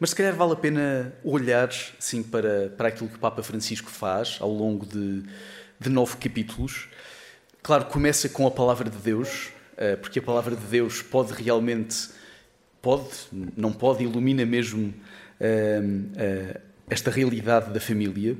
mas 0.00 0.10
se 0.10 0.16
calhar 0.16 0.34
vale 0.34 0.52
a 0.54 0.56
pena 0.56 1.14
olhar 1.22 1.70
sim, 2.00 2.24
para, 2.24 2.68
para 2.70 2.88
aquilo 2.88 3.08
que 3.08 3.14
o 3.14 3.20
Papa 3.20 3.40
Francisco 3.44 3.88
faz 3.88 4.38
ao 4.40 4.50
longo 4.52 4.84
de, 4.84 5.22
de 5.78 5.88
nove 5.88 6.16
capítulos. 6.16 6.88
Claro, 7.62 7.84
começa 7.84 8.28
com 8.28 8.44
a 8.44 8.50
palavra 8.50 8.90
de 8.90 8.96
Deus, 8.98 9.50
eh, 9.76 9.94
porque 9.94 10.18
a 10.18 10.22
palavra 10.22 10.56
de 10.56 10.66
Deus 10.66 11.02
pode 11.02 11.32
realmente, 11.32 12.08
pode, 12.82 13.10
não 13.56 13.72
pode, 13.72 14.04
ilumina 14.04 14.44
mesmo 14.44 14.92
ehm, 15.40 16.10
eh, 16.16 16.60
esta 16.90 17.10
realidade 17.10 17.72
da 17.72 17.80
família. 17.80 18.36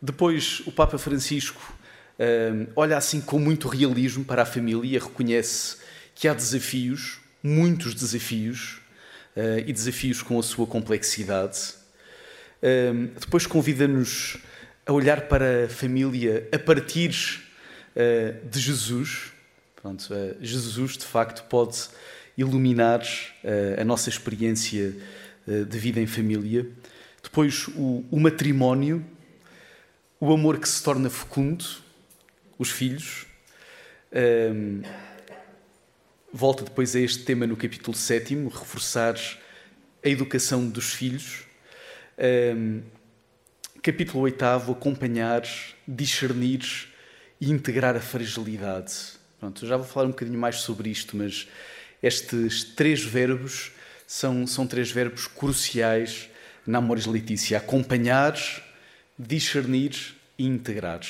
Depois, 0.00 0.60
o 0.66 0.72
Papa 0.72 0.98
Francisco 0.98 1.74
olha 2.76 2.96
assim 2.96 3.20
com 3.20 3.36
muito 3.36 3.66
realismo 3.66 4.24
para 4.24 4.42
a 4.42 4.44
família, 4.44 5.00
reconhece 5.00 5.78
que 6.14 6.28
há 6.28 6.34
desafios, 6.34 7.18
muitos 7.42 7.94
desafios, 7.94 8.82
uh, 9.36 9.58
e 9.66 9.72
desafios 9.72 10.22
com 10.22 10.38
a 10.38 10.42
sua 10.42 10.66
complexidade. 10.66 11.74
depois 13.18 13.46
convida-nos 13.46 14.38
a 14.86 14.92
olhar 14.92 15.22
para 15.22 15.64
a 15.64 15.68
família 15.68 16.48
a 16.52 16.58
partir 16.58 17.42
uh, 17.96 18.48
de 18.48 18.60
Jesus. 18.60 19.32
Pronto, 19.80 20.02
uh, 20.12 20.36
Jesus, 20.40 20.96
de 20.96 21.04
facto, 21.04 21.44
pode 21.48 21.88
iluminar 22.36 23.02
a 23.78 23.84
nossa 23.84 24.08
experiência 24.08 24.94
de 25.46 25.78
vida 25.78 26.00
em 26.00 26.06
família. 26.06 26.66
Depois, 27.22 27.68
o, 27.68 28.04
o 28.10 28.18
matrimónio, 28.18 29.04
o 30.18 30.32
amor 30.32 30.58
que 30.58 30.68
se 30.68 30.82
torna 30.82 31.10
fecundo, 31.10 31.64
os 32.58 32.70
filhos. 32.70 33.26
Um, 34.12 34.82
volta 36.32 36.64
depois 36.64 36.94
a 36.94 37.00
este 37.00 37.24
tema 37.24 37.46
no 37.46 37.56
capítulo 37.56 37.96
7, 37.96 38.34
reforçar 38.44 39.16
a 40.04 40.08
educação 40.08 40.68
dos 40.68 40.94
filhos. 40.94 41.44
Um, 42.56 42.82
capítulo 43.82 44.22
8, 44.24 44.44
acompanhar, 44.44 45.42
discernir 45.86 46.88
e 47.40 47.50
integrar 47.50 47.96
a 47.96 48.00
fragilidade. 48.00 48.94
Pronto, 49.40 49.66
já 49.66 49.76
vou 49.76 49.86
falar 49.86 50.06
um 50.06 50.10
bocadinho 50.10 50.38
mais 50.38 50.56
sobre 50.56 50.88
isto, 50.88 51.16
mas 51.16 51.48
estes 52.02 52.64
três 52.64 53.02
verbos 53.02 53.72
são, 54.06 54.46
são 54.46 54.66
três 54.66 54.90
verbos 54.90 55.26
cruciais 55.26 56.28
na 56.66 56.78
Amores 56.78 57.06
Letícia: 57.06 57.58
acompanhar, 57.58 58.36
discernir 59.18 60.14
e 60.38 60.46
integrar. 60.46 61.00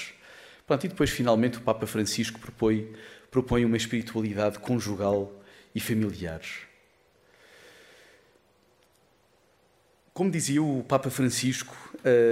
Pronto, 0.66 0.86
e 0.86 0.88
depois, 0.88 1.11
finalmente, 1.11 1.59
o 1.59 1.62
Papa 1.62 1.86
Francisco 1.86 2.38
propõe, 2.38 2.93
propõe 3.30 3.64
uma 3.64 3.76
espiritualidade 3.76 4.59
conjugal 4.59 5.32
e 5.74 5.80
familiar. 5.80 6.40
Como 10.14 10.30
dizia 10.30 10.62
o 10.62 10.84
Papa 10.84 11.09
Francisco, 11.09 11.74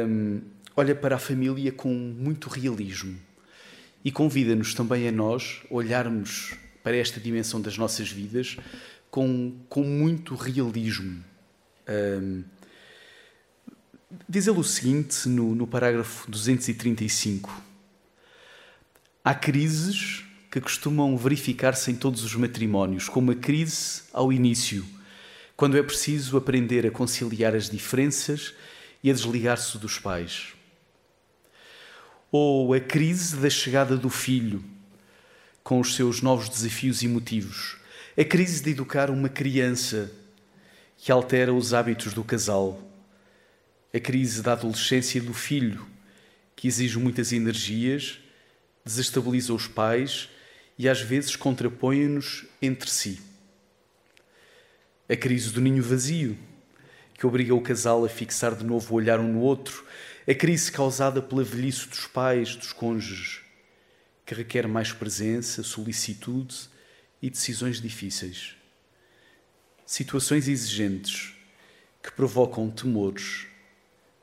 hum, 0.06 0.42
olha 0.76 0.94
para 0.94 1.16
a 1.16 1.18
família 1.18 1.72
com 1.72 1.88
muito 1.88 2.48
realismo 2.48 3.18
e 4.04 4.12
convida-nos 4.12 4.74
também 4.74 5.08
a 5.08 5.12
nós 5.12 5.62
olharmos 5.70 6.54
para 6.82 6.96
esta 6.96 7.20
dimensão 7.20 7.60
das 7.60 7.76
nossas 7.76 8.10
vidas 8.10 8.56
com, 9.10 9.56
com 9.68 9.82
muito 9.82 10.34
realismo. 10.34 11.24
Hum, 11.88 12.44
diz 14.28 14.46
ele 14.46 14.58
o 14.58 14.64
seguinte 14.64 15.28
no, 15.28 15.54
no 15.54 15.66
parágrafo 15.66 16.30
235 16.30 17.70
Há 19.22 19.34
crises 19.34 20.24
que 20.50 20.62
costumam 20.62 21.14
verificar-se 21.14 21.90
em 21.90 21.94
todos 21.94 22.24
os 22.24 22.34
matrimónios, 22.34 23.06
como 23.06 23.30
a 23.30 23.34
crise 23.34 24.02
ao 24.14 24.32
início, 24.32 24.84
quando 25.54 25.76
é 25.76 25.82
preciso 25.82 26.38
aprender 26.38 26.86
a 26.86 26.90
conciliar 26.90 27.54
as 27.54 27.68
diferenças 27.68 28.54
e 29.04 29.10
a 29.10 29.12
desligar-se 29.12 29.76
dos 29.76 29.98
pais. 29.98 30.54
Ou 32.32 32.72
a 32.72 32.80
crise 32.80 33.36
da 33.36 33.50
chegada 33.50 33.94
do 33.94 34.08
filho, 34.08 34.64
com 35.70 35.78
os 35.78 35.94
seus 35.94 36.20
novos 36.20 36.48
desafios 36.48 37.00
e 37.00 37.06
motivos. 37.06 37.76
A 38.18 38.24
crise 38.24 38.60
de 38.60 38.70
educar 38.70 39.08
uma 39.08 39.28
criança 39.28 40.10
que 40.96 41.12
altera 41.12 41.54
os 41.54 41.72
hábitos 41.72 42.12
do 42.12 42.24
casal. 42.24 42.82
A 43.94 44.00
crise 44.00 44.42
da 44.42 44.54
adolescência 44.54 45.20
do 45.22 45.32
filho, 45.32 45.86
que 46.56 46.66
exige 46.66 46.98
muitas 46.98 47.32
energias 47.32 48.18
desestabiliza 48.84 49.54
os 49.54 49.68
pais 49.68 50.28
e 50.76 50.88
às 50.88 51.02
vezes 51.02 51.36
contrapõe-nos 51.36 52.46
entre 52.60 52.90
si. 52.90 53.20
A 55.08 55.14
crise 55.14 55.50
do 55.50 55.60
ninho 55.60 55.84
vazio, 55.84 56.36
que 57.14 57.24
obriga 57.24 57.54
o 57.54 57.60
casal 57.60 58.04
a 58.04 58.08
fixar 58.08 58.56
de 58.56 58.64
novo 58.64 58.92
o 58.92 58.96
olhar 58.96 59.20
um 59.20 59.34
no 59.34 59.38
outro, 59.38 59.84
a 60.28 60.34
crise 60.34 60.72
causada 60.72 61.22
pela 61.22 61.44
velhice 61.44 61.88
dos 61.88 62.08
pais, 62.08 62.56
dos 62.56 62.72
cônjuges, 62.72 63.48
que 64.30 64.34
requer 64.36 64.68
mais 64.68 64.92
presença, 64.92 65.60
solicitude 65.64 66.68
e 67.20 67.28
decisões 67.28 67.80
difíceis. 67.80 68.54
Situações 69.84 70.46
exigentes 70.46 71.34
que 72.00 72.12
provocam 72.12 72.70
temores, 72.70 73.48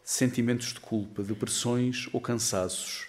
sentimentos 0.05 0.71
de 0.71 0.79
culpa, 0.79 1.21
depressões 1.21 2.07
ou 2.13 2.21
cansaços 2.21 3.05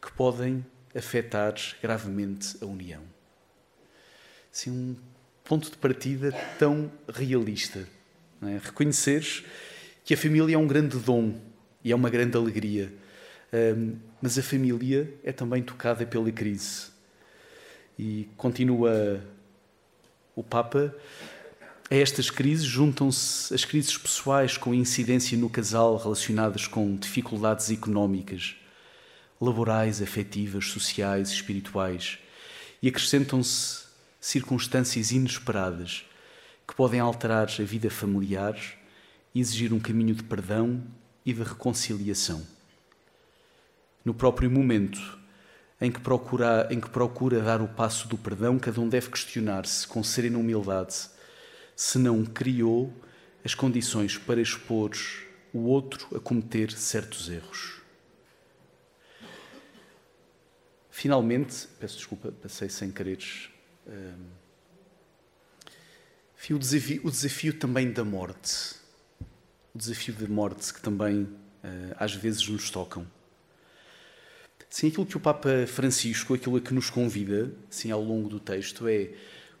que 0.00 0.10
podem 0.10 0.64
afetar 0.96 1.54
gravemente 1.82 2.56
a 2.62 2.64
união. 2.64 3.02
Assim, 4.50 4.70
um 4.70 4.96
ponto 5.44 5.70
de 5.70 5.76
partida 5.76 6.32
tão 6.58 6.90
realista. 7.12 7.86
É? 8.40 8.58
Reconheceres 8.64 9.44
que 10.02 10.14
a 10.14 10.16
família 10.16 10.54
é 10.54 10.58
um 10.58 10.66
grande 10.66 10.96
dom 10.96 11.38
e 11.84 11.92
é 11.92 11.94
uma 11.94 12.08
grande 12.08 12.38
alegria, 12.38 12.90
mas 14.20 14.38
a 14.38 14.42
família 14.42 15.12
é 15.22 15.32
também 15.32 15.62
tocada 15.62 16.06
pela 16.06 16.30
crise. 16.32 16.86
E 17.98 18.28
continua 18.36 19.22
o 20.34 20.42
Papa. 20.42 20.94
A 21.90 21.94
estas 21.94 22.30
crises 22.30 22.64
juntam-se 22.64 23.52
as 23.54 23.64
crises 23.64 23.98
pessoais 23.98 24.56
com 24.56 24.72
incidência 24.72 25.36
no 25.36 25.50
casal 25.50 25.96
relacionadas 25.96 26.66
com 26.66 26.96
dificuldades 26.96 27.70
económicas 27.70 28.56
laborais, 29.38 30.00
afetivas, 30.00 30.68
sociais, 30.68 31.30
espirituais, 31.30 32.18
e 32.80 32.88
acrescentam-se 32.88 33.82
circunstâncias 34.20 35.10
inesperadas 35.10 36.04
que 36.66 36.76
podem 36.76 37.00
alterar 37.00 37.48
a 37.58 37.62
vida 37.64 37.90
familiar 37.90 38.56
e 39.34 39.40
exigir 39.40 39.72
um 39.72 39.80
caminho 39.80 40.14
de 40.14 40.22
perdão 40.22 40.80
e 41.26 41.32
de 41.32 41.42
reconciliação. 41.42 42.46
No 44.04 44.12
próprio 44.12 44.50
momento 44.50 45.18
em 45.80 45.90
que 45.90 46.00
procura, 46.00 46.68
em 46.70 46.80
que 46.80 46.88
procura 46.88 47.40
dar 47.40 47.60
o 47.60 47.68
passo 47.68 48.06
do 48.06 48.16
perdão, 48.16 48.58
cada 48.58 48.80
um 48.80 48.88
deve 48.88 49.10
questionar-se 49.10 49.86
com 49.86 50.02
serena 50.02 50.38
humildade 50.38 51.08
se 51.74 51.98
não 51.98 52.24
criou 52.24 52.92
as 53.44 53.54
condições 53.54 54.16
para 54.16 54.40
expor 54.40 54.92
o 55.52 55.64
outro 55.64 56.16
a 56.16 56.20
cometer 56.20 56.70
certos 56.70 57.28
erros. 57.28 57.80
Finalmente, 60.90 61.66
peço 61.80 61.96
desculpa, 61.96 62.30
passei 62.30 62.68
sem 62.68 62.90
quereres. 62.90 63.48
Um, 63.86 64.42
o, 66.54 66.58
desafio, 66.58 67.00
o 67.04 67.10
desafio 67.10 67.58
também 67.58 67.90
da 67.90 68.04
morte. 68.04 68.76
o 69.74 69.78
desafio 69.78 70.14
de 70.14 70.28
morte 70.28 70.72
que 70.72 70.80
também 70.80 71.28
às 71.98 72.14
vezes 72.14 72.46
nos 72.46 72.70
tocam. 72.70 73.06
Sim, 74.72 74.88
aquilo 74.88 75.04
que 75.04 75.18
o 75.18 75.20
Papa 75.20 75.66
Francisco, 75.66 76.32
aquilo 76.32 76.58
que 76.58 76.72
nos 76.72 76.88
convida, 76.88 77.52
sim, 77.68 77.90
ao 77.90 78.02
longo 78.02 78.26
do 78.26 78.40
texto, 78.40 78.88
é, 78.88 79.10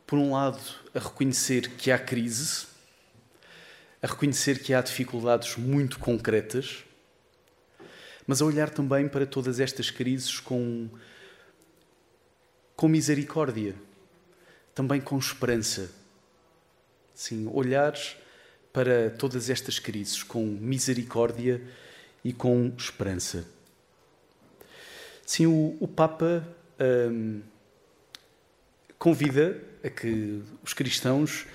por 0.06 0.18
um 0.18 0.32
lado, 0.32 0.58
a 0.94 0.98
reconhecer 0.98 1.68
que 1.72 1.90
há 1.90 1.98
crise, 1.98 2.64
a 4.00 4.06
reconhecer 4.06 4.60
que 4.60 4.72
há 4.72 4.80
dificuldades 4.80 5.54
muito 5.58 5.98
concretas, 5.98 6.82
mas 8.26 8.40
a 8.40 8.46
olhar 8.46 8.70
também 8.70 9.06
para 9.06 9.26
todas 9.26 9.60
estas 9.60 9.90
crises 9.90 10.40
com, 10.40 10.88
com 12.74 12.88
misericórdia, 12.88 13.74
também 14.74 14.98
com 14.98 15.18
esperança. 15.18 15.90
Sim, 17.14 17.50
olhar 17.52 17.94
para 18.72 19.10
todas 19.10 19.50
estas 19.50 19.78
crises 19.78 20.22
com 20.22 20.42
misericórdia 20.42 21.60
e 22.24 22.32
com 22.32 22.72
esperança. 22.78 23.44
Sim, 25.32 25.46
o, 25.46 25.78
o 25.80 25.88
Papa 25.88 26.46
hum, 26.78 27.40
convida 28.98 29.58
a 29.82 29.88
que 29.88 30.42
os 30.62 30.74
cristãos 30.74 31.46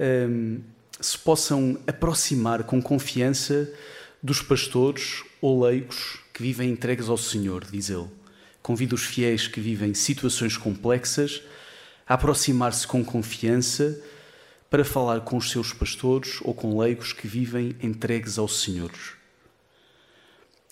hum, 0.00 0.62
se 0.98 1.18
possam 1.18 1.78
aproximar 1.86 2.64
com 2.64 2.80
confiança 2.80 3.70
dos 4.22 4.40
pastores 4.40 5.22
ou 5.38 5.62
leigos 5.62 6.18
que 6.32 6.42
vivem 6.42 6.70
entregues 6.70 7.10
ao 7.10 7.18
Senhor, 7.18 7.66
diz 7.70 7.90
ele. 7.90 8.08
Convida 8.62 8.94
os 8.94 9.04
fiéis 9.04 9.46
que 9.46 9.60
vivem 9.60 9.92
situações 9.92 10.56
complexas 10.56 11.42
a 12.08 12.14
aproximar-se 12.14 12.86
com 12.86 13.04
confiança 13.04 14.02
para 14.70 14.82
falar 14.82 15.20
com 15.20 15.36
os 15.36 15.50
seus 15.50 15.74
pastores 15.74 16.38
ou 16.40 16.54
com 16.54 16.78
leigos 16.78 17.12
que 17.12 17.28
vivem 17.28 17.76
entregues 17.82 18.38
ao 18.38 18.48
Senhor 18.48 18.90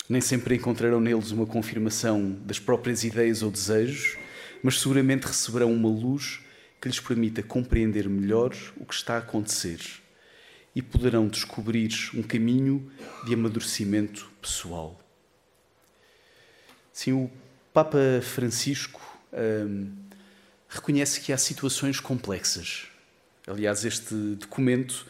nem 0.08 0.20
sempre 0.20 0.54
encontrarão 0.54 1.00
neles 1.00 1.30
uma 1.30 1.46
confirmação 1.46 2.32
das 2.44 2.58
próprias 2.58 3.04
ideias 3.04 3.42
ou 3.42 3.50
desejos, 3.50 4.16
mas 4.62 4.80
seguramente 4.80 5.26
receberão 5.26 5.72
uma 5.72 5.88
luz 5.88 6.40
que 6.80 6.88
lhes 6.88 6.98
permita 6.98 7.42
compreender 7.42 8.08
melhor 8.08 8.54
o 8.76 8.86
que 8.86 8.94
está 8.94 9.16
a 9.16 9.18
acontecer 9.18 9.80
e 10.74 10.80
poderão 10.80 11.26
descobrir 11.26 11.90
um 12.14 12.22
caminho 12.22 12.90
de 13.26 13.34
amadurecimento 13.34 14.30
pessoal. 14.40 14.98
Sim, 16.92 17.12
o 17.12 17.30
Papa 17.72 17.98
Francisco 18.22 19.00
hum, 19.32 19.92
reconhece 20.68 21.20
que 21.20 21.32
há 21.32 21.38
situações 21.38 22.00
complexas. 22.00 22.86
Aliás, 23.46 23.84
este 23.84 24.14
documento 24.14 25.06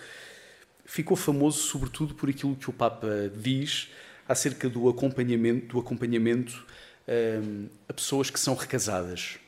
ficou 0.85 1.17
famoso 1.17 1.59
sobretudo 1.61 2.15
por 2.15 2.31
aquilo 2.31 2.57
que 2.57 2.71
o 2.71 2.73
Papa 2.73 3.31
diz 3.37 3.89
acerca 4.29 4.69
do 4.69 4.89
acompanhamento, 4.89 5.67
do 5.69 5.79
acompanhamento 5.81 6.65
um, 7.09 7.69
a 7.89 7.93
pessoas 7.93 8.29
que 8.29 8.39
são 8.39 8.55
recasadas. 8.55 9.39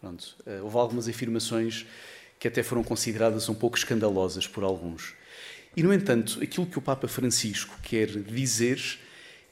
Pronto, 0.00 0.36
uh, 0.46 0.62
houve 0.62 0.76
algumas 0.76 1.08
afirmações 1.08 1.86
que 2.38 2.46
até 2.46 2.62
foram 2.62 2.84
consideradas 2.84 3.48
um 3.48 3.54
pouco 3.54 3.76
escandalosas 3.76 4.46
por 4.46 4.62
alguns. 4.62 5.14
E, 5.76 5.82
no 5.82 5.92
entanto, 5.92 6.38
aquilo 6.42 6.66
que 6.66 6.78
o 6.78 6.82
Papa 6.82 7.08
Francisco 7.08 7.78
quer 7.82 8.06
dizer 8.06 8.80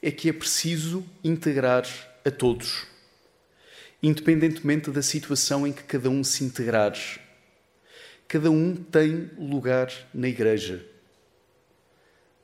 é 0.01 0.11
que 0.11 0.29
é 0.29 0.33
preciso 0.33 1.03
integrar 1.23 1.85
a 2.23 2.31
todos, 2.31 2.85
independentemente 4.01 4.91
da 4.91 5.01
situação 5.01 5.65
em 5.65 5.73
que 5.73 5.83
cada 5.83 6.09
um 6.09 6.23
se 6.23 6.43
integrar. 6.43 6.95
Cada 8.27 8.51
um 8.51 8.75
tem 8.75 9.31
lugar 9.37 9.91
na 10.13 10.27
Igreja. 10.27 10.85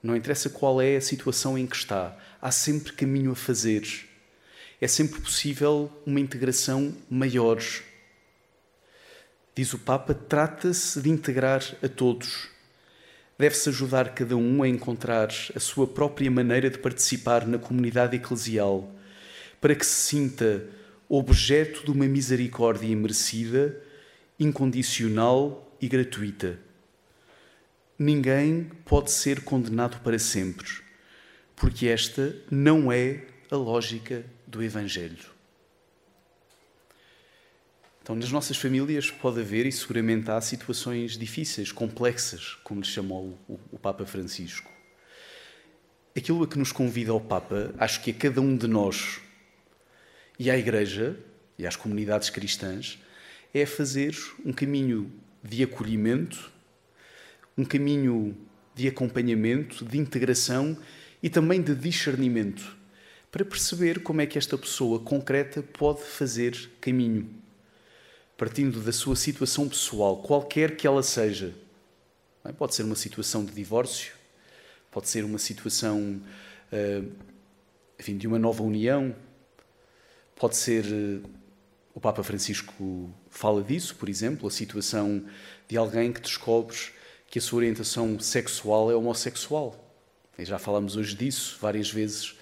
Não 0.03 0.17
interessa 0.17 0.49
qual 0.49 0.81
é 0.81 0.97
a 0.97 1.01
situação 1.01 1.57
em 1.57 1.65
que 1.65 1.77
está, 1.77 2.13
há 2.41 2.51
sempre 2.51 2.91
caminho 2.91 3.31
a 3.31 3.35
fazer. 3.35 3.87
É 4.81 4.87
sempre 4.87 5.21
possível 5.21 5.89
uma 6.05 6.19
integração 6.19 6.93
maior. 7.09 7.63
Diz 9.55 9.73
o 9.73 9.79
Papa: 9.79 10.13
trata-se 10.13 11.01
de 11.01 11.09
integrar 11.09 11.63
a 11.81 11.87
todos. 11.87 12.49
Deve-se 13.39 13.69
ajudar 13.69 14.13
cada 14.13 14.35
um 14.35 14.61
a 14.61 14.67
encontrar 14.67 15.29
a 15.55 15.59
sua 15.59 15.87
própria 15.87 16.29
maneira 16.29 16.69
de 16.69 16.79
participar 16.79 17.47
na 17.47 17.57
comunidade 17.57 18.17
eclesial, 18.17 18.93
para 19.61 19.73
que 19.73 19.85
se 19.85 20.09
sinta 20.09 20.65
objeto 21.07 21.85
de 21.85 21.91
uma 21.91 22.05
misericórdia 22.05 22.87
imerecida, 22.87 23.81
incondicional 24.37 25.77
e 25.79 25.87
gratuita. 25.87 26.59
Ninguém 27.97 28.63
pode 28.85 29.11
ser 29.11 29.41
condenado 29.41 30.01
para 30.01 30.17
sempre, 30.17 30.67
porque 31.55 31.87
esta 31.87 32.35
não 32.49 32.91
é 32.91 33.25
a 33.51 33.55
lógica 33.55 34.25
do 34.47 34.63
Evangelho. 34.63 35.33
Então, 38.01 38.15
nas 38.15 38.31
nossas 38.31 38.57
famílias 38.57 39.09
pode 39.09 39.39
haver, 39.39 39.65
e 39.65 39.71
seguramente 39.71 40.29
há, 40.29 40.41
situações 40.41 41.17
difíceis, 41.17 41.71
complexas, 41.71 42.57
como 42.63 42.81
lhe 42.81 42.87
chamou 42.87 43.39
o, 43.47 43.59
o 43.71 43.79
Papa 43.79 44.05
Francisco. 44.05 44.69
Aquilo 46.15 46.43
a 46.43 46.47
que 46.47 46.59
nos 46.59 46.71
convida 46.71 47.13
o 47.13 47.21
Papa, 47.21 47.73
acho 47.77 48.01
que 48.01 48.11
a 48.11 48.13
cada 48.13 48.41
um 48.41 48.57
de 48.57 48.67
nós 48.67 49.21
e 50.37 50.51
à 50.51 50.57
Igreja 50.57 51.17
e 51.57 51.65
às 51.65 51.75
comunidades 51.75 52.29
cristãs, 52.29 52.99
é 53.53 53.65
fazer 53.65 54.15
um 54.43 54.51
caminho 54.51 55.11
de 55.43 55.63
acolhimento 55.63 56.51
um 57.57 57.63
caminho 57.63 58.35
de 58.75 58.87
acompanhamento, 58.87 59.85
de 59.85 59.97
integração 59.97 60.77
e 61.21 61.29
também 61.29 61.61
de 61.61 61.75
discernimento, 61.75 62.75
para 63.31 63.45
perceber 63.45 64.01
como 64.01 64.21
é 64.21 64.25
que 64.25 64.37
esta 64.37 64.57
pessoa 64.57 64.99
concreta 64.99 65.61
pode 65.61 66.01
fazer 66.01 66.69
caminho, 66.81 67.29
partindo 68.37 68.81
da 68.81 68.91
sua 68.91 69.15
situação 69.15 69.69
pessoal, 69.69 70.21
qualquer 70.21 70.75
que 70.75 70.85
ela 70.85 71.03
seja. 71.03 71.53
É? 72.43 72.51
Pode 72.51 72.75
ser 72.75 72.83
uma 72.83 72.95
situação 72.95 73.45
de 73.45 73.53
divórcio, 73.53 74.13
pode 74.91 75.07
ser 75.07 75.23
uma 75.23 75.37
situação 75.37 76.21
uh, 76.71 77.11
enfim, 77.99 78.17
de 78.17 78.27
uma 78.27 78.39
nova 78.39 78.63
união, 78.63 79.15
pode 80.35 80.57
ser. 80.57 80.85
Uh, 80.85 81.23
o 81.95 82.01
Papa 82.01 82.23
Francisco 82.23 83.07
fala 83.29 83.61
disso, 83.61 83.95
por 83.95 84.09
exemplo, 84.09 84.47
a 84.47 84.51
situação 84.51 85.23
de 85.67 85.77
alguém 85.77 86.11
que 86.11 86.19
descobre 86.19 86.75
que 87.33 87.39
a 87.39 87.41
sua 87.41 87.57
orientação 87.57 88.19
sexual 88.19 88.91
é 88.91 88.95
homossexual. 88.95 89.91
E 90.37 90.45
já 90.45 90.59
falamos 90.59 90.95
hoje 90.95 91.15
disso 91.15 91.57
várias 91.59 91.89
vezes 91.89 92.35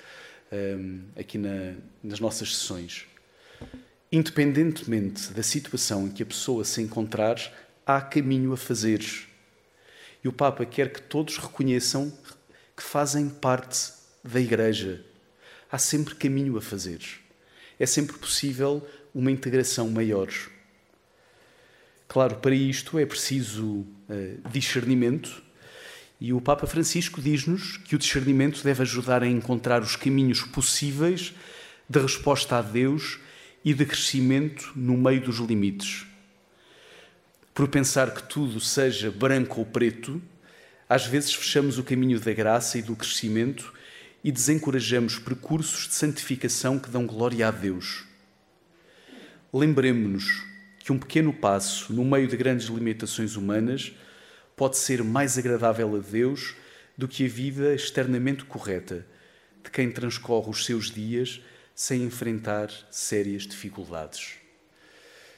um, 0.52 1.04
aqui 1.18 1.38
na, 1.38 1.76
nas 2.04 2.20
nossas 2.20 2.58
sessões. 2.58 3.06
Independentemente 4.12 5.32
da 5.32 5.44
situação 5.44 6.08
em 6.08 6.12
que 6.12 6.22
a 6.22 6.26
pessoa 6.26 6.66
se 6.66 6.82
encontrar, 6.82 7.38
há 7.86 8.02
caminho 8.02 8.52
a 8.52 8.58
fazer. 8.58 9.02
E 10.22 10.28
o 10.28 10.34
Papa 10.34 10.66
quer 10.66 10.92
que 10.92 11.02
todos 11.02 11.38
reconheçam 11.38 12.12
que 12.76 12.84
fazem 12.84 13.30
parte 13.30 13.94
da 14.22 14.42
Igreja. 14.42 15.06
Há 15.72 15.78
sempre 15.78 16.16
caminho 16.16 16.58
a 16.58 16.62
fazer. 16.62 17.00
É 17.80 17.86
sempre 17.86 18.18
possível 18.18 18.86
uma 19.16 19.32
integração 19.32 19.90
maior. 19.90 20.28
Claro, 22.12 22.36
para 22.36 22.54
isto 22.54 23.00
é 23.00 23.06
preciso 23.06 23.66
uh, 23.66 24.50
discernimento, 24.52 25.42
e 26.20 26.34
o 26.34 26.42
Papa 26.42 26.68
Francisco 26.68 27.22
diz-nos 27.22 27.78
que 27.78 27.96
o 27.96 27.98
discernimento 27.98 28.62
deve 28.66 28.82
ajudar 28.82 29.24
a 29.24 29.28
encontrar 29.28 29.82
os 29.82 29.96
caminhos 29.96 30.42
possíveis 30.42 31.34
de 31.88 32.00
resposta 32.02 32.58
a 32.58 32.62
Deus 32.62 33.18
e 33.64 33.74
de 33.74 33.86
crescimento 33.86 34.74
no 34.76 34.98
meio 34.98 35.22
dos 35.22 35.38
limites. 35.38 36.06
Por 37.54 37.70
pensar 37.70 38.14
que 38.14 38.24
tudo 38.24 38.60
seja 38.60 39.10
branco 39.10 39.62
ou 39.62 39.66
preto, 39.66 40.22
às 40.90 41.06
vezes 41.06 41.34
fechamos 41.34 41.78
o 41.78 41.84
caminho 41.84 42.20
da 42.20 42.34
graça 42.34 42.78
e 42.78 42.82
do 42.82 42.94
crescimento 42.94 43.74
e 44.22 44.34
desencorajamos 44.34 45.18
percursos 45.18 45.88
de 45.88 45.94
santificação 45.94 46.78
que 46.78 46.90
dão 46.90 47.06
glória 47.06 47.48
a 47.48 47.52
Deus. 47.52 48.04
Lembremos-nos 49.54 50.51
que 50.82 50.92
um 50.92 50.98
pequeno 50.98 51.32
passo 51.32 51.94
no 51.94 52.04
meio 52.04 52.28
de 52.28 52.36
grandes 52.36 52.68
limitações 52.68 53.36
humanas 53.36 53.94
pode 54.56 54.78
ser 54.78 55.04
mais 55.04 55.38
agradável 55.38 55.96
a 55.96 56.00
Deus 56.00 56.56
do 56.98 57.08
que 57.08 57.26
a 57.26 57.30
vida 57.30 57.74
externamente 57.74 58.46
correta 58.46 59.06
de 59.64 59.70
quem 59.70 59.92
transcorre 59.92 60.50
os 60.50 60.66
seus 60.66 60.90
dias 60.90 61.42
sem 61.76 62.04
enfrentar 62.04 62.70
sérias 62.90 63.44
dificuldades. 63.44 64.36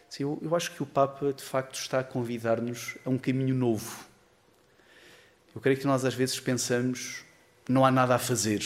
Sim, 0.09 0.23
eu, 0.23 0.39
eu 0.41 0.55
acho 0.55 0.71
que 0.71 0.81
o 0.81 0.85
Papa, 0.85 1.33
de 1.33 1.43
facto, 1.43 1.75
está 1.75 1.99
a 1.99 2.03
convidar-nos 2.03 2.97
a 3.05 3.09
um 3.09 3.17
caminho 3.17 3.55
novo. 3.55 4.05
Eu 5.53 5.61
creio 5.61 5.77
que 5.77 5.85
nós 5.85 6.05
às 6.05 6.13
vezes 6.13 6.39
pensamos 6.39 7.23
não 7.67 7.85
há 7.85 7.91
nada 7.91 8.15
a 8.15 8.19
fazer, 8.19 8.61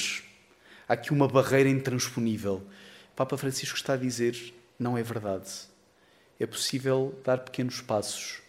há 0.87 0.93
aqui 0.93 1.11
uma 1.11 1.27
barreira 1.27 1.69
intransponível. 1.69 2.63
O 3.11 3.15
Papa 3.15 3.37
Francisco 3.37 3.77
está 3.77 3.93
a 3.93 3.97
dizer 3.97 4.53
não 4.79 4.97
é 4.97 5.03
verdade 5.03 5.76
é 6.39 6.45
possível 6.45 7.19
dar 7.23 7.39
pequenos 7.39 7.81
passos, 7.81 8.41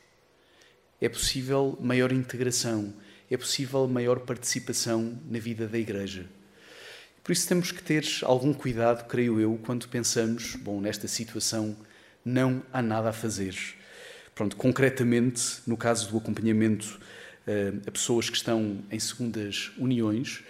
é 1.01 1.09
possível 1.09 1.79
maior 1.81 2.13
integração, 2.13 2.93
é 3.31 3.37
possível 3.37 3.87
maior 3.87 4.21
participação 4.21 5.19
na 5.31 5.39
vida 5.39 5.67
da 5.67 5.79
Igreja. 5.79 6.27
Por 7.23 7.33
isso 7.33 7.47
temos 7.47 7.71
que 7.71 7.83
ter 7.83 8.07
algum 8.23 8.55
cuidado, 8.55 9.07
creio 9.07 9.39
eu, 9.39 9.59
quando 9.63 9.87
pensamos, 9.89 10.57
bom, 10.57 10.81
nesta 10.81 11.07
situação 11.07 11.77
não 12.25 12.63
há 12.73 12.81
nada 12.81 13.11
a 13.11 13.13
fazer. 13.13 13.55
Pronto, 14.35 14.57
concretamente, 14.57 15.61
no 15.67 15.77
caso 15.77 16.11
do 16.11 16.17
acompanhamento 16.17 16.99
uh, 17.47 17.83
a 17.87 17.91
pessoas 17.91 18.31
que 18.31 18.37
estão 18.37 18.83
em 18.91 18.99
segundas 18.99 19.73
uniões, 19.77 20.43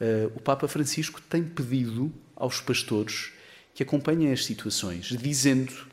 uh, 0.00 0.32
o 0.36 0.40
Papa 0.40 0.68
Francisco 0.68 1.20
tem 1.22 1.42
pedido 1.42 2.12
aos 2.36 2.60
pastores 2.60 3.32
que 3.74 3.82
acompanhem 3.82 4.32
as 4.32 4.44
situações, 4.44 5.06
dizendo 5.06 5.89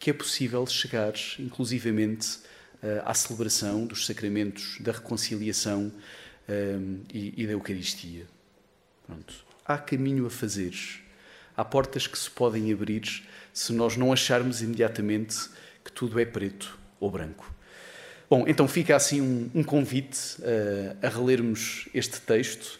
que 0.00 0.10
é 0.10 0.12
possível 0.12 0.66
chegar, 0.66 1.12
inclusivamente, 1.38 2.38
uh, 2.82 3.02
à 3.04 3.14
celebração 3.14 3.86
dos 3.86 4.04
sacramentos 4.04 4.78
da 4.80 4.90
reconciliação 4.90 5.92
e, 7.14 7.32
e 7.36 7.46
da 7.46 7.52
Eucaristia. 7.52 8.26
Pronto. 9.06 9.32
Há 9.64 9.78
caminho 9.78 10.26
a 10.26 10.30
fazer. 10.30 10.74
Há 11.56 11.64
portas 11.64 12.08
que 12.08 12.18
se 12.18 12.28
podem 12.28 12.72
abrir 12.72 13.22
se 13.52 13.72
nós 13.72 13.96
não 13.96 14.12
acharmos 14.12 14.62
imediatamente 14.62 15.36
que 15.84 15.92
tudo 15.92 16.18
é 16.18 16.24
preto 16.24 16.78
ou 16.98 17.10
branco. 17.10 17.52
Bom, 18.28 18.44
então 18.46 18.68
fica 18.68 18.94
assim 18.94 19.20
um, 19.20 19.50
um 19.52 19.64
convite 19.64 20.40
uh, 20.40 20.96
a 21.04 21.08
relermos 21.08 21.88
este 21.92 22.20
texto, 22.20 22.78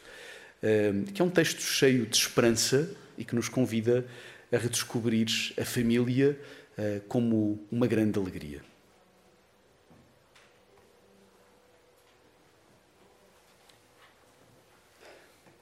uh, 0.63 1.13
que 1.13 1.21
é 1.21 1.25
um 1.25 1.31
texto 1.31 1.61
cheio 1.61 2.07
de 2.07 2.17
esperança 2.17 2.89
e 3.19 3.25
que 3.25 3.35
nos 3.35 3.49
convida 3.49 3.99
a 4.01 4.30
redescobrir 4.59 5.55
a 5.61 5.65
família 5.65 6.41
uh, 6.77 7.01
como 7.09 7.67
uma 7.71 7.87
grande 7.87 8.19
alegria. 8.19 8.63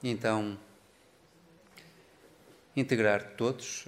Então, 0.01 0.57
integrar 2.73 3.35
todos 3.35 3.85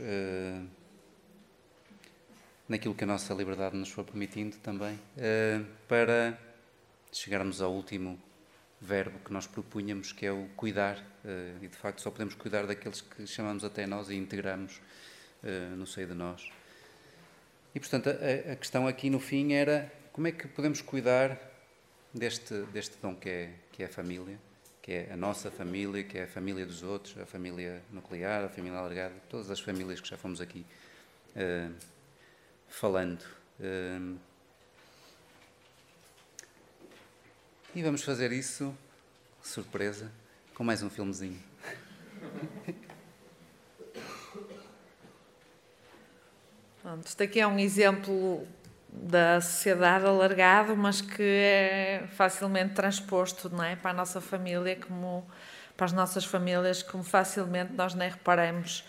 naquilo 2.71 2.95
que 2.95 3.03
a 3.03 3.07
nossa 3.07 3.33
liberdade 3.33 3.75
nos 3.75 3.89
for 3.89 4.05
permitindo 4.05 4.55
também, 4.57 4.95
uh, 4.95 5.65
para 5.89 6.39
chegarmos 7.11 7.61
ao 7.61 7.73
último 7.73 8.17
verbo 8.81 9.19
que 9.19 9.31
nós 9.31 9.45
propunhamos, 9.45 10.11
que 10.11 10.25
é 10.25 10.31
o 10.31 10.47
cuidar, 10.55 10.97
uh, 10.97 11.63
e 11.63 11.67
de 11.67 11.77
facto 11.77 12.01
só 12.01 12.09
podemos 12.09 12.33
cuidar 12.33 12.65
daqueles 12.65 13.01
que 13.01 13.27
chamamos 13.27 13.63
até 13.63 13.85
nós 13.85 14.09
e 14.09 14.15
integramos 14.15 14.81
uh, 15.43 15.75
no 15.75 15.85
seio 15.85 16.07
de 16.07 16.15
nós. 16.15 16.51
E 17.75 17.79
portanto, 17.79 18.09
a, 18.09 18.55
questão 18.55 18.87
aqui 18.87 19.09
no 19.09 19.19
fim 19.19 19.53
era 19.53 19.91
como 20.11 20.27
é 20.27 20.31
que 20.31 20.47
podemos 20.47 20.81
cuidar 20.81 21.39
deste, 22.13 22.63
deste 22.73 22.97
dom 23.01 23.15
que 23.15 23.29
é, 23.29 23.53
que 23.71 23.83
é 23.83 23.85
a 23.85 23.89
família, 23.89 24.37
que 24.81 24.91
é 24.91 25.09
a 25.13 25.15
nossa 25.15 25.51
família, 25.51 26.03
que 26.03 26.17
é 26.17 26.23
a 26.23 26.27
família 26.27 26.65
dos 26.65 26.81
outros, 26.81 27.15
a 27.17 27.25
família 27.25 27.81
nuclear, 27.91 28.43
a 28.43 28.49
família 28.49 28.79
alargada, 28.79 29.13
todas 29.29 29.49
as 29.51 29.59
famílias 29.59 30.01
que 30.01 30.09
já 30.09 30.17
fomos 30.17 30.41
aqui 30.41 30.65
uh, 31.35 31.73
falando. 32.67 33.23
E 37.73 37.81
vamos 37.81 38.03
fazer 38.03 38.31
isso, 38.31 38.75
surpresa, 39.41 40.11
com 40.53 40.63
mais 40.63 40.83
um 40.83 40.89
filmezinho. 40.89 41.41
Pronto, 46.81 47.07
isto 47.07 47.23
aqui 47.23 47.39
é 47.39 47.47
um 47.47 47.57
exemplo 47.57 48.45
da 48.91 49.39
sociedade 49.39 50.05
alargado, 50.05 50.75
mas 50.75 50.99
que 50.99 51.21
é 51.21 52.03
facilmente 52.15 52.73
transposto 52.73 53.49
não 53.49 53.63
é? 53.63 53.75
para 53.75 53.91
a 53.91 53.93
nossa 53.93 54.19
família, 54.19 54.75
como 54.75 55.25
para 55.77 55.85
as 55.85 55.93
nossas 55.93 56.25
famílias, 56.25 56.83
como 56.83 57.03
facilmente 57.03 57.71
nós 57.73 57.93
nem 57.93 58.09
reparamos 58.09 58.83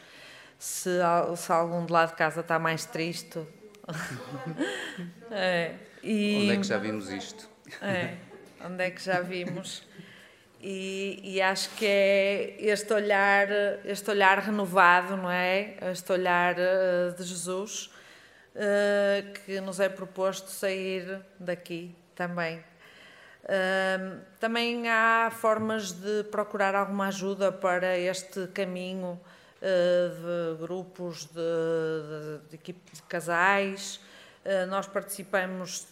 se, 0.58 0.90
se 1.36 1.52
algum 1.52 1.86
de 1.86 1.92
lá 1.92 2.06
de 2.06 2.14
casa 2.14 2.40
está 2.40 2.58
mais 2.58 2.84
triste 2.84 3.38
é, 5.30 5.76
e, 6.02 6.38
onde 6.42 6.50
é 6.50 6.56
que 6.56 6.66
já 6.66 6.78
vimos 6.78 7.10
isto? 7.10 7.48
É, 7.80 8.16
onde 8.64 8.84
é 8.84 8.90
que 8.90 9.02
já 9.02 9.20
vimos? 9.20 9.82
E, 10.60 11.20
e, 11.24 11.42
acho 11.42 11.70
que 11.70 11.84
é 11.84 12.56
este 12.60 12.92
olhar, 12.92 13.48
este 13.84 14.08
olhar 14.10 14.38
renovado, 14.38 15.16
não 15.16 15.30
é? 15.30 15.76
Este 15.90 16.12
olhar 16.12 16.54
uh, 16.54 17.16
de 17.16 17.24
Jesus 17.24 17.90
uh, 18.54 19.32
que 19.44 19.60
nos 19.60 19.80
é 19.80 19.88
proposto 19.88 20.48
sair 20.50 21.20
daqui 21.38 21.94
também. 22.14 22.58
Uh, 23.42 24.20
também 24.38 24.88
há 24.88 25.32
formas 25.32 25.90
de 25.90 26.22
procurar 26.30 26.76
alguma 26.76 27.08
ajuda 27.08 27.50
para 27.50 27.98
este 27.98 28.46
caminho 28.48 29.20
eh, 29.64 30.08
de 30.08 30.58
grupos 30.60 31.26
de, 31.26 32.50
de, 32.50 32.58
de, 32.58 32.72
de 32.72 33.02
casais. 33.08 34.00
Eh, 34.44 34.66
nós 34.66 34.88
participamos 34.88 35.86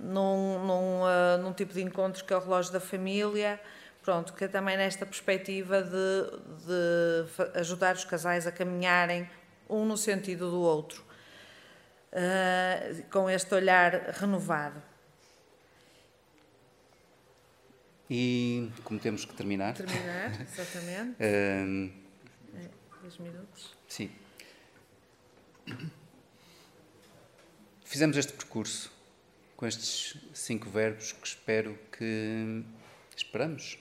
num, 0.00 0.64
num, 0.64 1.02
uh, 1.02 1.38
num, 1.42 1.52
tipo 1.52 1.74
de 1.74 1.82
encontros 1.82 2.22
que 2.22 2.32
é 2.32 2.36
o 2.36 2.40
relógio 2.40 2.72
da 2.72 2.80
família, 2.80 3.60
pronto, 4.02 4.32
que 4.32 4.44
é 4.44 4.48
também 4.48 4.76
nesta 4.76 5.04
perspectiva 5.04 5.82
de, 5.82 6.66
de 6.66 7.58
ajudar 7.58 7.94
os 7.94 8.04
casais 8.04 8.46
a 8.46 8.52
caminharem 8.52 9.28
um 9.68 9.84
no 9.84 9.96
sentido 9.96 10.50
do 10.50 10.60
outro, 10.60 11.04
uh, 12.12 13.02
com 13.10 13.28
este 13.28 13.54
olhar 13.54 13.92
renovado. 14.18 14.82
E 18.08 18.68
como 18.82 18.98
temos 18.98 19.24
que 19.24 19.34
terminar. 19.34 19.74
Terminar, 19.74 20.32
exatamente. 20.42 21.16
minutos. 23.20 23.76
Sim. 23.86 24.10
Fizemos 27.84 28.16
este 28.16 28.32
percurso 28.32 28.90
com 29.60 29.66
estes 29.66 30.16
cinco 30.32 30.70
verbos 30.70 31.12
que 31.12 31.28
espero 31.28 31.78
que 31.92 32.64
esperamos 33.14 33.78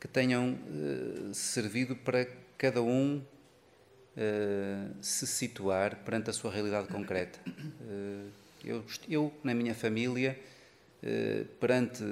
que 0.00 0.08
tenham 0.08 0.54
uh, 0.54 1.34
servido 1.34 1.94
para 1.94 2.26
cada 2.56 2.80
um 2.80 3.18
uh, 3.18 4.96
se 5.02 5.26
situar 5.26 5.96
perante 5.96 6.30
a 6.30 6.32
sua 6.32 6.50
realidade 6.50 6.88
concreta. 6.88 7.38
Uh, 7.46 8.30
eu, 8.64 8.82
eu, 9.06 9.34
na 9.44 9.52
minha 9.52 9.74
família, 9.74 10.36
perante 11.60 12.02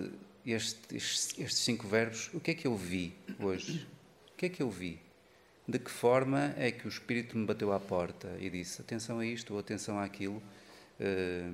este, 0.46 0.94
estes, 0.94 1.38
estes 1.38 1.58
cinco 1.58 1.88
verbos, 1.88 2.30
o 2.34 2.38
que 2.38 2.50
é 2.50 2.54
que 2.54 2.66
eu 2.66 2.76
vi 2.76 3.16
hoje? 3.40 3.84
O 4.32 4.36
que 4.36 4.46
é 4.46 4.48
que 4.50 4.62
eu 4.62 4.70
vi? 4.70 5.00
de 5.68 5.80
que 5.80 5.90
forma 5.90 6.54
é 6.56 6.70
que 6.70 6.86
o 6.86 6.88
Espírito 6.88 7.36
me 7.36 7.44
bateu 7.44 7.72
à 7.72 7.80
porta 7.80 8.36
e 8.38 8.48
disse 8.48 8.80
atenção 8.80 9.18
a 9.18 9.26
isto 9.26 9.54
ou 9.54 9.58
atenção 9.58 9.98
àquilo. 9.98 10.40
Eh, 11.00 11.50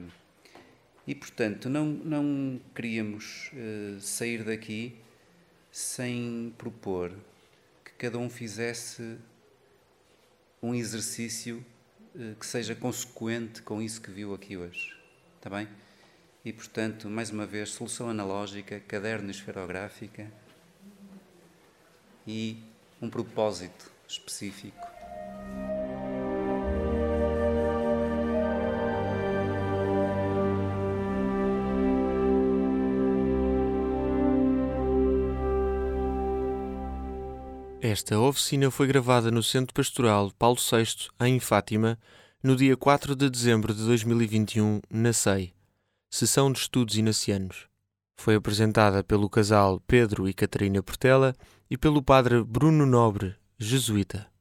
e, 1.06 1.14
portanto, 1.14 1.68
não, 1.68 1.86
não 1.86 2.60
queríamos 2.74 3.50
eh, 3.54 3.98
sair 4.00 4.44
daqui 4.44 4.96
sem 5.70 6.54
propor 6.56 7.12
que 7.84 7.92
cada 7.92 8.18
um 8.18 8.30
fizesse 8.30 9.18
um 10.62 10.74
exercício 10.74 11.64
eh, 12.14 12.34
que 12.38 12.46
seja 12.46 12.74
consequente 12.74 13.62
com 13.62 13.82
isso 13.82 14.00
que 14.00 14.10
viu 14.10 14.32
aqui 14.32 14.56
hoje. 14.56 14.96
Está 15.36 15.50
bem? 15.50 15.68
E, 16.44 16.52
portanto, 16.52 17.08
mais 17.08 17.30
uma 17.30 17.46
vez, 17.46 17.70
solução 17.70 18.08
analógica, 18.08 18.78
caderno 18.80 19.30
esferográfica 19.30 20.30
e 22.26 22.62
um 23.00 23.10
propósito 23.10 23.90
específico. 24.06 25.01
Esta 37.92 38.18
oficina 38.18 38.70
foi 38.70 38.86
gravada 38.86 39.30
no 39.30 39.42
Centro 39.42 39.74
Pastoral 39.74 40.32
Paulo 40.38 40.56
VI, 40.56 41.10
em 41.20 41.38
Fátima, 41.38 41.98
no 42.42 42.56
dia 42.56 42.74
4 42.74 43.14
de 43.14 43.28
dezembro 43.28 43.74
de 43.74 43.84
2021, 43.84 44.80
na 44.88 45.12
SEI, 45.12 45.52
Sessão 46.10 46.50
de 46.50 46.58
Estudos 46.58 46.96
Inacianos. 46.96 47.68
Foi 48.18 48.34
apresentada 48.34 49.04
pelo 49.04 49.28
casal 49.28 49.78
Pedro 49.86 50.26
e 50.26 50.32
Catarina 50.32 50.82
Portela 50.82 51.34
e 51.68 51.76
pelo 51.76 52.02
padre 52.02 52.42
Bruno 52.42 52.86
Nobre, 52.86 53.36
jesuíta. 53.58 54.31